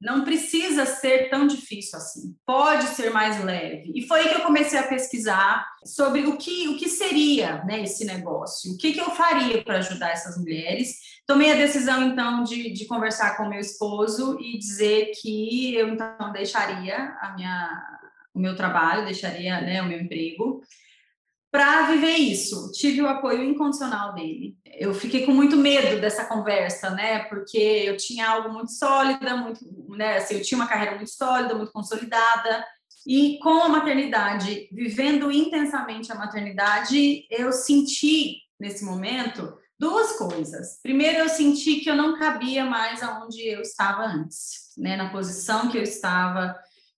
não 0.00 0.24
precisa 0.24 0.86
ser 0.86 1.28
tão 1.28 1.46
difícil 1.46 1.98
assim, 1.98 2.36
pode 2.46 2.86
ser 2.88 3.10
mais 3.10 3.42
leve. 3.42 3.92
E 3.94 4.06
foi 4.06 4.20
aí 4.20 4.28
que 4.28 4.34
eu 4.36 4.44
comecei 4.44 4.78
a 4.78 4.86
pesquisar 4.86 5.66
sobre 5.84 6.22
o 6.22 6.36
que, 6.36 6.68
o 6.68 6.76
que 6.76 6.88
seria 6.88 7.64
né, 7.64 7.82
esse 7.82 8.04
negócio, 8.04 8.72
o 8.72 8.78
que, 8.78 8.92
que 8.92 9.00
eu 9.00 9.10
faria 9.10 9.62
para 9.64 9.78
ajudar 9.78 10.10
essas 10.10 10.38
mulheres. 10.38 10.94
Tomei 11.26 11.50
a 11.50 11.56
decisão, 11.56 12.02
então, 12.02 12.44
de, 12.44 12.72
de 12.72 12.86
conversar 12.86 13.36
com 13.36 13.48
meu 13.48 13.60
esposo 13.60 14.38
e 14.40 14.56
dizer 14.56 15.10
que 15.20 15.74
eu, 15.74 15.88
então, 15.88 16.32
deixaria 16.32 17.16
a 17.20 17.34
minha, 17.34 17.98
o 18.32 18.38
meu 18.38 18.54
trabalho, 18.54 19.04
deixaria 19.04 19.60
né, 19.60 19.82
o 19.82 19.86
meu 19.86 20.00
emprego 20.00 20.62
para 21.50 21.90
viver 21.90 22.16
isso. 22.16 22.70
Tive 22.72 23.00
o 23.02 23.08
apoio 23.08 23.42
incondicional 23.42 24.14
dele. 24.14 24.56
Eu 24.64 24.92
fiquei 24.92 25.24
com 25.24 25.32
muito 25.32 25.56
medo 25.56 26.00
dessa 26.00 26.24
conversa, 26.26 26.90
né? 26.90 27.20
Porque 27.24 27.58
eu 27.58 27.96
tinha 27.96 28.28
algo 28.28 28.52
muito 28.52 28.72
sólida, 28.72 29.36
muito, 29.36 29.60
né? 29.88 30.18
Assim, 30.18 30.36
eu 30.36 30.42
tinha 30.42 30.58
uma 30.58 30.68
carreira 30.68 30.96
muito 30.96 31.10
sólida, 31.10 31.54
muito 31.54 31.72
consolidada. 31.72 32.64
E 33.06 33.38
com 33.38 33.62
a 33.62 33.68
maternidade, 33.68 34.68
vivendo 34.72 35.32
intensamente 35.32 36.12
a 36.12 36.14
maternidade, 36.14 37.26
eu 37.30 37.50
senti 37.52 38.36
nesse 38.60 38.84
momento 38.84 39.56
duas 39.78 40.18
coisas. 40.18 40.80
Primeiro, 40.82 41.18
eu 41.18 41.28
senti 41.28 41.76
que 41.76 41.88
eu 41.88 41.96
não 41.96 42.18
cabia 42.18 42.64
mais 42.64 43.02
aonde 43.02 43.46
eu 43.46 43.62
estava 43.62 44.04
antes, 44.04 44.74
né? 44.76 44.96
Na 44.96 45.10
posição 45.10 45.70
que 45.70 45.78
eu 45.78 45.82
estava, 45.82 46.54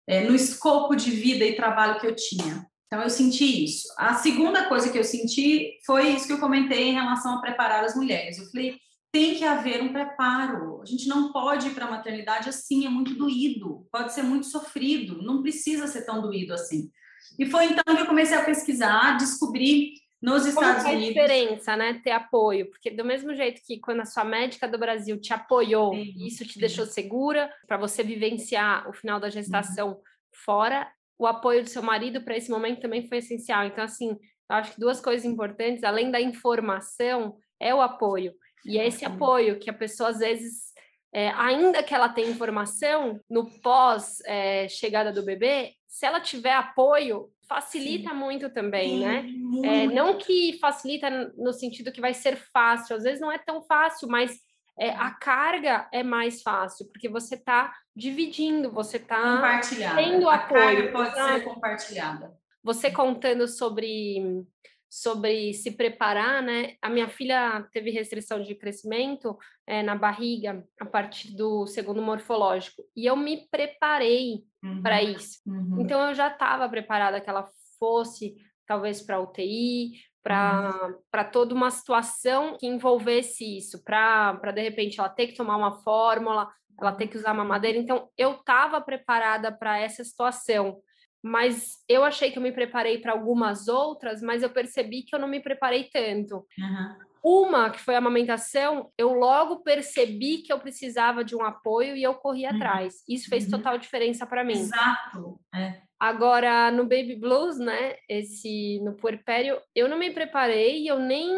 é, 0.07 0.25
no 0.25 0.35
escopo 0.35 0.97
de 0.97 1.11
vida 1.11 1.45
e 1.45 1.55
trabalho 1.55 2.01
que 2.01 2.07
eu 2.07 2.17
tinha. 2.17 2.67
Então, 2.93 3.05
eu 3.05 3.11
senti 3.11 3.65
isso. 3.65 3.87
A 3.97 4.15
segunda 4.15 4.69
coisa 4.69 4.91
que 4.91 4.99
eu 4.99 5.05
senti 5.05 5.79
foi 5.87 6.09
isso 6.09 6.27
que 6.27 6.33
eu 6.33 6.41
comentei 6.41 6.89
em 6.89 6.95
relação 6.95 7.37
a 7.37 7.41
preparar 7.41 7.85
as 7.85 7.95
mulheres. 7.95 8.37
Eu 8.37 8.47
falei, 8.47 8.81
tem 9.13 9.37
que 9.37 9.45
haver 9.45 9.81
um 9.81 9.93
preparo. 9.93 10.83
A 10.83 10.85
gente 10.85 11.07
não 11.07 11.33
pode 11.33 11.69
ir 11.69 11.75
para 11.75 11.87
a 11.87 11.91
maternidade 11.91 12.49
assim, 12.49 12.87
é 12.87 12.89
muito 12.89 13.15
doído, 13.15 13.87
pode 13.93 14.13
ser 14.13 14.25
muito 14.25 14.47
sofrido, 14.47 15.23
não 15.23 15.41
precisa 15.41 15.87
ser 15.87 16.05
tão 16.05 16.21
doído 16.21 16.53
assim. 16.53 16.91
E 17.39 17.47
foi 17.47 17.67
então 17.67 17.95
que 17.95 18.03
eu 18.03 18.07
comecei 18.07 18.37
a 18.37 18.45
pesquisar, 18.45 19.17
descobrir 19.17 19.93
nos 20.21 20.45
Estados 20.45 20.83
Como 20.83 20.97
Unidos. 20.97 21.17
a 21.17 21.23
diferença, 21.23 21.77
né? 21.77 22.01
Ter 22.03 22.11
apoio, 22.11 22.71
porque 22.71 22.91
do 22.91 23.05
mesmo 23.05 23.33
jeito 23.35 23.63
que 23.65 23.79
quando 23.79 24.01
a 24.01 24.05
sua 24.05 24.25
médica 24.25 24.67
do 24.67 24.79
Brasil 24.79 25.19
te 25.21 25.33
apoiou, 25.33 25.95
sim, 25.95 26.27
isso 26.27 26.45
te 26.45 26.55
sim. 26.55 26.61
deixou 26.61 26.87
segura 26.87 27.51
para 27.67 27.77
você 27.77 28.03
vivenciar 28.03 28.89
o 28.89 28.93
final 28.93 29.19
da 29.19 29.31
gestação 29.31 29.91
uhum. 29.91 30.01
fora, 30.45 30.91
o 31.21 31.27
apoio 31.27 31.63
do 31.63 31.69
seu 31.69 31.83
marido 31.83 32.23
para 32.23 32.35
esse 32.35 32.51
momento 32.51 32.81
também 32.81 33.07
foi 33.07 33.19
essencial. 33.19 33.67
Então, 33.67 33.85
assim, 33.85 34.09
eu 34.09 34.57
acho 34.57 34.73
que 34.73 34.81
duas 34.81 35.03
coisas 35.03 35.27
importantes, 35.27 35.85
além 35.85 36.11
da 36.11 36.19
informação, 36.19 37.37
é 37.61 37.75
o 37.75 37.83
apoio. 37.83 38.33
E 38.65 38.79
é 38.79 38.87
esse 38.87 39.05
apoio 39.05 39.59
que 39.59 39.69
a 39.69 39.75
pessoa, 39.75 40.09
às 40.09 40.19
vezes, 40.21 40.73
é, 41.13 41.29
ainda 41.33 41.83
que 41.83 41.95
ela 41.95 42.09
tenha 42.09 42.31
informação, 42.31 43.21
no 43.29 43.45
pós-chegada 43.61 45.11
é, 45.11 45.13
do 45.13 45.23
bebê, 45.23 45.75
se 45.87 46.07
ela 46.07 46.21
tiver 46.23 46.55
apoio, 46.55 47.29
facilita 47.47 48.11
Sim. 48.11 48.17
muito 48.17 48.49
também, 48.49 48.89
Sim, 48.89 49.01
né? 49.01 49.23
Muito. 49.23 49.67
É, 49.67 49.87
não 49.89 50.17
que 50.17 50.57
facilita 50.59 51.11
no 51.37 51.53
sentido 51.53 51.93
que 51.93 52.01
vai 52.01 52.15
ser 52.15 52.37
fácil, 52.51 52.97
às 52.97 53.03
vezes 53.03 53.21
não 53.21 53.31
é 53.31 53.37
tão 53.37 53.61
fácil, 53.61 54.09
mas 54.09 54.39
é, 54.81 54.91
a 54.91 55.11
carga 55.11 55.87
é 55.93 56.03
mais 56.03 56.43
fácil, 56.43 56.87
porque 56.91 57.09
você 57.09 57.35
está 57.35 57.73
dividindo, 57.95 58.73
você 58.73 58.97
está 58.97 59.61
tendo 59.95 60.27
a 60.27 60.37
apoio. 60.37 60.63
A 60.63 60.65
carga 60.65 60.93
pode 60.93 61.15
ser 61.15 61.45
compartilhada. 61.45 62.35
Você 62.63 62.91
contando 62.91 63.47
sobre 63.47 64.47
sobre 64.93 65.55
se 65.55 65.71
preparar, 65.71 66.43
né? 66.43 66.75
A 66.83 66.89
minha 66.89 67.09
filha 67.09 67.65
teve 67.73 67.93
restrição 67.93 68.43
de 68.43 68.57
crescimento 68.57 69.39
é, 69.65 69.85
na 69.85 69.95
barriga 69.95 70.67
a 70.81 70.85
partir 70.85 71.37
do 71.37 71.65
segundo 71.65 72.03
morfológico 72.03 72.83
e 72.97 73.07
eu 73.07 73.17
me 73.17 73.47
preparei 73.49 74.43
uhum. 74.65 74.83
para 74.83 75.01
isso. 75.01 75.39
Uhum. 75.47 75.81
Então 75.81 76.09
eu 76.09 76.15
já 76.15 76.27
estava 76.27 76.69
preparada 76.69 77.21
que 77.21 77.31
ela 77.31 77.49
fosse 77.79 78.35
talvez 78.67 79.01
para 79.01 79.21
UTI, 79.21 79.93
para 80.23 80.93
uhum. 81.15 81.31
toda 81.33 81.55
uma 81.55 81.71
situação 81.71 82.57
que 82.59 82.67
envolvesse 82.67 83.57
isso, 83.57 83.83
para 83.83 84.53
de 84.55 84.61
repente 84.61 85.01
ela 85.01 85.09
ter 85.09 85.29
que 85.29 85.37
tomar 85.37 85.57
uma 85.57 85.81
fórmula, 85.83 86.49
ela 86.81 86.93
ter 86.93 87.07
que 87.09 87.17
usar 87.17 87.33
uma 87.33 87.45
madeira. 87.45 87.79
Então 87.79 88.09
eu 88.17 88.33
estava 88.33 88.81
preparada 88.81 89.51
para 89.51 89.79
essa 89.79 90.05
situação 90.05 90.81
mas 91.23 91.77
eu 91.89 92.03
achei 92.03 92.31
que 92.31 92.39
eu 92.39 92.43
me 92.43 92.53
preparei 92.53 92.99
para 92.99 93.13
algumas 93.13 93.69
outras, 93.69 94.23
mas 94.23 94.43
eu 94.43 94.51
percebi 94.51 95.03
que 95.03 95.15
eu 95.15 95.19
não 95.19 95.29
me 95.29 95.41
preparei 95.41 95.85
tanto. 95.85 96.47
Uhum. 96.59 96.99
Uma, 97.23 97.69
que 97.69 97.79
foi 97.79 97.95
a 97.95 97.99
amamentação, 97.99 98.91
eu 98.97 99.13
logo 99.13 99.63
percebi 99.63 100.39
que 100.39 100.51
eu 100.51 100.59
precisava 100.59 101.23
de 101.23 101.37
um 101.37 101.45
apoio 101.45 101.95
e 101.95 102.03
eu 102.03 102.15
corri 102.15 102.47
uhum. 102.47 102.55
atrás. 102.55 103.05
Isso 103.07 103.29
fez 103.29 103.45
uhum. 103.45 103.51
total 103.51 103.77
diferença 103.77 104.27
para 104.27 104.43
mim. 104.43 104.55
Exato. 104.55 105.39
É. 105.55 105.83
Agora, 106.01 106.71
no 106.71 106.85
Baby 106.85 107.15
Blues, 107.15 107.59
né, 107.59 107.97
esse, 108.09 108.81
no 108.81 108.97
puerpério, 108.97 109.61
eu 109.75 109.87
não 109.87 109.99
me 109.99 110.11
preparei, 110.11 110.91
eu 110.91 110.99
nem, 110.99 111.31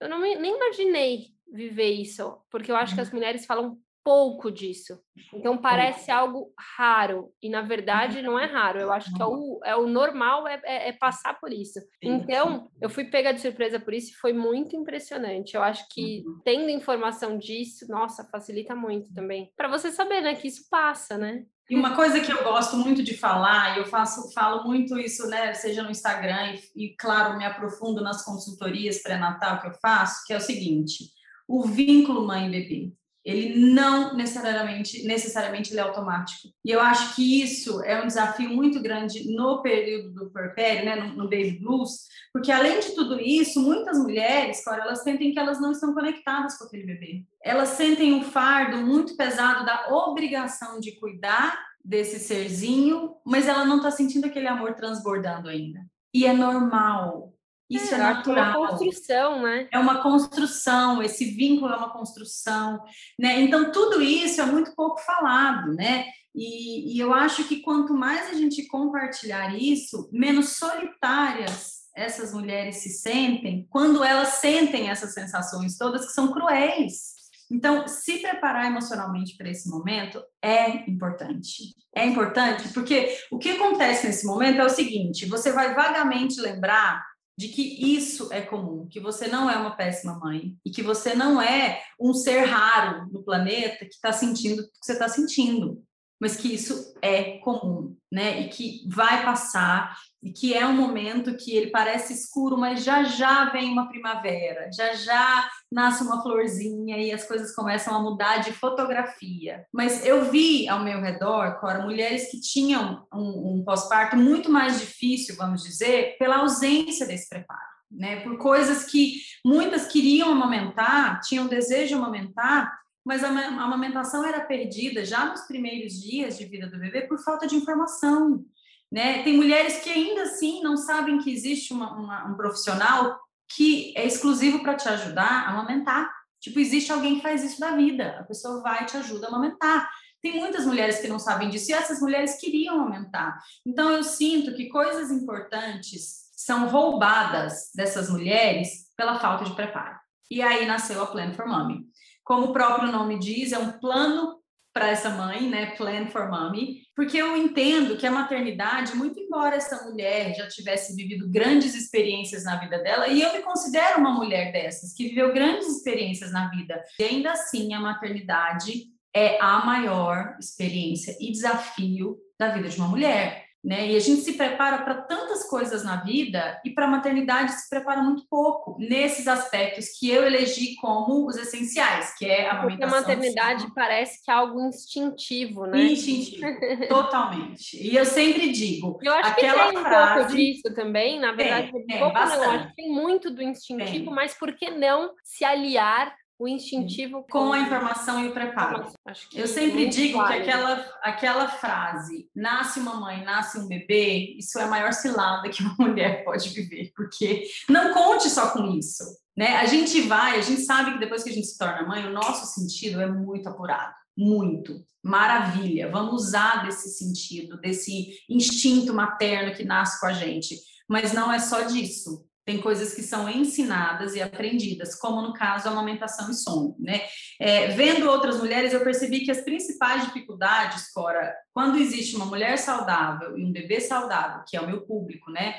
eu 0.00 0.08
não 0.08 0.20
me, 0.20 0.34
nem 0.34 0.56
imaginei 0.56 1.28
viver 1.52 1.90
isso, 1.90 2.36
porque 2.50 2.72
eu 2.72 2.76
acho 2.76 2.96
que 2.96 3.00
as 3.00 3.08
uhum. 3.08 3.14
mulheres 3.14 3.46
falam 3.46 3.78
pouco 4.06 4.52
disso. 4.52 5.00
Então 5.34 5.58
parece 5.58 6.12
algo 6.12 6.52
raro 6.76 7.32
e 7.42 7.48
na 7.48 7.62
verdade 7.62 8.22
não 8.22 8.38
é 8.38 8.44
raro. 8.44 8.78
Eu 8.78 8.92
acho 8.92 9.12
que 9.12 9.20
é 9.20 9.26
o, 9.26 9.60
é 9.64 9.74
o 9.74 9.88
normal 9.88 10.46
é, 10.46 10.60
é, 10.64 10.88
é 10.90 10.92
passar 10.92 11.34
por 11.40 11.52
isso. 11.52 11.80
Então 12.00 12.70
eu 12.80 12.88
fui 12.88 13.06
pega 13.06 13.34
de 13.34 13.40
surpresa 13.40 13.80
por 13.80 13.92
isso 13.92 14.12
e 14.12 14.16
foi 14.16 14.32
muito 14.32 14.76
impressionante. 14.76 15.56
Eu 15.56 15.62
acho 15.62 15.88
que 15.90 16.22
uhum. 16.24 16.40
tendo 16.44 16.70
informação 16.70 17.36
disso, 17.36 17.84
nossa, 17.88 18.28
facilita 18.30 18.76
muito 18.76 19.12
também 19.12 19.52
para 19.56 19.66
você 19.66 19.90
saber, 19.90 20.20
né, 20.20 20.36
que 20.36 20.46
isso 20.46 20.68
passa, 20.70 21.18
né? 21.18 21.44
E 21.68 21.74
uma 21.74 21.96
coisa 21.96 22.20
que 22.20 22.32
eu 22.32 22.44
gosto 22.44 22.76
muito 22.76 23.02
de 23.02 23.16
falar, 23.16 23.76
e 23.76 23.80
eu 23.80 23.86
faço, 23.86 24.32
falo 24.32 24.64
muito 24.64 24.96
isso, 24.98 25.26
né, 25.26 25.52
seja 25.52 25.82
no 25.82 25.90
Instagram 25.90 26.54
e, 26.54 26.84
e 26.84 26.96
claro, 26.96 27.36
me 27.36 27.44
aprofundo 27.44 28.00
nas 28.00 28.24
consultorias 28.24 29.02
pré-natal 29.02 29.60
que 29.60 29.66
eu 29.66 29.74
faço, 29.74 30.24
que 30.24 30.32
é 30.32 30.36
o 30.36 30.40
seguinte: 30.40 31.10
o 31.48 31.64
vínculo 31.64 32.26
mãe-bebê 32.26 32.92
ele 33.26 33.58
não 33.58 34.14
necessariamente, 34.14 35.04
necessariamente 35.04 35.72
ele 35.72 35.80
é 35.80 35.82
automático. 35.82 36.48
E 36.64 36.70
eu 36.70 36.80
acho 36.80 37.16
que 37.16 37.42
isso 37.42 37.82
é 37.82 38.00
um 38.00 38.06
desafio 38.06 38.48
muito 38.50 38.80
grande 38.80 39.34
no 39.34 39.60
período 39.62 40.14
do 40.14 40.30
puerpério, 40.30 40.84
né, 40.84 40.94
no, 40.94 41.08
no, 41.16 41.24
baby 41.24 41.58
blues, 41.58 42.06
porque 42.32 42.52
além 42.52 42.78
de 42.78 42.94
tudo 42.94 43.20
isso, 43.20 43.60
muitas 43.60 43.98
mulheres, 43.98 44.62
Cora, 44.62 44.82
elas 44.82 45.02
sentem 45.02 45.32
que 45.32 45.40
elas 45.40 45.60
não 45.60 45.72
estão 45.72 45.92
conectadas 45.92 46.56
com 46.56 46.66
aquele 46.66 46.84
bebê. 46.84 47.24
Elas 47.42 47.70
sentem 47.70 48.14
um 48.14 48.22
fardo 48.22 48.76
muito 48.76 49.16
pesado 49.16 49.66
da 49.66 49.88
obrigação 49.92 50.78
de 50.78 50.92
cuidar 50.92 51.58
desse 51.84 52.20
serzinho, 52.20 53.16
mas 53.26 53.48
ela 53.48 53.64
não 53.64 53.78
está 53.78 53.90
sentindo 53.90 54.26
aquele 54.26 54.46
amor 54.46 54.74
transbordando 54.74 55.48
ainda. 55.48 55.80
E 56.14 56.24
é 56.24 56.32
normal, 56.32 57.34
isso 57.68 57.94
é, 57.94 57.98
é 57.98 58.00
natural. 58.00 58.44
É 58.44 58.56
uma 58.58 58.68
construção, 58.68 59.42
né? 59.42 59.68
É 59.72 59.78
uma 59.78 60.02
construção, 60.02 61.02
esse 61.02 61.24
vínculo 61.24 61.72
é 61.72 61.76
uma 61.76 61.90
construção, 61.90 62.82
né? 63.18 63.40
Então, 63.40 63.72
tudo 63.72 64.00
isso 64.00 64.40
é 64.40 64.46
muito 64.46 64.74
pouco 64.74 65.00
falado, 65.00 65.74
né? 65.74 66.06
E, 66.34 66.94
e 66.94 67.00
eu 67.00 67.14
acho 67.14 67.44
que 67.44 67.60
quanto 67.60 67.94
mais 67.94 68.30
a 68.30 68.34
gente 68.34 68.66
compartilhar 68.66 69.56
isso, 69.56 70.08
menos 70.12 70.56
solitárias 70.56 71.76
essas 71.96 72.34
mulheres 72.34 72.76
se 72.76 72.90
sentem 72.90 73.66
quando 73.70 74.04
elas 74.04 74.34
sentem 74.34 74.90
essas 74.90 75.14
sensações 75.14 75.78
todas 75.78 76.04
que 76.04 76.12
são 76.12 76.30
cruéis. 76.30 77.16
Então, 77.50 77.86
se 77.88 78.18
preparar 78.18 78.66
emocionalmente 78.66 79.36
para 79.36 79.48
esse 79.48 79.68
momento 79.70 80.22
é 80.42 80.88
importante. 80.90 81.74
É 81.94 82.04
importante 82.04 82.68
porque 82.74 83.16
o 83.30 83.38
que 83.38 83.50
acontece 83.50 84.06
nesse 84.06 84.26
momento 84.26 84.60
é 84.60 84.64
o 84.64 84.68
seguinte: 84.68 85.26
você 85.26 85.52
vai 85.52 85.74
vagamente 85.74 86.40
lembrar 86.40 87.02
de 87.36 87.48
que 87.48 87.62
isso 87.94 88.32
é 88.32 88.40
comum, 88.40 88.86
que 88.88 88.98
você 88.98 89.28
não 89.28 89.50
é 89.50 89.56
uma 89.56 89.76
péssima 89.76 90.18
mãe 90.18 90.56
e 90.64 90.70
que 90.70 90.82
você 90.82 91.14
não 91.14 91.40
é 91.40 91.82
um 92.00 92.14
ser 92.14 92.44
raro 92.44 93.06
no 93.12 93.22
planeta 93.22 93.84
que 93.84 93.94
está 93.94 94.10
sentindo 94.10 94.62
o 94.62 94.64
que 94.64 94.70
você 94.80 94.92
está 94.92 95.08
sentindo, 95.08 95.82
mas 96.20 96.36
que 96.36 96.52
isso 96.54 96.94
é 97.02 97.38
comum, 97.38 97.94
né? 98.10 98.40
E 98.40 98.48
que 98.48 98.82
vai 98.88 99.22
passar 99.24 99.96
e 100.22 100.32
que 100.32 100.54
é 100.54 100.66
um 100.66 100.72
momento 100.72 101.36
que 101.36 101.54
ele 101.54 101.70
parece 101.70 102.12
escuro, 102.12 102.56
mas 102.56 102.82
já 102.82 103.04
já 103.04 103.50
vem 103.50 103.70
uma 103.70 103.88
primavera, 103.88 104.70
já 104.72 104.94
já 104.94 105.48
nasce 105.70 106.02
uma 106.02 106.22
florzinha 106.22 106.96
e 106.98 107.12
as 107.12 107.28
coisas 107.28 107.54
começam 107.54 107.94
a 107.94 108.02
mudar 108.02 108.38
de 108.38 108.52
fotografia. 108.52 109.64
Mas 109.72 110.04
eu 110.04 110.30
vi 110.30 110.66
ao 110.68 110.82
meu 110.82 111.00
redor, 111.00 111.60
Cora, 111.60 111.82
mulheres 111.82 112.30
que 112.30 112.40
tinham 112.40 113.06
um, 113.12 113.58
um 113.58 113.64
pós-parto 113.64 114.16
muito 114.16 114.50
mais 114.50 114.80
difícil, 114.80 115.36
vamos 115.36 115.62
dizer, 115.62 116.16
pela 116.18 116.38
ausência 116.38 117.06
desse 117.06 117.28
preparo. 117.28 117.76
Né, 117.88 118.16
por 118.16 118.36
coisas 118.36 118.84
que 118.84 119.20
muitas 119.44 119.86
queriam 119.86 120.32
amamentar, 120.32 121.20
tinham 121.20 121.46
desejo 121.46 121.86
de 121.86 121.94
amamentar, 121.94 122.76
mas 123.06 123.22
a 123.22 123.28
amamentação 123.28 124.24
era 124.24 124.40
perdida 124.40 125.04
já 125.04 125.26
nos 125.26 125.42
primeiros 125.42 125.92
dias 125.92 126.36
de 126.36 126.44
vida 126.44 126.66
do 126.66 126.76
bebê 126.76 127.02
por 127.02 127.20
falta 127.20 127.46
de 127.46 127.54
informação, 127.54 128.44
né? 128.90 129.22
Tem 129.22 129.36
mulheres 129.36 129.78
que 129.78 129.88
ainda 129.88 130.22
assim 130.22 130.60
não 130.60 130.76
sabem 130.76 131.18
que 131.18 131.30
existe 131.30 131.72
uma, 131.72 131.92
uma, 131.92 132.26
um 132.26 132.34
profissional 132.34 133.16
que 133.54 133.94
é 133.96 134.04
exclusivo 134.04 134.58
para 134.58 134.74
te 134.74 134.88
ajudar 134.88 135.46
a 135.46 135.50
amamentar. 135.50 136.12
Tipo, 136.40 136.58
existe 136.58 136.90
alguém 136.90 137.16
que 137.16 137.22
faz 137.22 137.44
isso 137.44 137.60
da 137.60 137.76
vida, 137.76 138.18
a 138.18 138.24
pessoa 138.24 138.60
vai 138.60 138.82
e 138.82 138.86
te 138.86 138.96
ajuda 138.96 139.26
a 139.26 139.28
amamentar. 139.28 139.88
Tem 140.20 140.40
muitas 140.40 140.66
mulheres 140.66 140.98
que 140.98 141.06
não 141.06 141.20
sabem 141.20 141.48
disso 141.48 141.70
e 141.70 141.74
essas 141.74 142.00
mulheres 142.00 142.40
queriam 142.40 142.80
aumentar. 142.80 143.38
Então, 143.64 143.88
eu 143.88 144.02
sinto 144.02 144.52
que 144.56 144.68
coisas 144.68 145.12
importantes 145.12 146.26
são 146.32 146.68
roubadas 146.68 147.70
dessas 147.72 148.10
mulheres 148.10 148.90
pela 148.96 149.20
falta 149.20 149.44
de 149.44 149.54
preparo. 149.54 149.96
E 150.28 150.42
aí 150.42 150.66
nasceu 150.66 151.00
a 151.00 151.06
Plan 151.06 151.32
for 151.34 151.46
Mommy. 151.46 151.86
Como 152.26 152.46
o 152.46 152.52
próprio 152.52 152.90
nome 152.90 153.20
diz, 153.20 153.52
é 153.52 153.58
um 153.58 153.78
plano 153.78 154.40
para 154.74 154.90
essa 154.90 155.10
mãe, 155.10 155.48
né? 155.48 155.74
Plan 155.76 156.08
for 156.08 156.28
Mommy, 156.28 156.82
porque 156.94 157.16
eu 157.16 157.36
entendo 157.36 157.96
que 157.96 158.06
a 158.06 158.10
maternidade, 158.10 158.96
muito 158.96 159.18
embora 159.18 159.54
essa 159.54 159.88
mulher 159.88 160.34
já 160.34 160.48
tivesse 160.48 160.94
vivido 160.94 161.30
grandes 161.30 161.74
experiências 161.74 162.44
na 162.44 162.56
vida 162.56 162.78
dela, 162.80 163.06
e 163.08 163.22
eu 163.22 163.32
me 163.32 163.42
considero 163.42 164.00
uma 164.00 164.10
mulher 164.10 164.52
dessas, 164.52 164.92
que 164.92 165.08
viveu 165.08 165.32
grandes 165.32 165.68
experiências 165.68 166.32
na 166.32 166.50
vida, 166.50 166.82
e 166.98 167.04
ainda 167.04 167.30
assim 167.30 167.72
a 167.72 167.80
maternidade 167.80 168.86
é 169.14 169.40
a 169.40 169.64
maior 169.64 170.36
experiência 170.38 171.16
e 171.20 171.30
desafio 171.30 172.18
da 172.38 172.48
vida 172.48 172.68
de 172.68 172.76
uma 172.76 172.88
mulher 172.88 173.45
né? 173.66 173.90
E 173.90 173.96
a 173.96 174.00
gente 174.00 174.20
se 174.20 174.34
prepara 174.34 174.78
para 174.78 174.94
tantas 174.94 175.42
coisas 175.48 175.82
na 175.82 175.96
vida 175.96 176.60
e 176.64 176.70
para 176.70 176.84
a 176.84 176.88
maternidade 176.88 177.50
se 177.50 177.68
prepara 177.68 178.00
muito 178.00 178.24
pouco 178.30 178.76
nesses 178.78 179.26
aspectos 179.26 179.86
que 179.98 180.08
eu 180.08 180.24
elegi 180.24 180.76
como 180.76 181.26
os 181.26 181.36
essenciais, 181.36 182.16
que 182.16 182.26
é 182.26 182.48
a 182.48 182.52
amamentação. 182.52 182.68
Porque 182.68 183.12
a 183.12 183.16
maternidade 183.16 183.74
parece 183.74 184.24
que 184.24 184.30
é 184.30 184.34
algo 184.34 184.60
instintivo, 184.60 185.66
né? 185.66 185.82
Instintivo, 185.82 186.46
totalmente. 186.88 187.76
E 187.76 187.96
eu 187.96 188.04
sempre 188.04 188.52
digo, 188.52 189.00
eu 189.02 189.12
acho 189.12 189.30
aquela 189.30 189.66
que 189.66 189.72
tem 189.72 189.82
frase... 189.82 190.12
um 190.12 190.22
pouco 190.22 190.36
disso 190.36 190.74
também, 190.74 191.18
na 191.18 191.32
verdade, 191.32 191.72
tem, 191.72 191.86
tem, 191.86 191.98
pouco 191.98 192.14
não, 192.14 192.22
acho 192.22 192.68
que 192.68 192.76
tem 192.76 192.88
muito 192.88 193.30
do 193.30 193.42
instintivo, 193.42 194.04
tem. 194.04 194.14
mas 194.14 194.32
por 194.32 194.52
que 194.54 194.70
não 194.70 195.10
se 195.24 195.44
aliar 195.44 196.14
o 196.38 196.46
instintivo 196.46 197.24
com, 197.30 197.52
a 197.52 197.60
informação 197.60 198.22
e 198.22 198.28
o 198.28 198.32
preparo. 198.32 198.92
Eu 199.34 199.46
sempre 199.46 199.88
digo 199.88 200.24
que 200.26 200.32
aquela, 200.34 200.74
aquela 201.02 201.48
frase, 201.48 202.28
nasce 202.34 202.78
uma 202.78 202.94
mãe, 202.94 203.24
nasce 203.24 203.58
um 203.58 203.66
bebê, 203.66 204.36
isso 204.38 204.58
é 204.58 204.64
a 204.64 204.68
maior 204.68 204.92
cilada 204.92 205.48
que 205.48 205.62
uma 205.62 205.74
mulher 205.88 206.24
pode 206.24 206.48
viver, 206.50 206.92
porque 206.94 207.44
não 207.68 207.92
conte 207.92 208.28
só 208.28 208.50
com 208.50 208.64
isso. 208.76 209.04
Né? 209.36 209.56
A 209.56 209.66
gente 209.66 210.02
vai, 210.02 210.38
a 210.38 210.42
gente 210.42 210.62
sabe 210.62 210.92
que 210.92 210.98
depois 210.98 211.22
que 211.22 211.30
a 211.30 211.32
gente 211.32 211.46
se 211.46 211.58
torna 211.58 211.86
mãe, 211.86 212.06
o 212.06 212.12
nosso 212.12 212.46
sentido 212.54 213.00
é 213.00 213.06
muito 213.06 213.48
apurado, 213.48 213.94
muito. 214.16 214.84
Maravilha, 215.02 215.90
vamos 215.90 216.14
usar 216.14 216.64
desse 216.64 216.90
sentido, 216.90 217.60
desse 217.60 218.18
instinto 218.28 218.92
materno 218.92 219.54
que 219.54 219.64
nasce 219.64 220.00
com 220.00 220.06
a 220.06 220.12
gente. 220.12 220.56
Mas 220.88 221.12
não 221.12 221.32
é 221.32 221.38
só 221.38 221.62
disso 221.62 222.25
tem 222.46 222.60
coisas 222.60 222.94
que 222.94 223.02
são 223.02 223.28
ensinadas 223.28 224.14
e 224.14 224.22
aprendidas, 224.22 224.94
como 224.94 225.20
no 225.20 225.32
caso 225.32 225.66
a 225.66 225.72
amamentação 225.72 226.30
e 226.30 226.34
sono, 226.34 226.76
né? 226.78 227.02
É, 227.40 227.66
vendo 227.68 228.08
outras 228.08 228.38
mulheres, 228.38 228.72
eu 228.72 228.84
percebi 228.84 229.24
que 229.24 229.32
as 229.32 229.40
principais 229.40 230.04
dificuldades, 230.04 230.92
Cora, 230.92 231.34
quando 231.52 231.76
existe 231.76 232.14
uma 232.14 232.24
mulher 232.24 232.56
saudável 232.56 233.36
e 233.36 233.44
um 233.44 233.50
bebê 233.50 233.80
saudável, 233.80 234.44
que 234.46 234.56
é 234.56 234.60
o 234.60 234.66
meu 234.66 234.82
público, 234.82 235.28
né? 235.32 235.56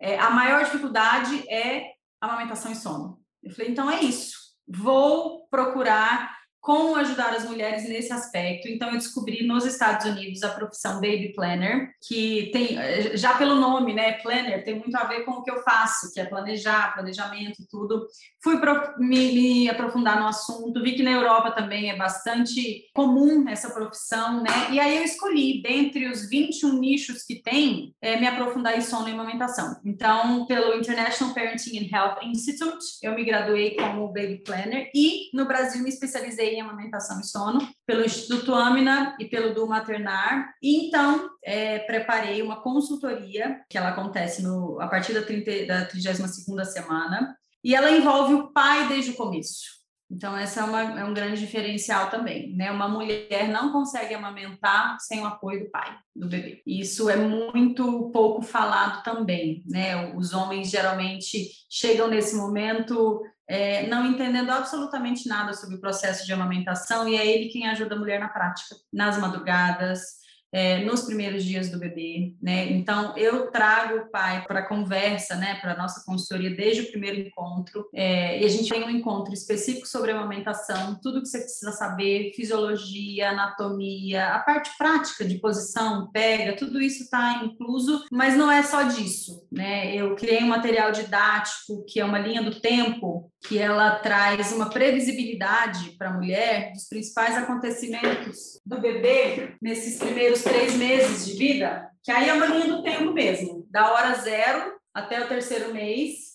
É, 0.00 0.16
a 0.16 0.30
maior 0.30 0.62
dificuldade 0.62 1.42
é 1.50 1.82
amamentação 2.20 2.70
e 2.70 2.76
sono. 2.76 3.18
Eu 3.42 3.50
falei, 3.50 3.72
então 3.72 3.90
é 3.90 4.00
isso. 4.00 4.38
Vou 4.64 5.48
procurar 5.50 6.37
como 6.60 6.96
ajudar 6.96 7.34
as 7.34 7.44
mulheres 7.44 7.88
nesse 7.88 8.12
aspecto. 8.12 8.68
Então, 8.68 8.88
eu 8.88 8.96
descobri 8.96 9.46
nos 9.46 9.64
Estados 9.64 10.06
Unidos 10.06 10.42
a 10.42 10.50
profissão 10.50 10.94
Baby 10.94 11.32
Planner, 11.34 11.90
que 12.06 12.50
tem, 12.52 12.76
já 13.16 13.34
pelo 13.34 13.54
nome, 13.54 13.94
né, 13.94 14.12
Planner, 14.14 14.64
tem 14.64 14.78
muito 14.78 14.96
a 14.96 15.04
ver 15.04 15.24
com 15.24 15.32
o 15.32 15.42
que 15.42 15.50
eu 15.50 15.62
faço, 15.62 16.12
que 16.12 16.20
é 16.20 16.24
planejar, 16.24 16.94
planejamento 16.94 17.62
e 17.62 17.66
tudo. 17.68 18.06
Fui 18.42 18.58
pro, 18.58 18.94
me, 18.98 19.32
me, 19.32 19.70
aprofundar 19.70 20.20
no 20.20 20.26
assunto, 20.26 20.82
vi 20.82 20.94
que 20.94 21.02
na 21.02 21.12
Europa 21.12 21.52
também 21.52 21.90
é 21.90 21.96
bastante 21.96 22.84
comum 22.94 23.48
essa 23.48 23.70
profissão, 23.70 24.42
né? 24.42 24.70
E 24.70 24.80
aí 24.80 24.96
eu 24.98 25.04
escolhi, 25.04 25.62
dentre 25.62 26.08
os 26.08 26.28
21 26.28 26.78
nichos 26.78 27.22
que 27.22 27.42
tem, 27.42 27.94
é, 28.00 28.18
me 28.18 28.26
aprofundar 28.26 28.76
em 28.76 28.80
sono 28.80 29.08
e 29.08 29.12
amamentação. 29.12 29.80
Então, 29.84 30.46
pelo 30.46 30.74
International 30.74 31.34
Parenting 31.34 31.78
and 31.78 31.96
Health 31.96 32.18
Institute, 32.24 32.84
eu 33.02 33.14
me 33.14 33.24
graduei 33.24 33.76
como 33.76 34.08
Baby 34.08 34.42
Planner 34.44 34.90
e 34.94 35.30
no 35.32 35.46
Brasil 35.46 35.82
me 35.82 35.88
especializei 35.88 36.47
em 36.54 36.60
amamentação 36.60 37.20
e 37.20 37.24
sono 37.24 37.66
pelo 37.86 38.04
Instituto 38.04 38.54
Amina 38.54 39.16
e 39.18 39.24
pelo 39.26 39.54
do 39.54 39.66
Maternar. 39.66 40.54
E 40.62 40.86
então 40.86 41.30
é, 41.44 41.80
preparei 41.80 42.42
uma 42.42 42.60
consultoria 42.62 43.60
que 43.68 43.78
ela 43.78 43.90
acontece 43.90 44.42
no, 44.42 44.80
a 44.80 44.88
partir 44.88 45.12
da, 45.14 45.22
30, 45.22 45.66
da 45.66 45.88
32ª 45.88 46.64
semana 46.64 47.36
e 47.62 47.74
ela 47.74 47.90
envolve 47.90 48.34
o 48.34 48.52
pai 48.52 48.88
desde 48.88 49.10
o 49.10 49.14
começo. 49.14 49.78
Então, 50.10 50.34
essa 50.34 50.60
é, 50.60 50.64
uma, 50.64 51.00
é, 51.00 51.04
um 51.04 51.12
grande 51.12 51.38
diferencial 51.38 52.08
também, 52.08 52.56
né? 52.56 52.70
Uma 52.70 52.88
mulher 52.88 53.46
não 53.48 53.70
consegue 53.70 54.14
amamentar 54.14 54.96
sem 55.00 55.20
o 55.20 55.26
apoio 55.26 55.64
do 55.64 55.70
pai, 55.70 55.94
do 56.16 56.26
bebê. 56.26 56.62
Isso 56.66 57.10
é 57.10 57.16
muito 57.16 58.10
pouco 58.10 58.40
falado 58.40 59.02
também, 59.02 59.62
né? 59.66 60.14
Os 60.16 60.32
homens 60.32 60.70
geralmente 60.70 61.50
chegam 61.68 62.08
nesse 62.08 62.34
momento 62.36 63.20
é, 63.48 63.86
não 63.86 64.04
entendendo 64.04 64.50
absolutamente 64.50 65.26
nada 65.26 65.54
sobre 65.54 65.76
o 65.76 65.80
processo 65.80 66.26
de 66.26 66.32
amamentação, 66.32 67.08
e 67.08 67.16
é 67.16 67.26
ele 67.26 67.48
quem 67.48 67.66
ajuda 67.66 67.94
a 67.94 67.98
mulher 67.98 68.20
na 68.20 68.28
prática, 68.28 68.76
nas 68.92 69.16
madrugadas, 69.16 70.18
é, 70.52 70.84
nos 70.84 71.02
primeiros 71.02 71.44
dias 71.44 71.70
do 71.70 71.78
bebê, 71.78 72.34
né? 72.42 72.70
Então 72.72 73.16
eu 73.16 73.50
trago 73.50 73.98
o 73.98 74.10
pai 74.10 74.44
para 74.46 74.66
conversa, 74.66 75.36
né? 75.36 75.58
Para 75.60 75.76
nossa 75.76 76.02
consultoria 76.04 76.54
desde 76.54 76.82
o 76.82 76.90
primeiro 76.90 77.20
encontro 77.20 77.88
é, 77.94 78.40
e 78.40 78.44
a 78.44 78.48
gente 78.48 78.68
tem 78.68 78.82
um 78.82 78.90
encontro 78.90 79.32
específico 79.32 79.86
sobre 79.86 80.10
amamentação, 80.10 80.98
tudo 81.02 81.20
que 81.20 81.28
você 81.28 81.40
precisa 81.40 81.72
saber, 81.72 82.32
fisiologia, 82.34 83.30
anatomia, 83.30 84.28
a 84.34 84.38
parte 84.38 84.70
prática 84.78 85.24
de 85.24 85.38
posição, 85.38 86.10
pega, 86.10 86.56
tudo 86.56 86.80
isso 86.80 87.02
está 87.02 87.42
incluso, 87.44 88.04
mas 88.10 88.36
não 88.36 88.50
é 88.50 88.62
só 88.62 88.82
disso, 88.84 89.46
né? 89.52 89.94
Eu 89.94 90.14
criei 90.14 90.42
um 90.42 90.48
material 90.48 90.92
didático 90.92 91.84
que 91.86 92.00
é 92.00 92.04
uma 92.04 92.18
linha 92.18 92.42
do 92.42 92.60
tempo 92.60 93.30
que 93.46 93.58
ela 93.58 93.96
traz 93.96 94.52
uma 94.52 94.68
previsibilidade 94.68 95.90
para 95.96 96.10
a 96.10 96.12
mulher 96.12 96.72
dos 96.72 96.88
principais 96.88 97.36
acontecimentos 97.36 98.60
do 98.66 98.80
bebê 98.80 99.54
nesses 99.62 99.98
primeiros 99.98 100.37
três 100.42 100.74
meses 100.74 101.26
de 101.26 101.34
vida, 101.34 101.90
que 102.02 102.10
aí 102.10 102.28
é 102.28 102.32
uma 102.32 102.46
linha 102.46 102.76
do 102.76 102.82
tempo 102.82 103.12
mesmo, 103.12 103.66
da 103.70 103.92
hora 103.92 104.14
zero 104.14 104.78
até 104.94 105.22
o 105.22 105.28
terceiro 105.28 105.72
mês, 105.72 106.28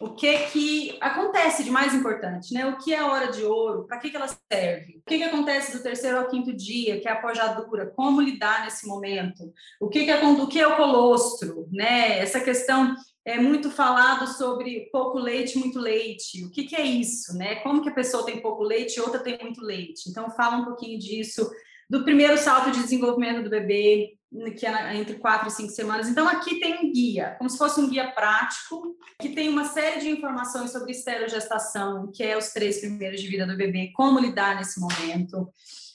o 0.00 0.10
que 0.10 0.38
que 0.50 0.96
acontece 1.00 1.64
de 1.64 1.70
mais 1.70 1.92
importante, 1.92 2.54
né? 2.54 2.64
O 2.66 2.78
que 2.78 2.94
é 2.94 2.98
a 2.98 3.08
hora 3.08 3.32
de 3.32 3.42
ouro? 3.42 3.84
Para 3.84 3.98
que, 3.98 4.10
que 4.10 4.16
ela 4.16 4.28
serve? 4.28 4.98
O 4.98 5.02
que, 5.08 5.18
que 5.18 5.24
acontece 5.24 5.76
do 5.76 5.82
terceiro 5.82 6.18
ao 6.18 6.28
quinto 6.28 6.52
dia, 6.52 7.00
que 7.00 7.08
é 7.08 7.10
a 7.10 7.20
pojadura? 7.20 7.86
Como 7.86 8.20
lidar 8.20 8.64
nesse 8.64 8.86
momento? 8.86 9.52
O 9.80 9.88
que, 9.88 10.04
que, 10.04 10.10
é, 10.10 10.24
o 10.24 10.46
que 10.46 10.60
é 10.60 10.66
o 10.68 10.76
colostro, 10.76 11.66
né? 11.72 12.20
Essa 12.20 12.38
questão 12.38 12.94
é 13.24 13.40
muito 13.40 13.72
falado 13.72 14.28
sobre 14.28 14.88
pouco 14.92 15.18
leite, 15.18 15.58
muito 15.58 15.80
leite. 15.80 16.44
O 16.44 16.50
que, 16.50 16.62
que 16.64 16.76
é 16.76 16.84
isso, 16.84 17.36
né? 17.36 17.56
Como 17.56 17.82
que 17.82 17.88
a 17.88 17.94
pessoa 17.94 18.24
tem 18.24 18.40
pouco 18.40 18.62
leite 18.62 18.96
e 18.96 19.00
outra 19.00 19.18
tem 19.18 19.36
muito 19.42 19.60
leite? 19.60 20.08
Então, 20.08 20.30
fala 20.30 20.58
um 20.58 20.64
pouquinho 20.64 20.96
disso, 20.96 21.50
do 21.88 22.04
primeiro 22.04 22.36
salto 22.36 22.70
de 22.70 22.82
desenvolvimento 22.82 23.42
do 23.42 23.50
bebê, 23.50 24.18
que 24.58 24.66
é 24.66 24.96
entre 24.96 25.14
quatro 25.14 25.48
e 25.48 25.50
cinco 25.50 25.70
semanas. 25.70 26.08
Então, 26.08 26.28
aqui 26.28 26.60
tem 26.60 26.74
um 26.78 26.92
guia, 26.92 27.34
como 27.38 27.48
se 27.48 27.56
fosse 27.56 27.80
um 27.80 27.88
guia 27.88 28.10
prático, 28.10 28.94
que 29.20 29.30
tem 29.30 29.48
uma 29.48 29.64
série 29.64 30.00
de 30.00 30.10
informações 30.10 30.70
sobre 30.70 30.92
esterogestação, 30.92 32.10
que 32.14 32.22
é 32.22 32.36
os 32.36 32.48
três 32.48 32.80
primeiros 32.80 33.20
de 33.20 33.28
vida 33.28 33.46
do 33.46 33.56
bebê, 33.56 33.90
como 33.94 34.20
lidar 34.20 34.56
nesse 34.56 34.78
momento. 34.78 35.50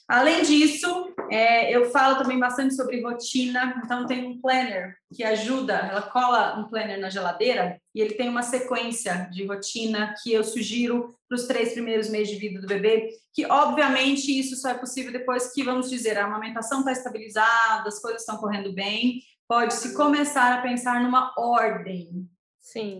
Além 0.06 0.42
disso, 0.42 1.14
é, 1.30 1.74
eu 1.74 1.90
falo 1.90 2.18
também 2.18 2.38
bastante 2.38 2.74
sobre 2.74 3.00
rotina, 3.00 3.80
então 3.82 4.06
tem 4.06 4.26
um 4.26 4.38
planner 4.38 4.96
que 5.14 5.24
ajuda, 5.24 5.72
ela 5.74 6.02
cola 6.02 6.58
um 6.58 6.68
planner 6.68 7.00
na 7.00 7.08
geladeira 7.08 7.80
e 7.94 8.00
ele 8.02 8.14
tem 8.14 8.28
uma 8.28 8.42
sequência 8.42 9.28
de 9.32 9.46
rotina 9.46 10.14
que 10.22 10.32
eu 10.32 10.44
sugiro 10.44 11.14
para 11.26 11.36
os 11.36 11.46
três 11.46 11.72
primeiros 11.72 12.10
meses 12.10 12.28
de 12.28 12.38
vida 12.38 12.60
do 12.60 12.66
bebê, 12.66 13.08
que 13.32 13.46
obviamente 13.46 14.38
isso 14.38 14.56
só 14.56 14.70
é 14.70 14.74
possível 14.74 15.10
depois 15.10 15.52
que, 15.52 15.62
vamos 15.62 15.88
dizer, 15.88 16.18
a 16.18 16.26
amamentação 16.26 16.80
está 16.80 16.92
estabilizada, 16.92 17.88
as 17.88 17.98
coisas 17.98 18.20
estão 18.20 18.36
correndo 18.36 18.74
bem, 18.74 19.22
pode-se 19.48 19.94
começar 19.94 20.58
a 20.58 20.62
pensar 20.62 21.02
numa 21.02 21.32
ordem 21.38 22.28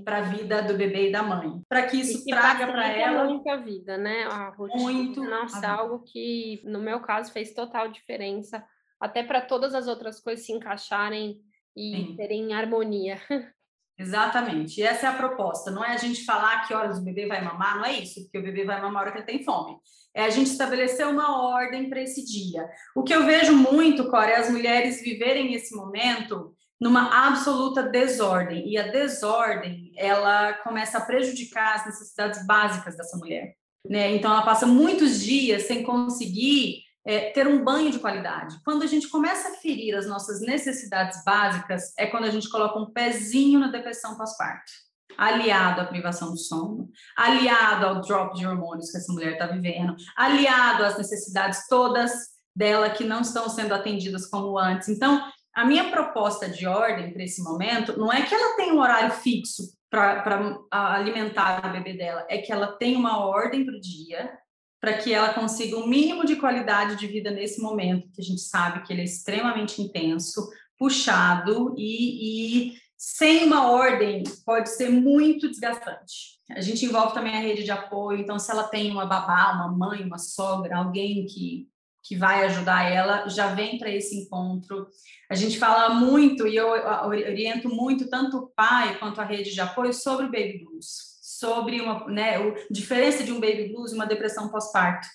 para 0.05 0.19
a 0.19 0.23
vida 0.23 0.63
do 0.63 0.75
bebê 0.75 1.09
e 1.09 1.13
da 1.13 1.23
mãe, 1.23 1.63
para 1.69 1.87
que 1.87 1.99
isso 1.99 2.25
que 2.25 2.31
traga 2.31 2.67
para 2.67 2.89
ela 2.89 3.25
muito 3.25 3.49
a 3.49 3.57
vida, 3.57 3.97
né? 3.97 4.25
A 4.25 4.51
rotina, 4.51 4.83
muito 4.83 5.25
nossa, 5.25 5.67
algo 5.67 6.01
que 6.01 6.61
no 6.65 6.81
meu 6.81 7.01
caso 7.01 7.33
fez 7.33 7.55
total 7.55 7.89
diferença, 7.89 8.65
até 9.01 9.23
para 9.23 9.41
todas 9.41 9.75
as 9.75 9.89
outras 9.89 10.21
coisas 10.21 10.45
se 10.45 10.53
encaixarem 10.53 11.41
e 11.77 11.97
Sim. 11.97 12.17
terem 12.17 12.53
harmonia. 12.53 13.21
Exatamente. 13.97 14.81
E 14.81 14.83
essa 14.83 15.07
é 15.07 15.09
a 15.09 15.17
proposta. 15.17 15.71
Não 15.71 15.85
é 15.85 15.95
a 15.95 15.97
gente 15.97 16.25
falar 16.25 16.67
que 16.67 16.75
horas 16.75 16.99
o 16.99 17.05
bebê 17.05 17.27
vai 17.27 17.43
mamar, 17.43 17.77
não 17.77 17.85
é 17.85 17.93
isso, 17.93 18.23
porque 18.25 18.39
o 18.39 18.43
bebê 18.43 18.65
vai 18.65 18.81
mamar 18.81 19.03
a 19.03 19.05
hora 19.05 19.13
que 19.13 19.19
ele 19.19 19.27
tem 19.27 19.45
fome. 19.45 19.77
É 20.13 20.25
a 20.25 20.31
gente 20.31 20.51
estabelecer 20.51 21.07
uma 21.07 21.49
ordem 21.49 21.89
para 21.89 22.01
esse 22.01 22.25
dia. 22.25 22.69
O 22.95 23.03
que 23.03 23.15
eu 23.15 23.25
vejo 23.25 23.55
muito, 23.57 24.11
Cora, 24.11 24.31
é 24.31 24.37
as 24.37 24.51
mulheres 24.51 25.01
viverem 25.01 25.55
esse 25.55 25.75
momento 25.77 26.55
numa 26.81 27.29
absoluta 27.29 27.83
desordem. 27.83 28.69
E 28.69 28.77
a 28.77 28.89
desordem, 28.89 29.93
ela 29.97 30.53
começa 30.55 30.99
a 30.99 31.01
prejudicar 31.01 31.77
as 31.77 31.87
necessidades 31.87 32.47
básicas 32.47 32.97
dessa 32.97 33.17
mulher. 33.17 33.55
Né? 33.89 34.15
Então, 34.15 34.33
ela 34.33 34.43
passa 34.43 34.67
muitos 34.67 35.21
dias 35.21 35.65
sem 35.65 35.83
conseguir 35.83 36.83
é, 37.07 37.31
ter 37.31 37.47
um 37.47 37.63
banho 37.63 37.91
de 37.91 37.99
qualidade. 37.99 38.57
Quando 38.65 38.83
a 38.83 38.87
gente 38.87 39.09
começa 39.09 39.49
a 39.49 39.55
ferir 39.57 39.95
as 39.95 40.07
nossas 40.07 40.41
necessidades 40.41 41.23
básicas, 41.25 41.93
é 41.99 42.07
quando 42.07 42.25
a 42.25 42.31
gente 42.31 42.49
coloca 42.49 42.79
um 42.79 42.91
pezinho 42.91 43.61
na 43.61 43.69
depressão 43.69 44.17
pós-parto. 44.17 44.73
Aliado 45.17 45.83
à 45.83 45.85
privação 45.85 46.31
do 46.31 46.39
sono, 46.39 46.89
aliado 47.17 47.87
ao 47.87 48.01
drop 48.01 48.35
de 48.37 48.47
hormônios 48.47 48.91
que 48.91 48.97
essa 48.97 49.13
mulher 49.13 49.35
está 49.35 49.47
vivendo, 49.47 49.95
aliado 50.17 50.83
às 50.83 50.97
necessidades 50.97 51.69
todas 51.69 52.35
dela 52.57 52.91
que 52.91 53.05
não 53.05 53.21
estão 53.21 53.49
sendo 53.49 53.75
atendidas 53.75 54.27
como 54.27 54.59
antes. 54.59 54.89
Então, 54.89 55.23
a 55.55 55.65
minha 55.65 55.91
proposta 55.91 56.49
de 56.49 56.67
ordem 56.67 57.13
para 57.13 57.23
esse 57.23 57.43
momento 57.43 57.99
não 57.99 58.13
é 58.13 58.23
que 58.23 58.35
ela 58.35 58.57
tenha 58.57 58.75
um 58.75 58.81
horário 58.81 59.13
fixo 59.13 59.63
para 59.89 60.67
alimentar 60.71 61.65
o 61.65 61.73
bebê 61.73 61.97
dela, 61.97 62.27
é 62.29 62.39
que 62.39 62.53
ela 62.53 62.73
tem 62.73 62.97
uma 62.97 63.25
ordem 63.25 63.65
para 63.65 63.77
o 63.77 63.81
dia, 63.81 64.37
para 64.81 64.95
que 64.95 65.13
ela 65.13 65.33
consiga 65.33 65.77
um 65.77 65.87
mínimo 65.87 66.27
de 66.27 66.37
qualidade 66.37 66.97
de 66.97 67.07
vida 67.07 67.31
nesse 67.31 67.63
momento, 67.63 68.11
que 68.13 68.21
a 68.21 68.25
gente 68.25 68.41
sabe 68.41 68.83
que 68.83 68.93
ele 68.93 69.03
é 69.03 69.05
extremamente 69.05 69.81
intenso, 69.81 70.51
puxado 70.77 71.73
e, 71.79 72.73
e 72.73 72.85
sem 72.97 73.45
uma 73.45 73.71
ordem 73.71 74.25
pode 74.45 74.71
ser 74.71 74.91
muito 74.91 75.49
desgastante. 75.49 76.35
A 76.51 76.61
gente 76.61 76.85
envolve 76.85 77.15
também 77.15 77.37
a 77.37 77.41
rede 77.41 77.63
de 77.63 77.71
apoio, 77.71 78.19
então 78.19 78.39
se 78.39 78.51
ela 78.51 78.65
tem 78.65 78.91
uma 78.91 79.07
babá, 79.07 79.53
uma 79.53 79.69
mãe, 79.69 80.05
uma 80.05 80.19
sogra, 80.19 80.77
alguém 80.77 81.25
que 81.27 81.69
que 82.05 82.15
vai 82.15 82.45
ajudar 82.45 82.93
ela, 82.93 83.27
já 83.29 83.55
vem 83.55 83.79
para 83.79 83.91
esse 83.91 84.15
encontro. 84.15 84.87
A 85.31 85.35
gente 85.35 85.59
fala 85.59 85.95
muito 85.95 86.47
e 86.47 86.55
eu 86.55 86.69
oriento 87.07 87.69
muito 87.69 88.11
tanto 88.11 88.37
o 88.37 88.47
pai 88.49 88.99
quanto 88.99 89.21
a 89.21 89.25
rede 89.25 89.55
de 89.55 89.61
apoio 89.61 89.95
sobre 89.95 90.27
o 90.27 90.31
baby 90.31 90.63
blues, 90.63 91.19
sobre 91.23 91.81
uma 91.81 92.07
né, 92.07 92.37
a 92.37 92.55
diferença 92.71 93.25
de 93.25 93.33
um 93.33 93.41
baby 93.41 93.69
blues 93.73 93.93
e 93.93 93.95
uma 93.95 94.07
depressão 94.07 94.51
pós-parto. 94.51 95.09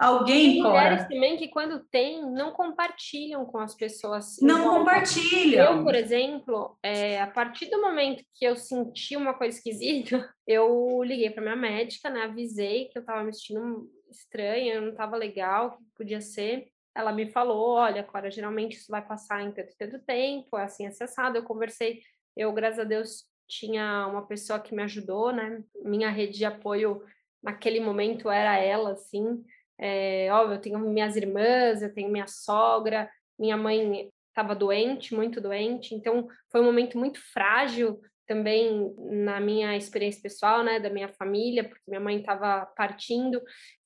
Alguém, 0.00 0.52
Tem 0.52 0.62
mulheres 0.62 1.02
também 1.02 1.36
que 1.36 1.48
quando 1.48 1.80
tem, 1.90 2.22
não 2.32 2.52
compartilham 2.52 3.44
com 3.44 3.58
as 3.58 3.74
pessoas. 3.74 4.38
Não 4.40 4.60
então, 4.60 4.78
compartilham. 4.78 5.76
Eu, 5.76 5.84
por 5.84 5.94
exemplo, 5.94 6.78
é, 6.82 7.20
a 7.20 7.26
partir 7.26 7.66
do 7.66 7.82
momento 7.82 8.24
que 8.34 8.46
eu 8.46 8.56
senti 8.56 9.14
uma 9.14 9.34
coisa 9.34 9.58
esquisita, 9.58 10.26
eu 10.48 11.02
liguei 11.04 11.28
para 11.28 11.42
minha 11.42 11.56
médica, 11.56 12.08
né, 12.08 12.22
avisei 12.22 12.86
que 12.86 12.96
eu 12.96 13.00
estava 13.00 13.22
me 13.22 13.34
sentindo 13.34 13.90
estranha, 14.10 14.80
não 14.80 14.90
estava 14.90 15.16
legal, 15.16 15.76
que 15.76 15.84
podia 15.96 16.20
ser. 16.20 16.68
Ela 16.94 17.12
me 17.12 17.30
falou, 17.30 17.70
olha, 17.70 18.02
Cora, 18.02 18.30
geralmente 18.30 18.76
isso 18.76 18.90
vai 18.90 19.06
passar 19.06 19.42
em 19.42 19.52
tanto, 19.52 19.74
tanto 19.78 19.98
tempo, 20.00 20.58
é 20.58 20.64
assim, 20.64 20.86
acessado. 20.86 21.36
Eu 21.36 21.44
conversei, 21.44 22.00
eu, 22.36 22.52
graças 22.52 22.80
a 22.80 22.84
Deus, 22.84 23.24
tinha 23.48 24.06
uma 24.06 24.26
pessoa 24.26 24.60
que 24.60 24.74
me 24.74 24.82
ajudou, 24.82 25.32
né? 25.32 25.62
Minha 25.84 26.10
rede 26.10 26.38
de 26.38 26.44
apoio 26.44 27.02
naquele 27.42 27.80
momento 27.80 28.30
era 28.30 28.56
ela, 28.56 28.92
assim. 28.92 29.44
É, 29.78 30.28
óbvio, 30.32 30.56
eu 30.56 30.60
tenho 30.60 30.78
minhas 30.78 31.16
irmãs, 31.16 31.82
eu 31.82 31.92
tenho 31.92 32.10
minha 32.10 32.26
sogra, 32.26 33.10
minha 33.38 33.56
mãe 33.56 34.10
estava 34.28 34.54
doente, 34.54 35.14
muito 35.14 35.40
doente, 35.40 35.94
então 35.94 36.28
foi 36.50 36.60
um 36.60 36.64
momento 36.64 36.98
muito 36.98 37.20
frágil 37.32 38.00
também 38.26 38.94
na 38.96 39.40
minha 39.40 39.76
experiência 39.76 40.22
pessoal, 40.22 40.62
né, 40.62 40.78
da 40.78 40.88
minha 40.88 41.08
família, 41.08 41.64
porque 41.64 41.82
minha 41.88 42.00
mãe 42.00 42.20
estava 42.20 42.64
partindo, 42.76 43.42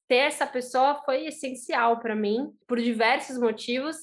ter 0.08 0.16
essa 0.16 0.46
pessoa 0.46 1.02
foi 1.04 1.26
essencial 1.26 1.98
para 2.00 2.14
mim, 2.14 2.52
por 2.66 2.80
diversos 2.80 3.38
motivos. 3.38 3.96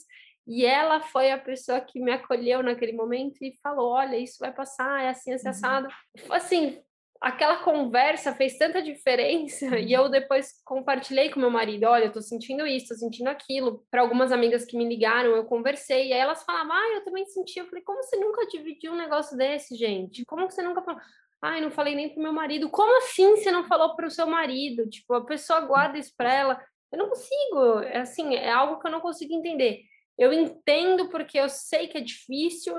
E 0.48 0.66
ela 0.66 1.02
foi 1.02 1.32
a 1.32 1.38
pessoa 1.38 1.80
que 1.80 2.00
me 2.00 2.12
acolheu 2.12 2.64
naquele 2.64 2.94
momento 2.94 3.44
e 3.44 3.58
falou: 3.62 3.92
Olha, 3.92 4.18
isso 4.18 4.38
vai 4.40 4.52
passar, 4.52 5.04
é 5.04 5.10
assim, 5.10 5.34
assim, 5.34 5.46
uhum. 5.48 5.52
assado. 5.52 5.88
Assim, 6.30 6.82
aquela 7.22 7.58
conversa 7.58 8.34
fez 8.34 8.58
tanta 8.58 8.82
diferença 8.82 9.66
e 9.78 9.94
eu 9.94 10.10
depois 10.10 10.54
compartilhei 10.66 11.30
com 11.30 11.40
meu 11.40 11.52
marido, 11.52 11.84
olha, 11.86 12.06
eu 12.06 12.12
tô 12.12 12.22
sentindo 12.22 12.66
isso, 12.66 12.88
tô 12.88 12.96
sentindo 12.96 13.30
aquilo. 13.30 13.86
Para 13.92 14.02
algumas 14.02 14.32
amigas 14.32 14.66
que 14.66 14.76
me 14.76 14.90
ligaram, 14.90 15.36
eu 15.36 15.46
conversei 15.46 16.08
e 16.08 16.14
aí 16.14 16.20
elas 16.20 16.44
falavam: 16.44 16.74
"Ah, 16.74 16.96
eu 16.96 17.06
também 17.06 17.26
senti". 17.28 17.60
Eu 17.60 17.68
falei: 17.68 17.84
"Como 17.84 18.04
você 18.04 18.18
nunca 18.18 18.48
dividiu 18.48 18.92
um 18.94 18.98
negócio 18.98 19.38
desse, 19.38 19.76
gente? 19.76 20.26
Como 20.26 20.50
você 20.50 20.64
nunca 20.64 20.82
falou?" 20.82 21.00
Ai, 21.42 21.60
não 21.60 21.72
falei 21.72 21.96
nem 21.96 22.10
pro 22.10 22.22
meu 22.22 22.34
marido. 22.34 22.70
Como 22.70 22.98
assim 22.98 23.36
você 23.36 23.52
não 23.52 23.64
falou 23.64 23.96
pro 23.96 24.12
seu 24.12 24.28
marido? 24.28 24.88
Tipo, 24.90 25.16
a 25.16 25.26
pessoa 25.26 25.62
guarda 25.62 25.98
isso 25.98 26.14
para 26.16 26.34
ela. 26.34 26.66
Eu 26.92 27.00
não 27.00 27.10
consigo, 27.10 27.80
é 27.80 28.00
assim, 28.00 28.36
é 28.36 28.52
algo 28.52 28.80
que 28.80 28.88
eu 28.88 28.92
não 28.92 29.02
consigo 29.02 29.34
entender. 29.34 29.82
Eu 30.18 30.32
entendo 30.32 31.10
porque 31.10 31.40
eu 31.40 31.50
sei 31.50 31.88
que 31.88 31.98
é 31.98 32.02
difícil, 32.02 32.76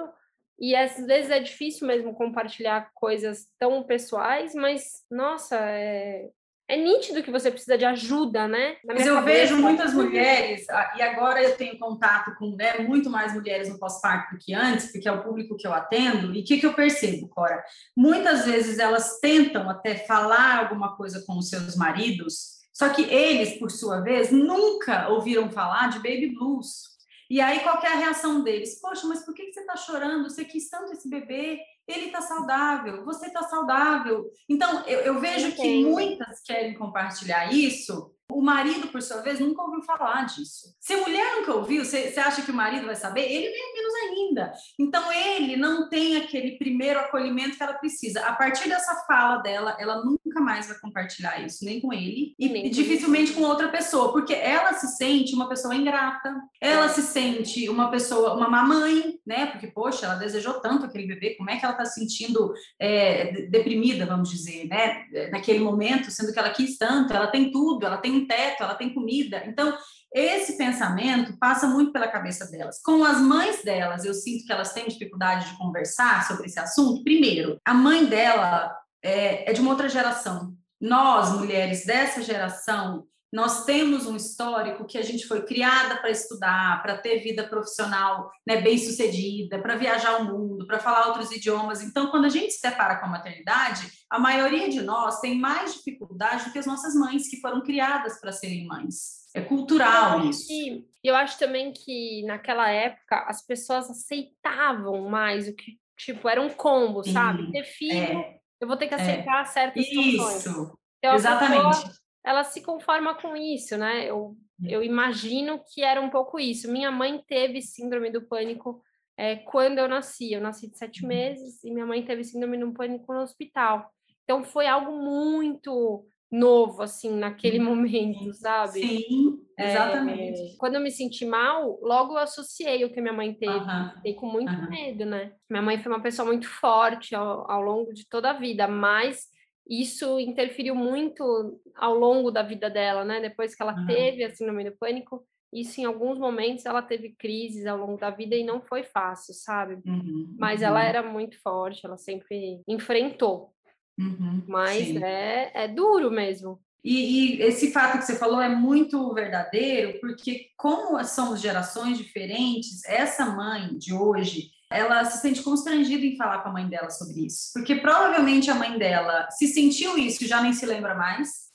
e 0.59 0.77
às 0.77 0.97
vezes 1.07 1.31
é 1.31 1.41
difícil 1.41 1.87
mesmo 1.87 2.15
compartilhar 2.15 2.91
coisas 2.95 3.49
tão 3.59 3.83
pessoais, 3.83 4.55
mas, 4.55 5.05
nossa, 5.11 5.57
é, 5.57 6.31
é 6.73 6.77
nítido 6.77 7.23
que 7.23 7.31
você 7.31 7.51
precisa 7.51 7.77
de 7.77 7.85
ajuda, 7.85 8.49
né? 8.49 8.77
Mas 8.83 9.07
eu 9.07 9.17
cabeça, 9.17 9.41
vejo 9.41 9.59
muitas 9.59 9.93
mulheres, 9.93 10.67
e 10.97 11.03
agora 11.03 11.43
eu 11.43 11.55
tenho 11.55 11.79
contato 11.79 12.35
com 12.37 12.57
né, 12.57 12.79
muito 12.79 13.11
mais 13.11 13.35
mulheres 13.35 13.69
no 13.69 13.79
pós-parto 13.79 14.35
do 14.35 14.39
que 14.39 14.55
antes, 14.55 14.91
porque 14.91 15.07
é 15.07 15.13
o 15.13 15.23
público 15.23 15.55
que 15.55 15.67
eu 15.67 15.75
atendo, 15.75 16.35
e 16.35 16.41
o 16.41 16.45
que, 16.45 16.59
que 16.59 16.65
eu 16.65 16.73
percebo, 16.73 17.29
Cora? 17.29 17.63
Muitas 17.95 18.47
vezes 18.47 18.79
elas 18.79 19.21
tentam 19.21 19.69
até 19.69 19.97
falar 19.97 20.61
alguma 20.61 20.97
coisa 20.97 21.23
com 21.27 21.37
os 21.37 21.51
seus 21.51 21.77
maridos, 21.77 22.63
só 22.73 22.89
que 22.89 23.03
eles, 23.03 23.59
por 23.59 23.71
sua 23.71 24.01
vez, 24.01 24.33
nunca 24.33 25.09
ouviram 25.09 25.51
falar 25.51 25.91
de 25.91 25.99
baby 25.99 26.35
blues. 26.35 26.93
E 27.29 27.39
aí, 27.39 27.61
qual 27.61 27.83
é 27.83 27.89
a 27.89 27.97
reação 27.97 28.43
deles? 28.43 28.81
Poxa, 28.81 29.07
mas 29.07 29.23
por 29.23 29.35
que 29.35 29.53
você 29.53 29.61
está 29.61 29.77
chorando? 29.77 30.29
Você 30.29 30.43
quis 30.43 30.71
tanto 30.71 30.93
esse 30.93 31.09
bebê, 31.09 31.61
ele 31.93 32.07
está 32.07 32.21
saudável, 32.21 33.05
você 33.05 33.27
está 33.27 33.43
saudável. 33.43 34.25
Então, 34.49 34.85
eu, 34.87 35.01
eu 35.01 35.21
vejo 35.21 35.53
que 35.53 35.85
muitas 35.85 36.43
querem 36.43 36.75
compartilhar 36.75 37.53
isso 37.53 38.13
o 38.33 38.41
marido, 38.41 38.89
por 38.89 39.03
sua 39.03 39.21
vez, 39.21 39.39
nunca 39.39 39.63
ouviu 39.63 39.83
falar 39.83 40.25
disso. 40.25 40.75
Se 40.81 40.95
a 40.95 40.99
mulher 40.99 41.37
nunca 41.37 41.55
ouviu, 41.55 41.85
você, 41.85 42.11
você 42.11 42.21
acha 42.21 42.43
que 42.43 42.51
o 42.51 42.55
marido 42.55 42.87
vai 42.87 42.95
saber? 42.95 43.31
Ele 43.31 43.51
nem 43.51 43.75
menos 43.75 43.95
ainda. 43.95 44.53
Então, 44.79 45.13
ele 45.13 45.57
não 45.57 45.89
tem 45.89 46.17
aquele 46.17 46.57
primeiro 46.57 46.99
acolhimento 46.99 47.57
que 47.57 47.63
ela 47.63 47.75
precisa. 47.75 48.21
A 48.23 48.33
partir 48.35 48.69
dessa 48.69 49.05
fala 49.07 49.39
dela, 49.39 49.77
ela 49.79 50.03
nunca 50.03 50.22
mais 50.41 50.69
vai 50.69 50.79
compartilhar 50.79 51.45
isso, 51.45 51.65
nem 51.65 51.81
com 51.81 51.93
ele 51.93 52.35
e, 52.39 52.71
dificilmente 52.71 53.33
com 53.33 53.43
outra 53.43 53.69
pessoa, 53.69 54.13
porque 54.13 54.35
ela 54.35 54.73
se 54.75 54.89
sente 54.97 55.35
uma 55.35 55.49
pessoa 55.49 55.75
ingrata, 55.75 56.35
ela 56.61 56.89
se 56.89 57.03
sente 57.03 57.69
uma 57.69 57.91
pessoa, 57.91 58.35
uma 58.35 58.49
mamãe, 58.49 59.15
né? 59.27 59.47
Porque, 59.47 59.67
poxa, 59.67 60.07
ela 60.07 60.15
desejou 60.15 60.55
tanto 60.55 60.87
aquele 60.87 61.07
bebê, 61.07 61.35
como 61.37 61.51
é 61.51 61.57
que 61.57 61.65
ela 61.65 61.75
está 61.75 61.85
se 61.85 62.01
sentindo 62.01 62.53
é, 62.81 63.47
deprimida, 63.49 64.07
vamos 64.07 64.31
dizer, 64.31 64.67
né? 64.67 65.05
Naquele 65.31 65.61
momento, 65.61 66.11
sendo 66.11 66.33
que 66.33 66.39
ela 66.39 66.51
quis 66.51 66.79
tanto, 66.79 67.13
ela 67.13 67.27
tem 67.27 67.51
tudo, 67.51 67.87
ela 67.87 67.99
tem 67.99 68.27
teto, 68.27 68.63
ela 68.63 68.75
tem 68.75 68.93
comida. 68.93 69.43
Então, 69.47 69.77
esse 70.15 70.59
pensamento 70.59 71.39
passa 71.39 71.67
muito 71.67 71.91
pela 71.91 72.07
cabeça 72.07 72.51
delas. 72.51 72.81
Com 72.83 73.03
as 73.03 73.19
mães 73.19 73.65
delas, 73.65 74.05
eu 74.05 74.13
sinto 74.13 74.45
que 74.45 74.53
elas 74.53 74.73
têm 74.73 74.87
dificuldade 74.87 75.51
de 75.51 75.57
conversar 75.57 76.27
sobre 76.27 76.47
esse 76.47 76.61
assunto. 76.61 77.03
Primeiro, 77.03 77.59
a 77.65 77.73
mãe 77.73 78.05
dela 78.05 78.77
é, 79.03 79.51
é 79.51 79.53
de 79.53 79.61
uma 79.61 79.71
outra 79.71 79.89
geração. 79.89 80.55
Nós, 80.81 81.33
mulheres 81.39 81.85
dessa 81.85 82.23
geração, 82.23 83.07
nós 83.33 83.65
temos 83.65 84.07
um 84.07 84.15
histórico 84.15 84.85
que 84.85 84.99
a 84.99 85.03
gente 85.03 85.27
foi 85.27 85.43
criada 85.47 85.97
para 85.97 86.11
estudar, 86.11 86.83
para 86.83 86.99
ter 86.99 87.21
vida 87.21 87.49
profissional 87.49 88.31
né, 88.47 88.61
bem 88.61 88.77
sucedida, 88.77 89.59
para 89.59 89.77
viajar 89.77 90.19
o 90.19 90.25
mundo, 90.27 90.67
para 90.67 90.79
falar 90.79 91.07
outros 91.07 91.33
idiomas. 91.33 91.83
Então, 91.83 92.11
quando 92.11 92.27
a 92.27 92.29
gente 92.29 92.53
se 92.53 92.61
depara 92.61 92.97
com 92.97 93.07
a 93.07 93.11
maternidade, 93.11 93.91
a 94.11 94.19
maioria 94.19 94.69
de 94.69 94.83
nós 94.83 95.19
tem 95.21 95.39
mais 95.39 95.75
dificuldade 95.75 96.45
do 96.45 96.53
que 96.53 96.59
as 96.59 96.67
nossas 96.67 96.95
mães, 96.95 97.29
que 97.29 97.41
foram 97.41 97.63
criadas 97.63 98.21
para 98.21 98.33
serem 98.33 98.67
mães. 98.67 99.23
É 99.35 99.41
cultural 99.41 100.21
eu 100.21 100.29
isso. 100.29 100.53
E 100.53 100.85
eu 101.03 101.17
acho 101.17 101.39
também 101.39 101.73
que 101.73 102.23
naquela 102.27 102.69
época 102.69 103.25
as 103.27 103.41
pessoas 103.47 103.89
aceitavam 103.89 105.09
mais 105.09 105.49
o 105.49 105.55
que, 105.55 105.79
tipo, 105.97 106.29
era 106.29 106.43
um 106.43 106.51
combo, 106.51 107.03
Sim, 107.03 107.15
sabe? 107.15 107.51
Ter 107.51 107.65
filho, 107.65 107.97
é, 107.97 108.42
eu 108.63 108.69
vou 108.69 108.77
ter 108.77 108.89
que 108.89 108.95
é. 108.95 108.97
aceitar 108.97 109.43
é, 109.43 109.45
certas 109.45 109.85
situações. 109.85 110.47
Isso, 110.47 110.79
então, 110.99 111.15
exatamente 111.15 112.03
ela 112.25 112.45
se 112.45 112.63
conforma 112.63 113.15
com 113.15 113.37
isso, 113.37 113.77
né? 113.77 114.09
Eu, 114.09 114.37
eu 114.65 114.83
imagino 114.83 115.61
que 115.73 115.83
era 115.83 116.01
um 116.01 116.09
pouco 116.09 116.39
isso. 116.39 116.71
Minha 116.71 116.91
mãe 116.91 117.23
teve 117.27 117.61
síndrome 117.61 118.11
do 118.11 118.23
pânico 118.23 118.81
é, 119.17 119.37
quando 119.37 119.79
eu 119.79 119.89
nasci. 119.89 120.33
Eu 120.33 120.41
nasci 120.41 120.71
de 120.71 120.79
sete 120.79 121.03
uhum. 121.03 121.09
meses 121.09 121.63
e 121.65 121.71
minha 121.73 121.87
mãe 121.87 122.05
teve 122.05 122.23
síndrome 122.23 122.59
do 122.59 122.73
pânico 122.73 123.13
no 123.13 123.21
hospital. 123.21 123.91
Então 124.23 124.45
foi 124.45 124.69
algo 124.69 124.93
muito 124.93 126.07
novo, 126.33 126.83
assim, 126.83 127.15
naquele 127.15 127.59
uhum. 127.59 127.65
momento, 127.67 128.33
sabe? 128.33 128.81
Sim, 128.81 129.39
exatamente. 129.59 130.41
É, 130.41 130.57
quando 130.57 130.77
eu 130.77 130.81
me 130.81 130.91
senti 130.91 131.27
mal, 131.27 131.79
logo 131.83 132.15
eu 132.15 132.19
associei 132.19 132.83
o 132.87 132.91
que 132.91 133.03
minha 133.03 133.13
mãe 133.13 133.35
teve. 133.35 133.61
Fiquei 133.97 134.15
com 134.15 134.27
muito 134.27 134.51
medo, 134.71 135.05
né? 135.05 135.33
Minha 135.51 135.63
mãe 135.63 135.79
foi 135.79 135.93
uma 135.93 136.01
pessoa 136.01 136.25
muito 136.25 136.49
forte 136.49 137.15
ao, 137.15 137.51
ao 137.51 137.61
longo 137.61 137.93
de 137.93 138.09
toda 138.09 138.31
a 138.31 138.33
vida, 138.33 138.67
mas 138.67 139.31
isso 139.69 140.19
interferiu 140.19 140.75
muito 140.75 141.61
ao 141.77 141.95
longo 141.95 142.31
da 142.31 142.43
vida 142.43 142.71
dela, 142.71 143.05
né? 143.05 143.21
Depois 143.21 143.55
que 143.55 143.63
ela 143.63 143.79
uhum. 143.79 143.87
teve 143.87 144.25
a 144.25 144.35
síndrome 144.35 144.65
do 144.65 144.77
pânico, 144.77 145.23
isso 145.53 145.83
em 145.83 145.85
alguns 145.85 146.19
momentos 146.19 146.65
ela 146.65 146.81
teve 146.81 147.11
crises 147.11 147.67
ao 147.67 147.77
longo 147.77 147.99
da 147.99 148.09
vida 148.09 148.35
e 148.35 148.43
não 148.43 148.63
foi 148.63 148.85
fácil, 148.85 149.35
sabe? 149.35 149.79
Uhum. 149.87 150.35
Mas 150.39 150.63
ela 150.63 150.81
uhum. 150.81 150.87
era 150.87 151.03
muito 151.03 151.39
forte, 151.43 151.85
ela 151.85 151.99
sempre 151.99 152.63
enfrentou. 152.67 153.53
Uhum. 153.99 154.43
Mas 154.47 154.97
é, 154.97 155.51
é 155.55 155.69
duro 155.69 156.11
mesmo. 156.11 156.61
E, 156.85 157.37
e, 157.37 157.43
esse 157.43 157.71
fato 157.71 157.99
que 157.99 158.05
você 158.05 158.17
falou 158.17 158.41
é 158.41 158.49
muito 158.49 159.15
verdadeiro, 159.15 160.01
porque 160.01 160.47
como 160.57 161.03
somos 161.05 161.41
gerações 161.41 161.97
diferentes, 161.97 162.85
essa 162.85 163.25
mãe 163.27 163.79
de 163.79 163.95
hoje, 163.95 164.51
ela 164.69 165.05
se 165.05 165.21
sente 165.21 165.43
constrangida 165.43 166.05
em 166.05 166.17
falar 166.17 166.43
com 166.43 166.49
a 166.49 166.53
mãe 166.53 166.69
dela 166.69 166.91
sobre 166.91 167.27
isso. 167.27 167.53
Porque 167.53 167.77
provavelmente 167.77 168.51
a 168.51 168.55
mãe 168.55 168.77
dela 168.79 169.29
se 169.31 169.47
sentiu 169.47 169.97
isso 169.97 170.25
e 170.25 170.27
já 170.27 170.43
nem 170.43 170.53
se 170.53 170.67
lembra 170.67 170.95
mais, 170.95 171.53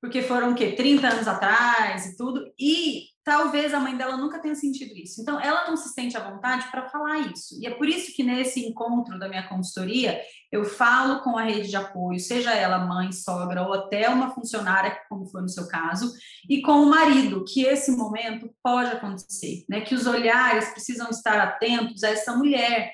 porque 0.00 0.22
foram 0.22 0.52
o 0.52 0.54
quê? 0.54 0.72
30 0.72 1.08
anos 1.08 1.28
atrás 1.28 2.06
e 2.06 2.16
tudo, 2.16 2.50
e 2.58 3.09
talvez 3.24 3.74
a 3.74 3.80
mãe 3.80 3.96
dela 3.96 4.16
nunca 4.16 4.38
tenha 4.38 4.54
sentido 4.54 4.96
isso. 4.96 5.20
Então, 5.20 5.40
ela 5.40 5.68
não 5.68 5.76
se 5.76 5.90
sente 5.90 6.16
à 6.16 6.30
vontade 6.30 6.70
para 6.70 6.88
falar 6.88 7.18
isso. 7.18 7.58
E 7.60 7.66
é 7.66 7.70
por 7.70 7.88
isso 7.88 8.14
que 8.14 8.22
nesse 8.22 8.60
encontro 8.66 9.18
da 9.18 9.28
minha 9.28 9.46
consultoria, 9.48 10.20
eu 10.50 10.64
falo 10.64 11.20
com 11.20 11.36
a 11.36 11.42
rede 11.42 11.68
de 11.68 11.76
apoio, 11.76 12.18
seja 12.18 12.52
ela 12.52 12.78
mãe, 12.78 13.12
sogra 13.12 13.62
ou 13.62 13.72
até 13.72 14.08
uma 14.08 14.30
funcionária, 14.30 14.98
como 15.08 15.26
foi 15.26 15.42
no 15.42 15.48
seu 15.48 15.68
caso, 15.68 16.12
e 16.48 16.60
com 16.62 16.82
o 16.82 16.90
marido, 16.90 17.44
que 17.44 17.62
esse 17.62 17.92
momento 17.92 18.50
pode 18.62 18.90
acontecer, 18.90 19.64
né? 19.68 19.80
Que 19.82 19.94
os 19.94 20.06
olhares 20.06 20.70
precisam 20.70 21.08
estar 21.10 21.38
atentos 21.38 22.02
a 22.02 22.10
essa 22.10 22.36
mulher, 22.36 22.92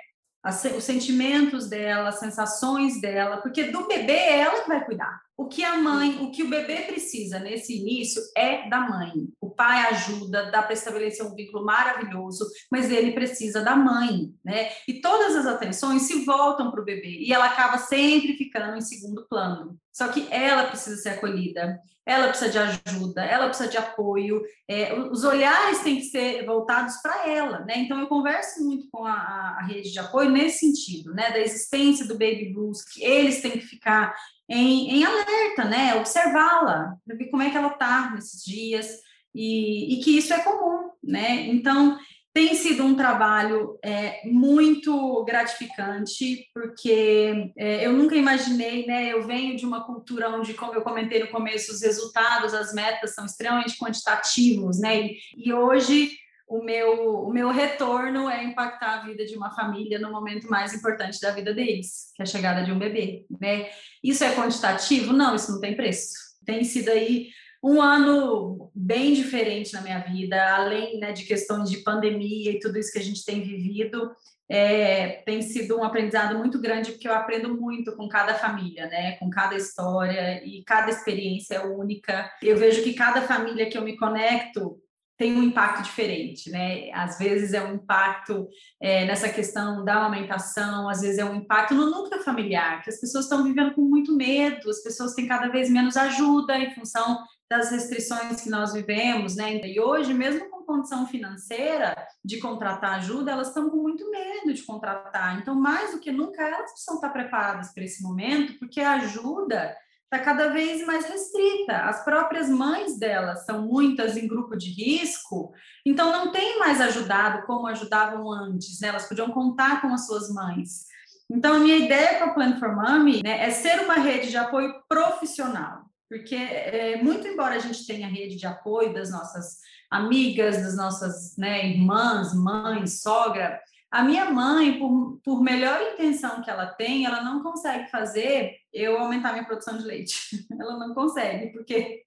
os 0.48 0.84
sentimentos 0.84 1.68
dela, 1.68 2.10
as 2.10 2.18
sensações 2.18 3.00
dela, 3.00 3.38
porque 3.38 3.64
do 3.64 3.86
bebê 3.86 4.12
é 4.12 4.40
ela 4.40 4.62
que 4.62 4.68
vai 4.68 4.84
cuidar. 4.84 5.20
O 5.36 5.48
que 5.48 5.62
a 5.62 5.76
mãe, 5.76 6.22
o 6.22 6.30
que 6.30 6.42
o 6.42 6.48
bebê 6.48 6.82
precisa 6.82 7.38
nesse 7.38 7.76
início 7.76 8.22
é 8.34 8.68
da 8.70 8.80
mãe. 8.80 9.12
O 9.38 9.50
pai 9.50 9.86
ajuda, 9.88 10.50
dá 10.50 10.62
para 10.62 10.72
estabelecer 10.72 11.26
um 11.26 11.34
vínculo 11.34 11.64
maravilhoso, 11.64 12.46
mas 12.70 12.90
ele 12.90 13.12
precisa 13.12 13.62
da 13.62 13.76
mãe, 13.76 14.32
né? 14.42 14.70
E 14.88 14.94
todas 15.00 15.36
as 15.36 15.46
atenções 15.46 16.02
se 16.02 16.24
voltam 16.24 16.70
para 16.70 16.80
o 16.80 16.84
bebê 16.84 17.18
e 17.20 17.32
ela 17.32 17.46
acaba 17.46 17.76
sempre 17.76 18.36
ficando 18.36 18.78
em 18.78 18.80
segundo 18.80 19.26
plano. 19.28 19.78
Só 19.96 20.08
que 20.08 20.28
ela 20.30 20.64
precisa 20.66 20.94
ser 20.98 21.08
acolhida, 21.08 21.80
ela 22.04 22.28
precisa 22.28 22.50
de 22.50 22.58
ajuda, 22.58 23.24
ela 23.24 23.48
precisa 23.48 23.70
de 23.70 23.78
apoio, 23.78 24.42
é, 24.68 24.92
os 24.92 25.24
olhares 25.24 25.78
têm 25.78 25.96
que 25.96 26.04
ser 26.04 26.44
voltados 26.44 26.96
para 26.98 27.26
ela, 27.26 27.60
né? 27.60 27.78
Então 27.78 27.98
eu 27.98 28.06
converso 28.06 28.62
muito 28.62 28.90
com 28.92 29.06
a, 29.06 29.14
a, 29.58 29.62
rede 29.62 29.90
de 29.90 29.98
apoio 29.98 30.28
nesse 30.28 30.58
sentido, 30.58 31.14
né? 31.14 31.30
Da 31.30 31.38
existência 31.38 32.06
do 32.06 32.12
baby 32.12 32.52
blues, 32.52 32.82
que 32.82 33.02
eles 33.02 33.40
têm 33.40 33.52
que 33.52 33.64
ficar 33.64 34.14
em, 34.46 34.98
em 34.98 35.04
alerta, 35.06 35.64
né? 35.64 35.94
Observá-la, 35.94 36.98
para 37.06 37.16
ver 37.16 37.30
como 37.30 37.42
é 37.42 37.48
que 37.48 37.56
ela 37.56 37.72
está 37.72 38.10
nesses 38.10 38.44
dias, 38.44 38.98
e, 39.34 39.94
e, 39.94 40.04
que 40.04 40.18
isso 40.18 40.34
é 40.34 40.40
comum, 40.40 40.90
né? 41.02 41.46
Então, 41.46 41.98
tem 42.36 42.54
sido 42.54 42.84
um 42.84 42.94
trabalho 42.94 43.78
é, 43.82 44.20
muito 44.28 45.24
gratificante, 45.24 46.50
porque 46.52 47.50
é, 47.56 47.86
eu 47.86 47.94
nunca 47.94 48.14
imaginei, 48.14 48.84
né? 48.84 49.10
Eu 49.10 49.26
venho 49.26 49.56
de 49.56 49.64
uma 49.64 49.86
cultura 49.86 50.28
onde, 50.28 50.52
como 50.52 50.74
eu 50.74 50.82
comentei 50.82 51.18
no 51.20 51.28
começo, 51.28 51.72
os 51.72 51.80
resultados, 51.80 52.52
as 52.52 52.74
metas 52.74 53.14
são 53.14 53.24
extremamente 53.24 53.78
quantitativos, 53.78 54.78
né? 54.78 55.00
E, 55.00 55.18
e 55.34 55.50
hoje 55.50 56.10
o 56.46 56.62
meu, 56.62 57.22
o 57.24 57.32
meu 57.32 57.48
retorno 57.48 58.28
é 58.28 58.44
impactar 58.44 58.98
a 58.98 59.04
vida 59.06 59.24
de 59.24 59.34
uma 59.34 59.50
família 59.54 59.98
no 59.98 60.12
momento 60.12 60.46
mais 60.50 60.74
importante 60.74 61.18
da 61.18 61.30
vida 61.30 61.54
deles, 61.54 62.12
que 62.14 62.20
é 62.20 62.24
a 62.24 62.26
chegada 62.26 62.62
de 62.62 62.70
um 62.70 62.78
bebê, 62.78 63.24
né? 63.40 63.70
Isso 64.04 64.22
é 64.22 64.34
quantitativo? 64.34 65.14
Não, 65.14 65.34
isso 65.34 65.52
não 65.52 65.60
tem 65.62 65.74
preço. 65.74 66.12
Tem 66.44 66.62
sido 66.64 66.90
aí 66.90 67.30
um 67.62 67.80
ano 67.80 68.70
bem 68.74 69.14
diferente 69.14 69.72
na 69.72 69.80
minha 69.80 69.98
vida, 70.00 70.54
além 70.54 70.98
né, 70.98 71.12
de 71.12 71.24
questões 71.24 71.70
de 71.70 71.78
pandemia 71.78 72.52
e 72.52 72.58
tudo 72.58 72.78
isso 72.78 72.92
que 72.92 72.98
a 72.98 73.02
gente 73.02 73.24
tem 73.24 73.42
vivido, 73.42 74.10
é, 74.48 75.22
tem 75.26 75.42
sido 75.42 75.76
um 75.76 75.84
aprendizado 75.84 76.38
muito 76.38 76.60
grande, 76.60 76.92
porque 76.92 77.08
eu 77.08 77.14
aprendo 77.14 77.60
muito 77.60 77.96
com 77.96 78.08
cada 78.08 78.34
família, 78.34 78.86
né? 78.86 79.16
Com 79.16 79.28
cada 79.28 79.56
história 79.56 80.40
e 80.44 80.62
cada 80.64 80.90
experiência 80.90 81.56
é 81.56 81.66
única. 81.66 82.30
Eu 82.40 82.56
vejo 82.56 82.82
que 82.82 82.94
cada 82.94 83.22
família 83.22 83.68
que 83.68 83.76
eu 83.76 83.82
me 83.82 83.96
conecto 83.96 84.80
tem 85.16 85.36
um 85.36 85.42
impacto 85.42 85.82
diferente, 85.82 86.50
né? 86.50 86.90
Às 86.92 87.18
vezes 87.18 87.54
é 87.54 87.64
um 87.64 87.74
impacto 87.74 88.48
é, 88.80 89.06
nessa 89.06 89.28
questão 89.28 89.84
da 89.84 89.94
amamentação, 89.94 90.88
às 90.88 91.00
vezes 91.00 91.18
é 91.18 91.24
um 91.24 91.36
impacto 91.36 91.74
no 91.74 91.90
núcleo 91.90 92.22
familiar, 92.22 92.82
que 92.82 92.90
as 92.90 93.00
pessoas 93.00 93.24
estão 93.24 93.42
vivendo 93.42 93.74
com 93.74 93.82
muito 93.82 94.14
medo, 94.14 94.68
as 94.68 94.82
pessoas 94.82 95.14
têm 95.14 95.26
cada 95.26 95.48
vez 95.48 95.70
menos 95.70 95.96
ajuda 95.96 96.58
em 96.58 96.74
função 96.74 97.24
das 97.48 97.70
restrições 97.70 98.40
que 98.40 98.50
nós 98.50 98.72
vivemos, 98.72 99.36
né? 99.36 99.60
E 99.64 99.80
hoje, 99.80 100.12
mesmo 100.12 100.50
com 100.50 100.64
condição 100.64 101.06
financeira 101.06 101.96
de 102.24 102.38
contratar 102.38 102.96
ajuda, 102.96 103.30
elas 103.30 103.48
estão 103.48 103.70
com 103.70 103.76
muito 103.76 104.10
medo 104.10 104.52
de 104.52 104.62
contratar. 104.64 105.38
Então, 105.38 105.54
mais 105.54 105.92
do 105.92 106.00
que 106.00 106.10
nunca, 106.10 106.42
elas 106.42 106.72
precisam 106.72 106.96
estar 106.96 107.10
preparadas 107.10 107.72
para 107.72 107.84
esse 107.84 108.02
momento, 108.02 108.58
porque 108.58 108.80
a 108.80 108.94
ajuda 108.94 109.74
está 110.06 110.18
cada 110.24 110.48
vez 110.48 110.84
mais 110.86 111.04
restrita. 111.06 111.76
As 111.78 112.04
próprias 112.04 112.48
mães 112.48 112.98
delas 112.98 113.44
são 113.44 113.62
muitas 113.62 114.16
em 114.16 114.26
grupo 114.26 114.56
de 114.56 114.70
risco, 114.70 115.52
então 115.84 116.10
não 116.12 116.32
tem 116.32 116.58
mais 116.58 116.80
ajudado 116.80 117.44
como 117.46 117.66
ajudavam 117.66 118.30
antes, 118.30 118.80
né? 118.80 118.88
Elas 118.88 119.08
podiam 119.08 119.30
contar 119.30 119.80
com 119.80 119.88
as 119.88 120.06
suas 120.06 120.32
mães. 120.32 120.86
Então, 121.28 121.54
a 121.56 121.58
minha 121.58 121.76
ideia 121.76 122.18
com 122.18 122.24
a 122.26 122.34
Plan 122.34 122.56
for 122.58 122.74
Mommy 122.74 123.20
né, 123.22 123.44
é 123.44 123.50
ser 123.50 123.80
uma 123.80 123.94
rede 123.94 124.30
de 124.30 124.36
apoio 124.36 124.72
profissional. 124.88 125.82
Porque, 126.08 126.36
é, 126.36 127.02
muito 127.02 127.26
embora 127.26 127.56
a 127.56 127.58
gente 127.58 127.84
tenha 127.84 128.06
rede 128.06 128.36
de 128.36 128.46
apoio 128.46 128.94
das 128.94 129.10
nossas 129.10 129.58
amigas, 129.90 130.58
das 130.58 130.76
nossas 130.76 131.36
né, 131.36 131.68
irmãs, 131.68 132.32
mães, 132.32 133.02
sogra, 133.02 133.60
a 133.90 134.02
minha 134.02 134.26
mãe, 134.30 134.78
por, 134.78 135.20
por 135.24 135.42
melhor 135.42 135.80
intenção 135.80 136.42
que 136.42 136.50
ela 136.50 136.66
tem, 136.66 137.06
ela 137.06 137.22
não 137.22 137.42
consegue 137.42 137.90
fazer 137.90 138.56
eu 138.72 138.98
aumentar 138.98 139.32
minha 139.32 139.44
produção 139.44 139.78
de 139.78 139.84
leite. 139.84 140.46
Ela 140.60 140.76
não 140.78 140.94
consegue, 140.94 141.52
porque 141.52 142.02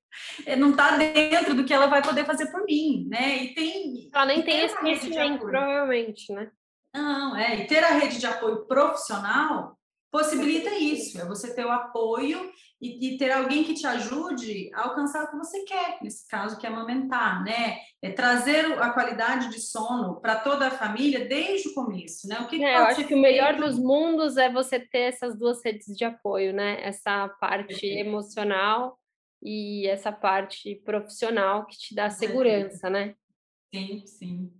não 0.57 0.71
está 0.71 0.97
dentro 0.97 1.55
do 1.55 1.63
que 1.63 1.73
ela 1.73 1.87
vai 1.87 2.01
poder 2.01 2.25
fazer 2.25 2.47
por 2.47 2.63
mim, 2.65 3.07
né? 3.09 3.43
E 3.43 3.53
tem. 3.53 4.09
Ela 4.13 4.25
nem 4.25 4.41
tem 4.43 4.65
esse 4.65 4.77
conhecimento, 4.77 5.39
provavelmente, 5.39 6.31
né? 6.33 6.51
Não, 6.93 7.35
é. 7.35 7.61
E 7.61 7.67
ter 7.67 7.83
a 7.83 7.97
rede 7.97 8.19
de 8.19 8.25
apoio 8.25 8.65
profissional 8.65 9.77
possibilita 10.11 10.73
isso, 10.75 11.19
é 11.19 11.25
você 11.25 11.53
ter 11.53 11.65
o 11.65 11.71
apoio 11.71 12.51
e, 12.81 13.15
e, 13.15 13.17
ter 13.17 13.31
alguém 13.31 13.63
que 13.63 13.73
te 13.73 13.85
ajude 13.85 14.71
a 14.73 14.83
alcançar 14.83 15.25
o 15.25 15.31
que 15.31 15.37
você 15.37 15.63
quer, 15.63 15.97
nesse 16.01 16.25
caso, 16.27 16.57
que 16.57 16.65
é 16.65 16.69
amamentar, 16.69 17.43
né? 17.43 17.77
É 18.01 18.09
trazer 18.09 18.65
a 18.81 18.91
qualidade 18.91 19.49
de 19.49 19.59
sono 19.59 20.21
para 20.21 20.35
toda 20.35 20.67
a 20.67 20.71
família 20.71 21.25
desde 21.25 21.69
o 21.69 21.73
começo, 21.73 22.27
né? 22.27 22.39
O 22.39 22.47
que, 22.47 22.63
é, 22.63 22.77
eu 22.77 22.83
acho 22.85 23.05
que 23.05 23.13
o 23.13 23.21
melhor 23.21 23.55
dos 23.57 23.77
mundos 23.77 24.37
é 24.37 24.49
você 24.49 24.79
ter 24.79 25.09
essas 25.09 25.37
duas 25.37 25.63
redes 25.63 25.87
de 25.95 26.05
apoio, 26.05 26.53
né? 26.53 26.79
Essa 26.81 27.27
parte 27.27 27.85
emocional 27.85 28.97
e 29.43 29.85
essa 29.87 30.11
parte 30.11 30.75
profissional 30.85 31.65
que 31.65 31.77
te 31.77 31.93
dá 31.93 32.09
segurança, 32.09 32.89
né? 32.89 33.13
Sim, 33.73 34.05
sim. 34.05 34.53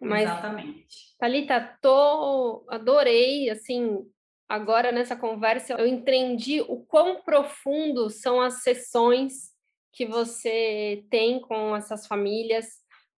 Mas, 0.00 0.22
Exatamente. 0.22 0.86
Thalita, 1.18 1.78
tô, 1.80 2.64
adorei, 2.68 3.50
assim, 3.50 4.06
agora 4.48 4.92
nessa 4.92 5.16
conversa 5.16 5.74
eu 5.74 5.86
entendi 5.86 6.60
o 6.60 6.76
quão 6.76 7.22
profundo 7.22 8.10
são 8.10 8.40
as 8.40 8.62
sessões 8.62 9.54
que 9.92 10.04
você 10.04 11.04
tem 11.10 11.40
com 11.40 11.74
essas 11.74 12.06
famílias. 12.06 12.66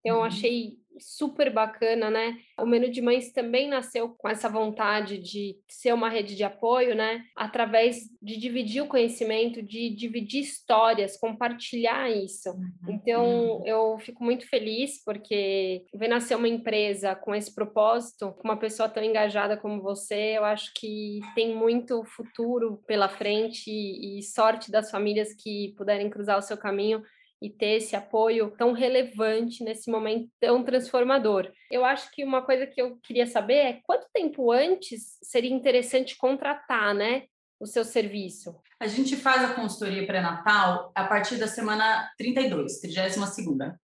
Eu 0.04 0.16
uhum. 0.16 0.24
achei 0.24 0.78
super 1.00 1.52
bacana, 1.52 2.10
né? 2.10 2.36
O 2.58 2.66
Menu 2.66 2.90
de 2.90 3.00
Mães 3.00 3.32
também 3.32 3.68
nasceu 3.68 4.10
com 4.10 4.28
essa 4.28 4.48
vontade 4.48 5.18
de 5.18 5.56
ser 5.68 5.92
uma 5.92 6.08
rede 6.08 6.34
de 6.34 6.44
apoio, 6.44 6.94
né? 6.94 7.24
Através 7.36 8.00
de 8.20 8.36
dividir 8.36 8.82
o 8.82 8.86
conhecimento, 8.86 9.62
de 9.62 9.90
dividir 9.90 10.40
histórias, 10.40 11.16
compartilhar 11.16 12.10
isso. 12.10 12.50
Uhum. 12.50 12.68
Então, 12.88 13.62
eu 13.64 13.98
fico 13.98 14.22
muito 14.22 14.48
feliz 14.48 15.02
porque 15.04 15.84
ver 15.94 16.08
nascer 16.08 16.36
uma 16.36 16.48
empresa 16.48 17.14
com 17.14 17.34
esse 17.34 17.54
propósito, 17.54 18.32
com 18.32 18.48
uma 18.48 18.56
pessoa 18.56 18.88
tão 18.88 19.02
engajada 19.02 19.56
como 19.56 19.82
você, 19.82 20.36
eu 20.36 20.44
acho 20.44 20.72
que 20.74 21.20
tem 21.34 21.54
muito 21.54 22.04
futuro 22.04 22.82
pela 22.86 23.08
frente 23.08 23.70
e 23.70 24.22
sorte 24.22 24.70
das 24.70 24.90
famílias 24.90 25.34
que 25.34 25.74
puderem 25.76 26.10
cruzar 26.10 26.38
o 26.38 26.42
seu 26.42 26.56
caminho 26.56 27.02
e 27.40 27.48
ter 27.48 27.76
esse 27.76 27.94
apoio 27.94 28.52
tão 28.56 28.72
relevante 28.72 29.62
nesse 29.62 29.90
momento 29.90 30.28
tão 30.40 30.62
transformador. 30.64 31.50
Eu 31.70 31.84
acho 31.84 32.10
que 32.10 32.24
uma 32.24 32.42
coisa 32.42 32.66
que 32.66 32.80
eu 32.80 32.98
queria 33.02 33.26
saber 33.26 33.54
é 33.54 33.80
quanto 33.84 34.06
tempo 34.12 34.50
antes 34.50 35.18
seria 35.22 35.52
interessante 35.52 36.16
contratar, 36.16 36.94
né? 36.94 37.24
O 37.60 37.66
seu 37.66 37.84
serviço? 37.84 38.54
A 38.80 38.86
gente 38.86 39.16
faz 39.16 39.42
a 39.42 39.54
consultoria 39.54 40.06
pré-natal 40.06 40.92
a 40.94 41.04
partir 41.04 41.36
da 41.36 41.48
semana 41.48 42.08
32, 42.16 42.80
32 42.80 43.32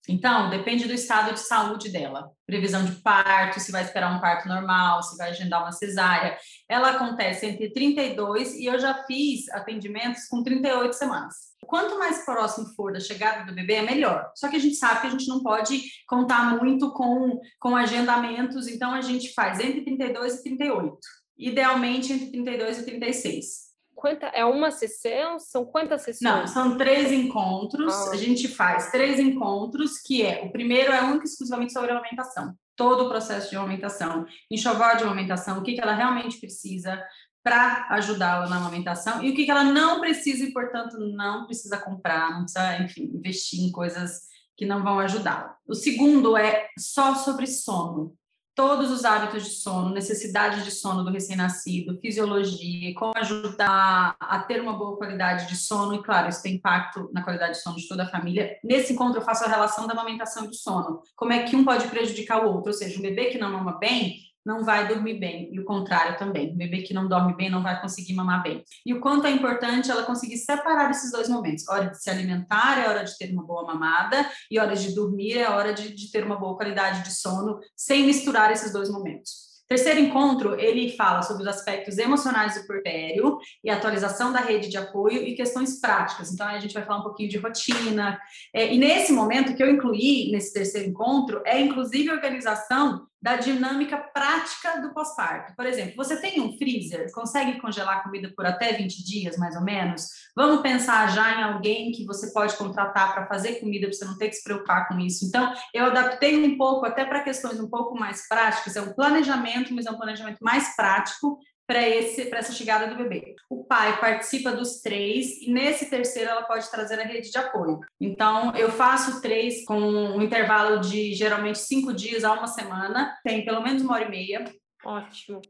Então, 0.09 0.49
depende 0.49 0.85
do 0.85 0.93
estado 0.93 1.33
de 1.33 1.39
saúde 1.39 1.89
dela. 1.89 2.29
Previsão 2.45 2.83
de 2.83 2.91
parto, 3.01 3.59
se 3.61 3.71
vai 3.71 3.83
esperar 3.83 4.13
um 4.13 4.19
parto 4.19 4.49
normal, 4.49 5.01
se 5.01 5.17
vai 5.17 5.29
agendar 5.29 5.61
uma 5.61 5.71
cesárea. 5.71 6.37
Ela 6.67 6.91
acontece 6.91 7.45
entre 7.45 7.71
32 7.71 8.55
e 8.55 8.65
eu 8.65 8.77
já 8.77 9.05
fiz 9.05 9.47
atendimentos 9.51 10.27
com 10.27 10.43
38 10.43 10.93
semanas. 10.93 11.51
Quanto 11.65 11.97
mais 11.97 12.25
próximo 12.25 12.67
for 12.75 12.91
da 12.91 12.99
chegada 12.99 13.45
do 13.45 13.55
bebê, 13.55 13.75
é 13.75 13.81
melhor. 13.81 14.29
Só 14.35 14.49
que 14.49 14.57
a 14.57 14.59
gente 14.59 14.75
sabe 14.75 15.01
que 15.01 15.07
a 15.07 15.11
gente 15.11 15.27
não 15.29 15.41
pode 15.41 15.81
contar 16.05 16.57
muito 16.57 16.91
com, 16.91 17.39
com 17.59 17.77
agendamentos, 17.77 18.67
então 18.67 18.91
a 18.93 18.99
gente 18.99 19.33
faz 19.33 19.57
entre 19.59 19.81
32 19.85 20.39
e 20.39 20.43
38. 20.43 20.97
Idealmente 21.41 22.13
entre 22.13 22.27
32 22.27 22.79
e 22.79 22.85
36. 22.85 23.71
Quanta, 23.95 24.27
é 24.27 24.45
uma 24.45 24.71
sessão? 24.71 25.39
São 25.39 25.65
quantas 25.65 26.03
sessões? 26.03 26.21
Não, 26.21 26.47
são 26.47 26.77
três 26.77 27.11
encontros. 27.11 27.93
Ah. 27.93 28.11
A 28.11 28.17
gente 28.17 28.47
faz 28.47 28.89
três 28.91 29.19
encontros, 29.19 29.99
que 29.99 30.23
é 30.23 30.43
o 30.43 30.51
primeiro 30.51 30.91
é 30.91 31.01
único 31.03 31.25
exclusivamente 31.25 31.73
sobre 31.73 31.91
amamentação. 31.91 32.55
Todo 32.75 33.05
o 33.05 33.09
processo 33.09 33.49
de 33.49 33.55
amamentação, 33.55 34.25
enxoval 34.49 34.97
de 34.97 35.03
amamentação, 35.03 35.59
o 35.59 35.63
que, 35.63 35.73
que 35.73 35.81
ela 35.81 35.93
realmente 35.93 36.39
precisa, 36.39 37.03
para 37.43 37.87
ajudá-la 37.89 38.47
na 38.47 38.57
amamentação 38.57 39.23
e 39.23 39.31
o 39.31 39.35
que, 39.35 39.45
que 39.45 39.51
ela 39.51 39.63
não 39.63 39.99
precisa 39.99 40.45
e, 40.45 40.53
portanto, 40.53 40.97
não 40.99 41.45
precisa 41.45 41.77
comprar, 41.77 42.31
não 42.31 42.43
precisa, 42.43 42.83
enfim, 42.83 43.11
investir 43.15 43.61
em 43.61 43.71
coisas 43.71 44.21
que 44.55 44.65
não 44.65 44.83
vão 44.83 44.99
ajudá-la. 44.99 45.57
O 45.67 45.73
segundo 45.73 46.37
é 46.37 46.67
só 46.77 47.15
sobre 47.15 47.47
sono. 47.47 48.15
Todos 48.53 48.91
os 48.91 49.05
hábitos 49.05 49.45
de 49.45 49.51
sono, 49.51 49.93
necessidade 49.93 50.63
de 50.63 50.71
sono 50.71 51.03
do 51.03 51.11
recém-nascido, 51.11 51.97
fisiologia, 51.99 52.93
como 52.95 53.13
ajudar 53.15 54.15
a 54.19 54.39
ter 54.39 54.61
uma 54.61 54.73
boa 54.73 54.97
qualidade 54.97 55.47
de 55.47 55.55
sono, 55.55 55.95
e 55.95 56.03
claro, 56.03 56.27
isso 56.27 56.43
tem 56.43 56.55
impacto 56.55 57.09
na 57.13 57.23
qualidade 57.23 57.53
de 57.53 57.61
sono 57.61 57.77
de 57.77 57.87
toda 57.87 58.03
a 58.03 58.09
família. 58.09 58.57
Nesse 58.63 58.93
encontro, 58.93 59.19
eu 59.19 59.25
faço 59.25 59.45
a 59.45 59.47
relação 59.47 59.87
da 59.87 59.93
amamentação 59.93 60.45
e 60.45 60.47
do 60.47 60.55
sono. 60.55 61.01
Como 61.15 61.31
é 61.31 61.43
que 61.43 61.55
um 61.55 61.63
pode 61.63 61.87
prejudicar 61.87 62.45
o 62.45 62.53
outro, 62.53 62.71
ou 62.71 62.77
seja, 62.77 62.99
um 62.99 63.01
bebê 63.01 63.25
que 63.27 63.37
não 63.37 63.51
mama 63.51 63.79
bem, 63.79 64.17
não 64.45 64.63
vai 64.63 64.87
dormir 64.87 65.19
bem, 65.19 65.49
e 65.53 65.59
o 65.59 65.65
contrário 65.65 66.17
também. 66.17 66.51
O 66.51 66.55
bebê 66.55 66.81
que 66.81 66.93
não 66.93 67.07
dorme 67.07 67.35
bem 67.35 67.49
não 67.49 67.61
vai 67.61 67.79
conseguir 67.81 68.13
mamar 68.13 68.43
bem. 68.43 68.63
E 68.85 68.93
o 68.93 68.99
quanto 68.99 69.27
é 69.27 69.31
importante 69.31 69.91
ela 69.91 70.03
conseguir 70.03 70.37
separar 70.37 70.89
esses 70.91 71.11
dois 71.11 71.29
momentos. 71.29 71.67
Hora 71.67 71.89
de 71.89 72.01
se 72.01 72.09
alimentar 72.09 72.79
é 72.79 72.89
hora 72.89 73.03
de 73.03 73.17
ter 73.17 73.31
uma 73.31 73.43
boa 73.43 73.65
mamada, 73.65 74.29
e 74.49 74.59
hora 74.59 74.75
de 74.75 74.93
dormir 74.93 75.37
é 75.37 75.49
hora 75.49 75.73
de, 75.73 75.93
de 75.93 76.11
ter 76.11 76.23
uma 76.23 76.37
boa 76.37 76.55
qualidade 76.55 77.03
de 77.03 77.13
sono, 77.13 77.59
sem 77.75 78.05
misturar 78.05 78.51
esses 78.51 78.71
dois 78.71 78.89
momentos. 78.89 79.51
Terceiro 79.71 80.01
encontro, 80.01 80.59
ele 80.59 80.97
fala 80.97 81.21
sobre 81.21 81.43
os 81.43 81.47
aspectos 81.47 81.97
emocionais 81.97 82.55
do 82.55 82.67
puerpério 82.67 83.37
e 83.63 83.69
atualização 83.69 84.29
da 84.33 84.41
rede 84.41 84.67
de 84.67 84.75
apoio 84.75 85.23
e 85.23 85.33
questões 85.33 85.79
práticas. 85.79 86.29
Então, 86.29 86.45
a 86.45 86.59
gente 86.59 86.73
vai 86.73 86.83
falar 86.83 86.99
um 86.99 87.03
pouquinho 87.03 87.29
de 87.29 87.37
rotina. 87.37 88.19
É, 88.53 88.73
e 88.73 88.77
nesse 88.77 89.13
momento 89.13 89.55
que 89.55 89.63
eu 89.63 89.71
incluí 89.71 90.29
nesse 90.29 90.51
terceiro 90.51 90.89
encontro, 90.89 91.41
é 91.45 91.57
inclusive 91.61 92.09
a 92.09 92.15
organização 92.15 93.07
da 93.21 93.35
dinâmica 93.35 93.97
prática 93.97 94.81
do 94.81 94.93
pós-parto. 94.93 95.55
Por 95.55 95.65
exemplo, 95.65 95.95
você 95.95 96.19
tem 96.19 96.41
um 96.41 96.57
freezer, 96.57 97.11
consegue 97.11 97.61
congelar 97.61 98.03
comida 98.03 98.33
por 98.35 98.45
até 98.45 98.73
20 98.73 99.03
dias, 99.03 99.37
mais 99.37 99.55
ou 99.55 99.61
menos? 99.61 100.07
Vamos 100.35 100.61
pensar 100.61 101.07
já 101.11 101.39
em 101.39 101.43
alguém 101.43 101.91
que 101.91 102.05
você 102.05 102.31
pode 102.33 102.55
contratar 102.55 103.13
para 103.13 103.27
fazer 103.27 103.59
comida, 103.59 103.87
para 103.87 103.93
você 103.93 104.05
não 104.05 104.17
ter 104.17 104.29
que 104.29 104.35
se 104.35 104.43
preocupar 104.43 104.87
com 104.87 104.99
isso. 104.99 105.25
Então, 105.25 105.53
eu 105.73 105.85
adaptei 105.85 106.43
um 106.43 106.57
pouco 106.57 106.85
até 106.85 107.05
para 107.05 107.23
questões 107.23 107.59
um 107.59 107.69
pouco 107.69 107.97
mais 107.97 108.27
práticas, 108.27 108.75
é 108.75 108.81
um 108.81 108.93
planejamento, 108.93 109.73
mas 109.73 109.85
é 109.85 109.91
um 109.91 109.97
planejamento 109.97 110.39
mais 110.41 110.75
prático 110.75 111.37
para 111.71 112.39
essa 112.39 112.51
chegada 112.51 112.87
do 112.87 112.95
bebê. 112.95 113.35
O 113.49 113.63
pai 113.63 113.99
participa 113.99 114.51
dos 114.51 114.81
três 114.81 115.41
e 115.41 115.51
nesse 115.51 115.89
terceiro 115.89 116.29
ela 116.29 116.43
pode 116.43 116.69
trazer 116.69 116.99
a 116.99 117.03
rede 117.03 117.31
de 117.31 117.37
apoio. 117.37 117.79
Então 117.99 118.53
eu 118.55 118.69
faço 118.71 119.21
três 119.21 119.63
com 119.63 119.79
um 119.79 120.21
intervalo 120.21 120.81
de 120.81 121.13
geralmente 121.13 121.59
cinco 121.59 121.93
dias 121.93 122.23
a 122.23 122.33
uma 122.33 122.47
semana, 122.47 123.17
tem 123.23 123.45
pelo 123.45 123.61
menos 123.61 123.81
uma 123.81 123.93
hora 123.93 124.05
e 124.05 124.09
meia. 124.09 124.43
Ótimo. 124.83 125.41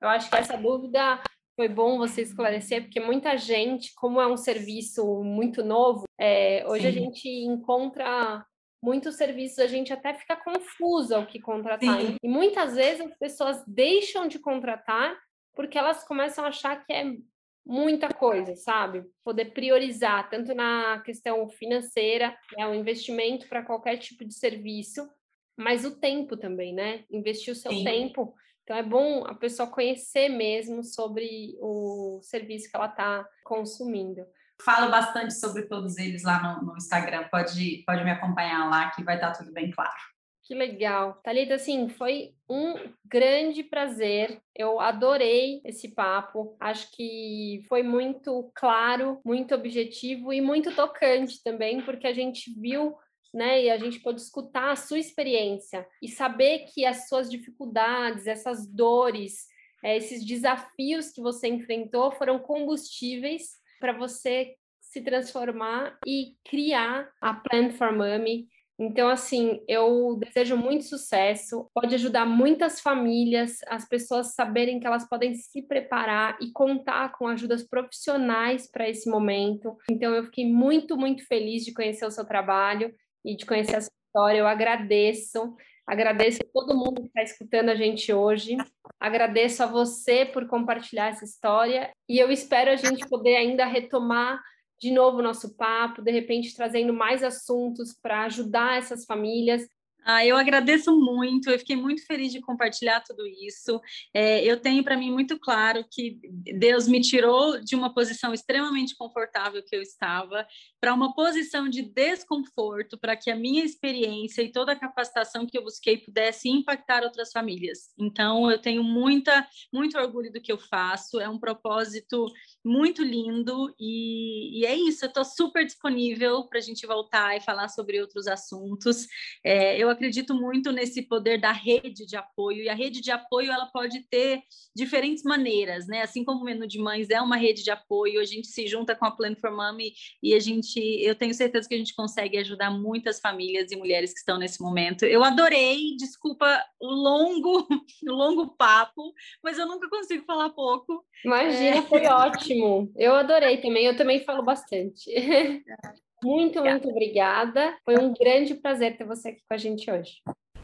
Eu 0.00 0.08
acho 0.08 0.30
que 0.30 0.36
essa 0.36 0.56
dúvida 0.56 1.20
foi 1.54 1.68
bom 1.68 1.98
você 1.98 2.22
esclarecer, 2.22 2.82
porque 2.82 3.00
muita 3.00 3.36
gente, 3.36 3.92
como 3.94 4.20
é 4.20 4.26
um 4.26 4.36
serviço 4.36 5.22
muito 5.22 5.64
novo, 5.64 6.04
é, 6.18 6.64
hoje 6.66 6.82
Sim. 6.82 6.88
a 6.88 6.92
gente 6.92 7.28
encontra 7.28 8.44
muitos 8.82 9.16
serviços, 9.16 9.58
a 9.58 9.66
gente 9.66 9.92
até 9.92 10.14
fica 10.14 10.36
confusa 10.36 11.18
o 11.18 11.26
que 11.26 11.40
contratar. 11.40 12.00
Sim. 12.00 12.16
E 12.22 12.28
muitas 12.28 12.74
vezes 12.76 13.00
as 13.00 13.18
pessoas 13.18 13.64
deixam 13.66 14.28
de 14.28 14.38
contratar 14.38 15.16
porque 15.56 15.78
elas 15.78 16.04
começam 16.04 16.44
a 16.44 16.48
achar 16.48 16.84
que 16.84 16.92
é 16.92 17.16
muita 17.64 18.08
coisa, 18.14 18.54
sabe? 18.54 19.04
Poder 19.24 19.46
priorizar, 19.46 20.28
tanto 20.30 20.54
na 20.54 21.00
questão 21.00 21.48
financeira, 21.48 22.36
é 22.56 22.64
um 22.66 22.74
investimento 22.74 23.48
para 23.48 23.64
qualquer 23.64 23.96
tipo 23.96 24.24
de 24.24 24.34
serviço, 24.34 25.08
mas 25.56 25.84
o 25.84 25.98
tempo 25.98 26.36
também, 26.36 26.72
né? 26.72 27.04
Investir 27.10 27.52
o 27.52 27.56
seu 27.56 27.72
Sim. 27.72 27.82
tempo. 27.82 28.34
Então 28.62 28.76
é 28.76 28.82
bom 28.82 29.24
a 29.26 29.34
pessoa 29.34 29.68
conhecer 29.68 30.28
mesmo 30.28 30.84
sobre 30.84 31.56
o 31.60 32.20
serviço 32.22 32.70
que 32.70 32.76
ela 32.76 32.86
está 32.86 33.26
consumindo. 33.42 34.24
Falo 34.62 34.90
bastante 34.90 35.34
sobre 35.34 35.62
todos 35.62 35.98
eles 35.98 36.22
lá 36.22 36.60
no, 36.60 36.66
no 36.66 36.76
Instagram. 36.76 37.28
Pode, 37.28 37.82
pode 37.86 38.04
me 38.04 38.10
acompanhar 38.10 38.68
lá 38.68 38.90
que 38.90 39.02
vai 39.02 39.16
estar 39.16 39.32
tudo 39.32 39.52
bem 39.52 39.70
claro. 39.70 40.15
Que 40.46 40.54
legal. 40.54 41.20
Thalita, 41.24 41.54
assim, 41.56 41.88
foi 41.88 42.32
um 42.48 42.74
grande 43.04 43.64
prazer. 43.64 44.40
Eu 44.54 44.78
adorei 44.78 45.60
esse 45.64 45.88
papo. 45.88 46.56
Acho 46.60 46.88
que 46.92 47.64
foi 47.68 47.82
muito 47.82 48.48
claro, 48.54 49.20
muito 49.24 49.56
objetivo 49.56 50.32
e 50.32 50.40
muito 50.40 50.72
tocante 50.72 51.42
também, 51.42 51.82
porque 51.82 52.06
a 52.06 52.12
gente 52.12 52.54
viu, 52.60 52.94
né, 53.34 53.64
e 53.64 53.70
a 53.70 53.76
gente 53.76 53.98
pôde 53.98 54.20
escutar 54.20 54.70
a 54.70 54.76
sua 54.76 55.00
experiência 55.00 55.84
e 56.00 56.08
saber 56.08 56.66
que 56.72 56.86
as 56.86 57.08
suas 57.08 57.28
dificuldades, 57.28 58.28
essas 58.28 58.68
dores, 58.68 59.48
eh, 59.82 59.96
esses 59.96 60.24
desafios 60.24 61.10
que 61.10 61.20
você 61.20 61.48
enfrentou 61.48 62.12
foram 62.12 62.38
combustíveis 62.38 63.56
para 63.80 63.92
você 63.92 64.54
se 64.80 65.00
transformar 65.00 65.98
e 66.06 66.36
criar 66.48 67.10
a 67.20 67.34
Plan 67.34 67.70
for 67.70 67.92
Mommy 67.92 68.46
então, 68.78 69.08
assim, 69.08 69.62
eu 69.66 70.18
desejo 70.18 70.56
muito 70.56 70.84
sucesso. 70.84 71.70
Pode 71.74 71.94
ajudar 71.94 72.26
muitas 72.26 72.80
famílias, 72.80 73.58
as 73.68 73.88
pessoas 73.88 74.34
saberem 74.34 74.78
que 74.78 74.86
elas 74.86 75.08
podem 75.08 75.34
se 75.34 75.62
preparar 75.62 76.36
e 76.42 76.52
contar 76.52 77.12
com 77.12 77.26
ajudas 77.26 77.66
profissionais 77.66 78.70
para 78.70 78.88
esse 78.88 79.08
momento. 79.08 79.76
Então, 79.90 80.14
eu 80.14 80.24
fiquei 80.24 80.46
muito, 80.46 80.96
muito 80.96 81.26
feliz 81.26 81.64
de 81.64 81.72
conhecer 81.72 82.04
o 82.04 82.10
seu 82.10 82.26
trabalho 82.26 82.94
e 83.24 83.34
de 83.34 83.46
conhecer 83.46 83.76
a 83.76 83.80
sua 83.80 83.92
história. 84.08 84.38
Eu 84.38 84.46
agradeço. 84.46 85.54
Agradeço 85.86 86.40
a 86.42 86.52
todo 86.52 86.76
mundo 86.76 87.00
que 87.00 87.08
está 87.08 87.22
escutando 87.22 87.70
a 87.70 87.74
gente 87.74 88.12
hoje. 88.12 88.56
Agradeço 89.00 89.62
a 89.62 89.66
você 89.66 90.26
por 90.26 90.46
compartilhar 90.48 91.08
essa 91.08 91.24
história. 91.24 91.90
E 92.08 92.18
eu 92.18 92.30
espero 92.30 92.70
a 92.70 92.76
gente 92.76 93.08
poder 93.08 93.36
ainda 93.36 93.64
retomar 93.64 94.38
de 94.78 94.90
novo 94.90 95.18
o 95.18 95.22
nosso 95.22 95.56
papo, 95.56 96.02
de 96.02 96.10
repente 96.10 96.54
trazendo 96.54 96.92
mais 96.92 97.22
assuntos 97.22 97.94
para 97.94 98.24
ajudar 98.24 98.78
essas 98.78 99.04
famílias 99.04 99.66
ah, 100.08 100.24
eu 100.24 100.36
agradeço 100.36 100.96
muito, 100.96 101.50
eu 101.50 101.58
fiquei 101.58 101.74
muito 101.74 102.06
feliz 102.06 102.30
de 102.30 102.40
compartilhar 102.40 103.00
tudo 103.00 103.26
isso. 103.26 103.80
É, 104.14 104.44
eu 104.44 104.60
tenho 104.60 104.84
para 104.84 104.96
mim 104.96 105.10
muito 105.10 105.36
claro 105.36 105.84
que 105.90 106.20
Deus 106.56 106.86
me 106.86 107.00
tirou 107.00 107.60
de 107.60 107.74
uma 107.74 107.92
posição 107.92 108.32
extremamente 108.32 108.94
confortável 108.96 109.60
que 109.66 109.74
eu 109.74 109.82
estava 109.82 110.46
para 110.80 110.94
uma 110.94 111.12
posição 111.12 111.68
de 111.68 111.82
desconforto, 111.82 112.96
para 112.96 113.16
que 113.16 113.32
a 113.32 113.34
minha 113.34 113.64
experiência 113.64 114.42
e 114.42 114.52
toda 114.52 114.70
a 114.70 114.78
capacitação 114.78 115.44
que 115.44 115.58
eu 115.58 115.64
busquei 115.64 115.98
pudesse 115.98 116.48
impactar 116.48 117.02
outras 117.02 117.32
famílias. 117.32 117.88
Então, 117.98 118.48
eu 118.48 118.60
tenho 118.60 118.84
muita, 118.84 119.44
muito 119.72 119.98
orgulho 119.98 120.32
do 120.32 120.40
que 120.40 120.52
eu 120.52 120.58
faço, 120.58 121.18
é 121.18 121.28
um 121.28 121.40
propósito 121.40 122.26
muito 122.64 123.02
lindo 123.02 123.74
e, 123.76 124.60
e 124.60 124.66
é 124.66 124.76
isso. 124.76 125.04
Eu 125.04 125.08
estou 125.08 125.24
super 125.24 125.64
disponível 125.64 126.46
para 126.46 126.60
a 126.60 126.62
gente 126.62 126.86
voltar 126.86 127.36
e 127.36 127.40
falar 127.40 127.68
sobre 127.68 128.00
outros 128.00 128.28
assuntos. 128.28 129.08
É, 129.44 129.76
eu 129.76 129.95
acredito 129.96 130.34
muito 130.34 130.70
nesse 130.70 131.02
poder 131.02 131.40
da 131.40 131.52
rede 131.52 132.06
de 132.06 132.16
apoio, 132.16 132.62
e 132.62 132.68
a 132.68 132.74
rede 132.74 133.00
de 133.00 133.10
apoio 133.10 133.50
ela 133.50 133.66
pode 133.66 134.00
ter 134.08 134.42
diferentes 134.74 135.24
maneiras, 135.24 135.86
né? 135.86 136.02
Assim 136.02 136.24
como 136.24 136.42
o 136.42 136.44
Menu 136.44 136.66
de 136.66 136.78
Mães 136.78 137.10
é 137.10 137.20
uma 137.20 137.36
rede 137.36 137.64
de 137.64 137.70
apoio, 137.70 138.20
a 138.20 138.24
gente 138.24 138.46
se 138.46 138.66
junta 138.66 138.94
com 138.94 139.04
a 139.04 139.10
Plan 139.10 139.34
for 139.34 139.50
Mommy 139.50 139.92
e 140.22 140.34
a 140.34 140.40
gente, 140.40 140.78
eu 141.02 141.14
tenho 141.14 141.34
certeza 141.34 141.68
que 141.68 141.74
a 141.74 141.78
gente 141.78 141.94
consegue 141.94 142.38
ajudar 142.38 142.70
muitas 142.70 143.18
famílias 143.18 143.72
e 143.72 143.76
mulheres 143.76 144.12
que 144.12 144.18
estão 144.18 144.38
nesse 144.38 144.62
momento. 144.62 145.04
Eu 145.04 145.24
adorei, 145.24 145.96
desculpa 145.96 146.62
o 146.80 146.88
longo, 146.88 147.66
o 148.08 148.12
longo 148.12 148.56
papo, 148.56 149.12
mas 149.42 149.58
eu 149.58 149.66
nunca 149.66 149.88
consigo 149.88 150.24
falar 150.24 150.50
pouco. 150.50 151.04
Imagina, 151.24 151.78
é... 151.78 151.82
foi 151.82 152.06
ótimo. 152.06 152.92
Eu 152.96 153.14
adorei 153.14 153.58
também, 153.58 153.86
eu 153.86 153.96
também 153.96 154.24
falo 154.24 154.42
bastante. 154.42 155.10
Muito, 156.22 156.62
muito 156.62 156.88
obrigada. 156.88 157.74
Foi 157.84 157.98
um 157.98 158.12
grande 158.12 158.54
prazer 158.54 158.96
ter 158.96 159.04
você 159.04 159.28
aqui 159.28 159.40
com 159.48 159.54
a 159.54 159.58
gente 159.58 159.90
hoje. 159.90 160.22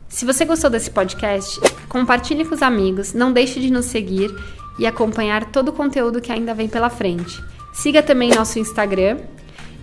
Se 0.08 0.24
você 0.24 0.44
gostou 0.44 0.68
desse 0.68 0.90
podcast, 0.90 1.58
compartilhe 1.88 2.44
com 2.44 2.54
os 2.54 2.62
amigos, 2.62 3.14
não 3.14 3.32
deixe 3.32 3.60
de 3.60 3.70
nos 3.70 3.86
seguir 3.86 4.30
e 4.78 4.86
acompanhar 4.86 5.50
todo 5.50 5.68
o 5.68 5.72
conteúdo 5.72 6.20
que 6.20 6.32
ainda 6.32 6.54
vem 6.54 6.68
pela 6.68 6.90
frente. 6.90 7.42
Siga 7.72 8.02
também 8.02 8.30
nosso 8.30 8.58
Instagram 8.58 9.18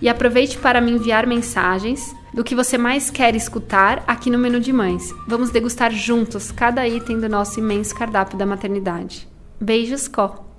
e 0.00 0.08
aproveite 0.08 0.56
para 0.58 0.80
me 0.80 0.92
enviar 0.92 1.26
mensagens 1.26 2.14
do 2.32 2.44
que 2.44 2.54
você 2.54 2.78
mais 2.78 3.10
quer 3.10 3.34
escutar 3.34 4.04
aqui 4.06 4.30
no 4.30 4.38
Menu 4.38 4.60
de 4.60 4.72
Mães. 4.72 5.12
Vamos 5.26 5.50
degustar 5.50 5.90
juntos 5.92 6.52
cada 6.52 6.86
item 6.86 7.18
do 7.18 7.28
nosso 7.28 7.58
imenso 7.58 7.94
cardápio 7.94 8.38
da 8.38 8.46
maternidade. 8.46 9.28
Beijos, 9.60 10.06
Có! 10.06 10.49